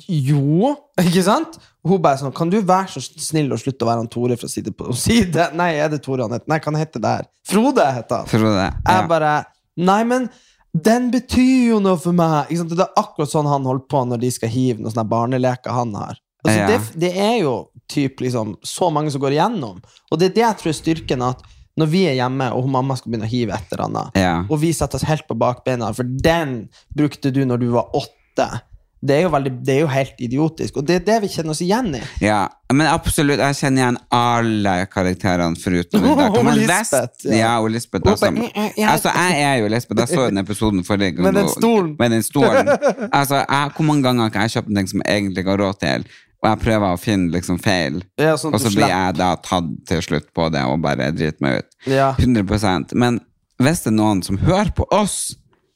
Jo, 0.07 0.71
ikke 1.03 1.23
sant? 1.25 1.57
Og 1.83 1.95
hun 1.95 2.03
bare 2.03 2.19
sånn 2.21 2.33
Kan 2.35 2.51
du 2.51 2.57
være 2.63 2.87
så 2.93 3.01
snill 3.03 3.51
å 3.51 3.57
slutte 3.59 3.83
å 3.83 3.89
være 3.89 4.03
han 4.05 4.11
Tore 4.11 4.37
fra 4.39 4.47
side 4.51 4.71
på 4.77 4.95
side? 5.05 5.49
Nei, 5.59 5.73
er 5.81 5.91
det 5.91 5.99
Tore 6.05 6.27
han 6.27 6.35
heter? 6.37 6.47
Nei, 6.51 6.59
kan 6.63 6.75
han 6.75 6.85
hete 6.85 7.01
det 7.03 7.13
her? 7.17 7.29
Frode 7.47 7.87
heter 7.97 8.21
han. 8.21 8.29
Frode. 8.31 8.67
Jeg 8.85 9.09
bare 9.11 9.33
Nei, 9.75 10.01
men 10.07 10.29
den 10.75 11.09
betyr 11.11 11.71
jo 11.73 11.81
noe 11.83 11.97
for 11.99 12.15
meg. 12.15 12.47
Ikke 12.47 12.61
sant? 12.61 12.75
Det 12.75 12.83
er 12.85 12.99
akkurat 12.99 13.31
sånn 13.31 13.47
han 13.47 13.67
holder 13.67 13.87
på 13.91 14.03
når 14.07 14.21
de 14.23 14.29
skal 14.31 14.51
hive 14.51 14.79
noen 14.79 14.93
sånne 14.93 15.07
barneleker 15.11 15.75
han 15.75 15.91
har. 15.99 16.19
Altså, 16.45 16.59
Ja. 16.61 16.67
det, 16.67 16.99
det 17.01 17.11
er 17.17 17.35
jo 17.41 17.55
typ 17.89 18.21
liksom 18.21 18.55
så 18.63 18.89
mange 18.93 19.11
som 19.11 19.21
går 19.21 19.35
igjennom. 19.35 19.81
Og 20.11 20.19
det 20.19 20.31
er 20.31 20.35
det 20.37 20.45
jeg 20.45 20.57
tror 20.61 20.69
er 20.73 20.79
styrken. 20.79 21.21
At 21.31 21.41
når 21.77 21.89
vi 21.91 22.05
er 22.07 22.13
hjemme, 22.21 22.51
og 22.55 22.69
mamma 22.71 22.95
skal 22.95 23.11
begynne 23.11 23.27
å 23.27 23.33
hive 23.33 23.51
et 23.57 23.73
eller 23.73 23.85
annet, 23.89 24.15
Ja. 24.15 24.37
og 24.49 24.61
vi 24.61 24.71
setter 24.73 24.95
oss 24.95 25.03
helt 25.09 25.27
på 25.27 25.35
bakbeina, 25.37 25.91
for 25.93 26.03
den 26.07 26.69
brukte 26.95 27.33
du 27.35 27.43
når 27.45 27.59
du 27.59 27.69
var 27.73 27.89
åtte. 27.93 28.61
Det 29.05 29.19
er 29.21 29.27
veldig, 29.29 29.51
det 29.65 29.73
er 29.75 29.79
jo 29.83 29.87
helt 29.91 30.15
idiotisk, 30.23 30.77
og 30.79 30.85
det 30.87 30.95
er 30.95 31.03
det 31.05 31.17
vi 31.21 31.27
kjenner 31.29 31.51
oss 31.51 31.59
igjen 31.61 31.91
i. 31.93 31.99
Ja, 32.25 32.47
men 32.73 32.87
absolutt, 32.89 33.37
jeg 33.37 33.53
kjenner 33.59 33.83
igjen 33.83 33.97
alle 34.17 34.87
karakterene 34.89 35.59
foruten 35.61 35.99
Ida. 36.09 36.29
Og 36.39 36.47
Lisbeth, 36.57 37.27
ja. 37.27 37.35
Ja, 37.37 37.51
og 37.61 37.69
Lisbeth. 37.69 38.01
Hun 38.07 38.13
Altså, 38.15 38.31
«Jeg- 38.33 38.73
jeg- 38.77 38.89
altså, 38.89 39.09
jeg 39.13 39.43
er 39.43 39.55
jo 39.61 39.67
Lisbeth. 39.67 39.99
Jeg 39.99 40.07
så 40.17 40.25
den 40.31 40.37
episoden 40.41 40.83
forrige 40.83 41.11
gang. 41.11 41.23
Med 41.27 41.33
den 41.43 41.49
stolen. 41.49 41.95
Med 41.99 42.09
den 42.15 42.23
stolen. 42.23 42.67
Altså, 43.13 43.35
jeg, 43.45 43.69
hvor 43.75 43.83
mange 43.85 44.01
ganger 44.03 44.21
har 44.23 44.29
ikke 44.31 44.39
jeg 44.41 44.51
kjøpt 44.55 44.69
en 44.69 44.75
ting 44.75 44.89
som 44.89 45.01
jeg 45.05 45.17
egentlig 45.21 45.37
ikke 45.43 45.51
har 45.51 45.61
råd 45.67 45.79
til, 45.79 46.05
og 46.45 46.51
jeg 46.51 46.61
prøver 46.61 46.93
å 46.93 46.99
finne 47.01 47.33
liksom 47.33 47.57
feil, 47.61 48.03
Ja, 48.21 48.35
sånn 48.37 48.53
og 48.53 48.61
så 48.61 48.69
blir 48.69 48.91
jeg 48.91 49.15
da 49.17 49.31
tatt 49.41 49.71
til 49.89 50.03
slutt 50.05 50.27
på 50.37 50.49
det 50.53 50.61
og 50.69 50.83
bare 50.83 51.09
driter 51.15 51.41
meg 51.41 51.63
ut. 51.63 51.71
Ja. 51.89 52.11
100% 52.21 52.93
Men 52.93 53.19
hvis 53.61 53.81
det 53.85 53.89
er 53.93 53.97
noen 53.97 54.21
som 54.25 54.37
hører 54.37 54.69
på 54.75 54.85
oss, 54.93 55.33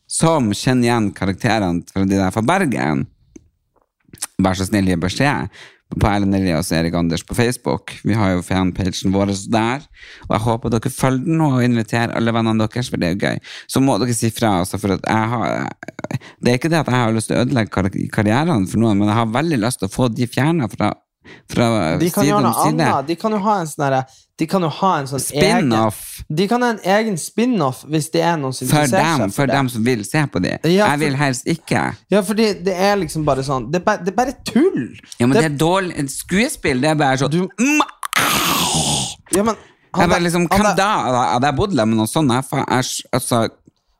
som 0.09 0.51
kjenner 0.53 0.89
igjen 0.89 1.09
karakterene 1.17 1.86
fra 1.89 2.05
de 2.05 2.17
der 2.17 2.34
fra 2.36 2.43
Bergen, 2.45 3.07
vær 4.41 4.57
så 4.57 4.67
snill, 4.67 4.89
gi 4.89 4.97
beskjed 4.99 5.49
på 5.98 6.06
Erlend 6.06 6.38
Elias 6.38 6.70
og 6.70 6.78
Erik 6.78 6.96
Anders 7.00 7.24
på 7.26 7.36
Facebook. 7.38 7.96
Vi 8.06 8.14
har 8.14 8.36
jo 8.36 8.44
fanpagen 8.46 9.14
vår 9.14 9.34
der, 9.50 9.86
og 10.28 10.36
jeg 10.36 10.44
håper 10.46 10.74
dere 10.76 10.92
følger 10.94 11.26
den 11.26 11.42
og 11.42 11.64
inviterer 11.66 12.14
alle 12.18 12.34
vennene 12.36 12.68
deres, 12.68 12.92
for 12.92 13.02
det 13.02 13.10
er 13.10 13.16
jo 13.16 13.22
gøy. 13.24 13.42
Så 13.68 13.82
må 13.82 13.98
dere 14.02 14.14
si 14.18 14.30
fra, 14.34 14.60
altså, 14.62 14.78
for 14.82 15.00
har 15.08 15.70
Det 16.40 16.52
er 16.52 16.60
ikke 16.60 16.70
det 16.70 16.84
at 16.84 16.92
jeg 16.92 16.96
har 16.96 17.14
lyst 17.14 17.32
til 17.32 17.40
å 17.40 17.44
ødelegge 17.44 17.74
kar 17.74 17.90
karrieren 18.14 18.68
for 18.70 18.82
noen, 18.82 19.00
men 19.00 19.10
jeg 19.10 19.18
har 19.18 19.34
veldig 19.34 19.62
lyst 19.66 19.82
til 19.82 19.90
å 19.90 19.96
få 19.96 20.10
de 20.14 20.28
fjerna 20.30 20.70
fra, 20.70 20.94
fra 21.50 21.98
De 22.00 22.10
kan 22.12 22.26
gjøre 22.26 22.42
noe 22.46 22.66
annet. 22.68 23.08
De 23.08 23.16
kan 23.16 23.32
jo 23.32 23.40
ha 23.46 23.60
en 23.62 23.68
sånn 23.68 23.84
derre- 23.86 24.06
De 24.40 24.46
kan 24.48 24.62
jo 24.64 24.70
ha 24.70 24.92
en 25.00 25.08
sånn 25.08 25.20
Spin-off. 25.20 25.98
egen 26.30 26.36
De 26.38 26.48
kan 26.48 26.62
ha 26.62 26.70
en 26.70 26.80
egen 26.84 27.18
spin-off 27.18 27.84
hvis 27.86 28.10
det 28.14 28.22
er 28.22 28.38
noen 28.38 28.54
som 28.56 28.68
For 28.68 28.86
interesserer 28.86 29.18
dem, 29.18 29.30
seg 29.30 29.36
for 29.36 29.46
det. 29.48 29.54
dem 29.58 29.70
som 29.70 29.84
vil 29.84 30.04
se 30.06 30.22
på 30.32 30.42
dem. 30.42 30.60
Ja, 30.64 30.88
jeg 30.94 31.00
vil 31.00 31.16
helst 31.20 31.46
ikke. 31.46 31.82
Ja, 32.10 32.22
fordi 32.22 32.54
det 32.64 32.74
er 32.76 32.96
liksom 32.98 33.26
bare 33.26 33.44
sånn 33.44 33.70
Det 33.72 33.84
bare, 33.84 33.98
det 34.04 34.14
er 34.14 34.16
bare 34.16 34.34
tull! 34.46 34.98
Ja, 35.20 35.28
men 35.28 35.36
det, 35.36 35.44
det, 35.44 35.52
er 35.52 35.58
dårlig 35.66 36.10
skuespill. 36.10 36.80
Det 36.82 36.90
er 36.90 36.96
bare 36.96 37.18
sånn 37.18 37.30
Du- 37.32 37.50
Mm, 37.60 37.82
ja, 39.36 39.44
men 39.44 39.56
Jeg 39.56 40.02
han, 40.04 40.10
bare 40.10 40.22
liksom, 40.22 40.48
han, 40.52 40.62
Hvem 40.62 40.76
da? 40.78 40.90
Hadde 41.34 41.48
jeg 41.50 41.56
bodd 41.58 41.76
der 41.76 41.86
med 41.90 41.98
noe 41.98 42.10
sånt? 42.10 42.32
Jeg, 42.32 42.46
jeg, 42.52 43.08
altså, 43.18 43.40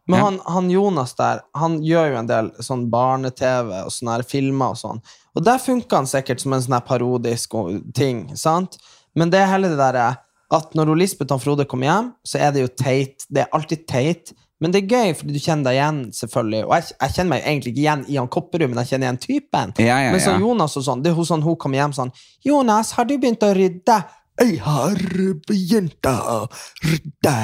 Men 0.10 0.20
han, 0.24 0.40
han 0.46 0.70
Jonas 0.70 1.14
der, 1.18 1.42
han 1.56 1.80
gjør 1.86 2.12
jo 2.14 2.20
en 2.24 2.30
del 2.30 2.52
sånn 2.66 2.88
barne-TV 2.90 3.74
og 3.86 3.92
sånne 3.94 4.16
her 4.18 4.24
filmer 4.26 4.74
og 4.74 4.80
sånn. 4.80 5.02
Og 5.38 5.46
der 5.46 5.62
funker 5.62 6.02
han 6.02 6.10
sikkert 6.10 6.42
som 6.42 6.56
en 6.56 6.64
sånn 6.64 6.80
parodisk 6.88 7.54
ting, 7.98 8.28
sant? 8.40 8.80
Men 9.18 9.32
det 9.34 9.42
er 9.42 9.52
heller 9.54 9.74
det 9.74 9.82
derre 9.82 10.10
at 10.50 10.74
når 10.74 10.96
Lisbeth 10.98 11.36
og 11.36 11.44
Frode 11.44 11.66
kommer 11.70 11.90
hjem, 11.90 12.14
så 12.26 12.40
er 12.42 12.54
det 12.54 12.64
jo 12.64 12.70
teit. 12.74 13.26
Det 13.30 13.44
er 13.44 13.52
alltid 13.54 13.84
teit. 13.90 14.32
Men 14.60 14.74
det 14.74 14.82
er 14.82 14.92
gøy, 14.92 15.14
fordi 15.16 15.36
du 15.36 15.40
kjenner 15.40 15.70
deg 15.70 15.78
igjen, 15.78 16.00
selvfølgelig. 16.18 16.62
Og 16.66 16.74
jeg, 16.76 16.88
jeg 16.96 17.14
kjenner 17.16 17.32
meg 17.32 17.46
egentlig 17.46 17.72
ikke 17.72 17.84
igjen 17.84 18.02
i 18.10 18.18
han 18.20 18.32
Kopperud, 18.34 18.66
men 18.68 18.82
jeg 18.82 18.92
kjenner 18.92 19.08
igjen 19.08 19.20
typen. 19.24 19.76
Ja, 19.80 20.00
ja, 20.04 20.14
Men 20.16 20.24
så. 20.24 20.36
Jonas 20.42 20.76
og 20.80 20.86
sånn, 20.88 21.04
det 21.06 21.14
er 21.14 21.20
hun 21.20 21.28
sånn, 21.30 21.46
hun 21.46 21.60
kommer 21.62 21.80
hjem 21.80 21.96
sånn 21.96 22.12
Jonas, 22.44 22.92
har 22.98 23.08
du 23.08 23.16
begynt 23.16 23.46
å 23.46 23.54
rydde? 23.56 24.00
Jeg 24.40 24.60
har 24.64 25.00
begynt 25.48 26.10
å 26.10 26.42
rydde. 26.84 27.38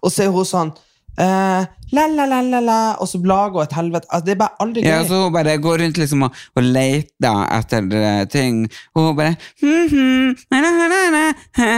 Og 0.00 0.10
så 0.14 0.26
er 0.26 0.34
hun 0.34 0.48
sånn 0.48 0.72
eh, 1.20 1.64
la, 1.96 2.04
la, 2.06 2.26
la, 2.26 2.40
la, 2.42 2.60
la, 2.64 2.78
og 3.02 3.08
så 3.10 3.20
lager 3.24 3.58
hun 3.58 3.64
et 3.66 3.74
helvete. 3.76 4.08
Altså, 4.10 4.26
det 4.26 4.34
er 4.34 4.40
bare 4.42 4.62
aldri 4.64 4.84
gøy. 4.84 4.90
ja, 4.90 5.00
så 5.08 5.22
hun 5.24 5.34
bare 5.34 5.56
går 5.62 5.82
rundt 5.84 6.00
liksom 6.00 6.26
og, 6.26 6.38
og 6.56 6.68
leter 6.76 7.42
etter 7.58 7.90
uh, 7.94 8.22
ting, 8.30 8.62
og 8.94 9.08
hun 9.08 9.18
bare 9.18 9.34
hm, 9.62 10.36
na, 10.52 10.62
na, 10.66 10.88
na, 10.94 11.02
na. 11.16 11.74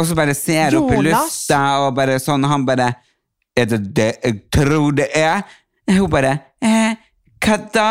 Og 0.00 0.08
så 0.08 0.16
bare 0.18 0.34
ser 0.38 0.78
opp 0.80 0.94
i 0.96 1.04
lufta, 1.10 1.60
og 1.84 1.94
bare 1.98 2.18
sånn, 2.22 2.48
han 2.50 2.66
bare 2.68 2.92
Er 3.58 3.66
det 3.66 3.80
det 3.92 4.12
jeg 4.22 4.36
tror 4.54 4.92
det 4.94 5.08
er? 5.18 5.42
Hun 5.90 6.06
bare 6.08 6.36
eh, 6.62 6.94
hva 7.40 7.56
da? 7.74 7.88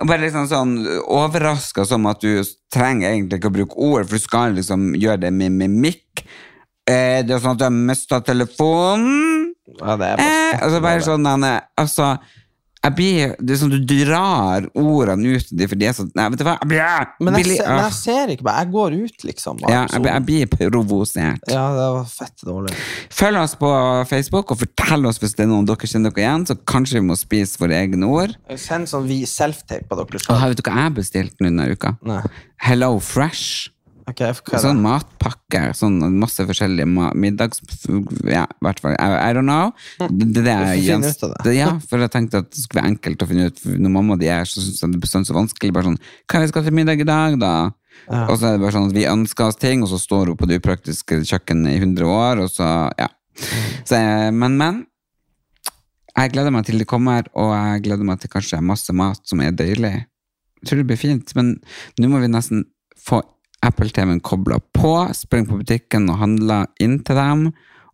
Og 0.00 0.08
bare 0.08 0.24
liksom 0.24 0.48
sånn 0.50 0.72
overraska 1.06 1.84
som 1.88 2.08
at 2.10 2.24
du 2.24 2.42
trenger 2.72 3.12
egentlig 3.12 3.38
ikke 3.38 3.50
å 3.52 3.56
bruke 3.58 3.78
ord, 3.78 4.08
for 4.08 4.18
du 4.18 4.24
skal 4.24 4.56
liksom 4.56 4.92
gjøre 4.98 5.26
det 5.26 5.32
med 5.36 5.54
mimikk. 5.60 6.24
Eh, 6.88 7.20
det 7.22 7.36
er 7.36 7.42
sånn 7.42 7.54
at 7.54 7.60
du 7.60 7.66
har 7.68 7.74
mista 7.76 8.20
telefonen. 8.24 9.41
Ja, 9.80 9.96
det 9.96 10.12
er 10.12 10.16
bare 10.20 10.38
Eh, 10.52 10.62
altså 10.66 10.80
bare 10.84 11.02
sånn 11.06 11.26
Anne, 11.26 11.56
altså 11.80 12.12
jeg 12.82 12.94
blir, 12.98 13.34
Det 13.38 13.54
er 13.54 13.58
sånn 13.60 13.70
du 13.70 13.78
drar 13.86 14.64
ordene 14.74 15.36
ut 15.36 15.52
av 15.52 15.74
de, 15.78 15.86
er 15.86 15.92
sånn 15.94 16.08
Nei, 16.18 16.24
vet 16.32 16.40
du 16.40 16.44
hva? 16.48 16.56
Jeg 16.64 16.68
blir, 16.72 17.10
men, 17.22 17.36
jeg 17.38 17.60
men 17.62 17.78
jeg 17.84 17.94
ser 17.94 18.32
ikke 18.34 18.46
bare. 18.48 18.64
Jeg 18.64 18.72
går 18.72 18.96
ut, 19.04 19.26
liksom. 19.28 19.60
ja, 19.70 19.84
jeg, 19.86 20.02
jeg 20.08 20.24
blir 20.26 20.48
provosert. 20.50 21.44
ja, 21.46 21.62
det 21.76 21.84
var 21.94 22.08
fett 22.10 22.42
dårlig. 22.42 22.74
Følg 23.14 23.38
oss 23.38 23.54
på 23.60 23.70
Facebook, 24.10 24.50
og 24.50 24.58
fortell 24.64 25.06
oss 25.06 25.22
hvis 25.22 25.36
det 25.38 25.46
er 25.46 25.52
noen 25.52 25.68
dere 25.68 25.90
kjenner 25.92 26.10
dere 26.10 26.24
igjen, 26.24 26.46
så 26.50 26.56
kanskje 26.72 26.98
vi 26.98 27.04
må 27.12 27.16
spise 27.20 27.60
våre 27.62 27.78
egne 27.84 28.08
ord. 28.10 28.34
Send 28.58 28.90
sånn 28.90 29.06
vi 29.06 29.20
self-tape 29.30 29.86
på 29.86 30.00
dere 30.00 30.18
Og 30.18 30.26
selv. 30.26 30.48
vet 30.50 30.58
du 30.58 30.66
hva 30.66 30.88
jeg 30.88 30.96
bestilte 30.98 31.38
nå 31.38 31.52
denne 31.52 31.68
uka? 31.70 31.94
Nei. 32.02 32.18
Hello 32.66 32.96
Fresh. 32.98 33.70
Ok, 34.10 34.18
hva 34.18 34.32
det? 34.56 34.60
Sånn 34.64 34.80
matpakke, 34.82 35.60
sånn 35.78 36.00
masse 36.18 36.42
forskjellige 36.48 36.88
ma 36.90 37.10
middags... 37.14 37.60
Ja, 38.26 38.42
i 38.50 38.64
hvert 38.66 38.80
fall. 38.82 38.96
I, 38.96 39.10
I 39.30 39.36
don't 39.36 39.46
know. 39.46 39.70
Det, 40.00 40.08
det, 40.34 40.42
det 40.42 40.54
er 40.56 40.72
Jens- 40.80 41.20
det. 41.22 41.54
Ja, 41.54 41.68
for 41.86 42.02
jeg 42.02 42.10
tenkte 42.14 42.40
at 42.42 42.50
det 42.50 42.64
skulle 42.64 42.82
være 42.82 42.92
enkelt 42.96 43.22
å 43.22 43.28
finne 43.30 43.46
ut. 43.52 43.62
Når 43.68 43.94
mamma 43.94 44.16
og 44.16 44.22
de 44.24 44.30
er, 44.34 44.48
så 44.48 44.62
syns 44.64 44.82
jeg 44.82 44.96
det 44.96 45.06
er 45.06 45.26
så 45.28 45.36
vanskelig. 45.38 45.74
Bare 45.76 45.92
sånn 45.92 46.00
Hva 46.26 46.42
vi 46.42 46.50
skal 46.50 46.66
til 46.66 46.76
middag 46.80 47.04
i 47.04 47.08
dag, 47.08 47.38
da? 47.42 47.54
Og 48.26 48.34
så 48.40 48.48
er 48.48 48.56
det 48.56 48.62
bare 48.64 48.74
sånn 48.74 48.88
at 48.90 48.96
vi 48.96 49.06
ønsker 49.06 49.46
oss 49.46 49.60
ting, 49.60 49.84
og 49.84 49.90
så 49.92 50.00
står 50.02 50.32
hun 50.32 50.38
på 50.40 50.48
det 50.50 50.58
upraktiske 50.62 51.20
kjøkkenet 51.28 51.76
i 51.76 51.82
100 51.84 52.08
år, 52.10 52.42
og 52.46 52.50
så 52.50 52.70
Ja. 52.98 53.10
Så, 53.88 53.96
men, 54.34 54.58
men. 54.58 54.82
Jeg 56.12 56.34
gleder 56.34 56.52
meg 56.52 56.66
til 56.68 56.76
det 56.82 56.86
kommer, 56.90 57.24
og 57.38 57.54
jeg 57.54 57.86
gleder 57.86 58.04
meg 58.04 58.20
til 58.20 58.28
kanskje 58.32 58.60
masse 58.60 58.92
mat 58.92 59.22
som 59.24 59.40
er 59.40 59.54
deilig. 59.56 59.94
Jeg 60.60 60.68
tror 60.68 60.82
det 60.82 60.88
blir 60.90 61.00
fint, 61.00 61.32
men 61.38 61.54
nå 61.98 62.10
må 62.12 62.20
vi 62.20 62.28
nesten 62.30 62.66
få 63.00 63.22
Apple 63.62 63.90
TV-en 63.94 64.20
kobla 64.20 64.58
på, 64.74 64.94
springe 65.14 65.48
på 65.50 65.60
butikken 65.60 66.08
og 66.10 66.18
handle 66.22 66.64
inn 66.82 66.98
til 67.06 67.18
dem, 67.18 67.44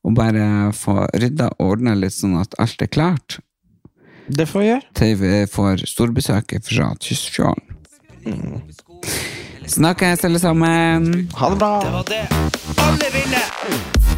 og 0.06 0.14
bare 0.16 0.72
få 0.72 1.04
rydda 1.12 1.50
og 1.58 1.74
ordna 1.74 1.94
litt 1.98 2.14
sånn 2.16 2.38
at 2.40 2.54
alt 2.62 2.80
er 2.82 2.90
klart 2.92 3.40
Det 4.28 4.46
får 4.48 4.60
vi 4.60 4.68
gjøre. 4.68 4.86
til 4.94 5.16
vi 5.20 5.32
får 5.50 5.84
storbesøk 5.88 6.54
fra 6.68 6.92
Tysfjorden. 7.00 7.64
Snakkes, 9.68 10.24
alle 10.24 10.40
sammen! 10.40 11.28
Ha 11.36 11.50
det 11.50 11.58
bra. 11.60 11.72
Det 11.84 11.92
var 11.92 12.08
det. 12.08 12.22
Alle 12.86 13.12
vinner! 13.12 14.17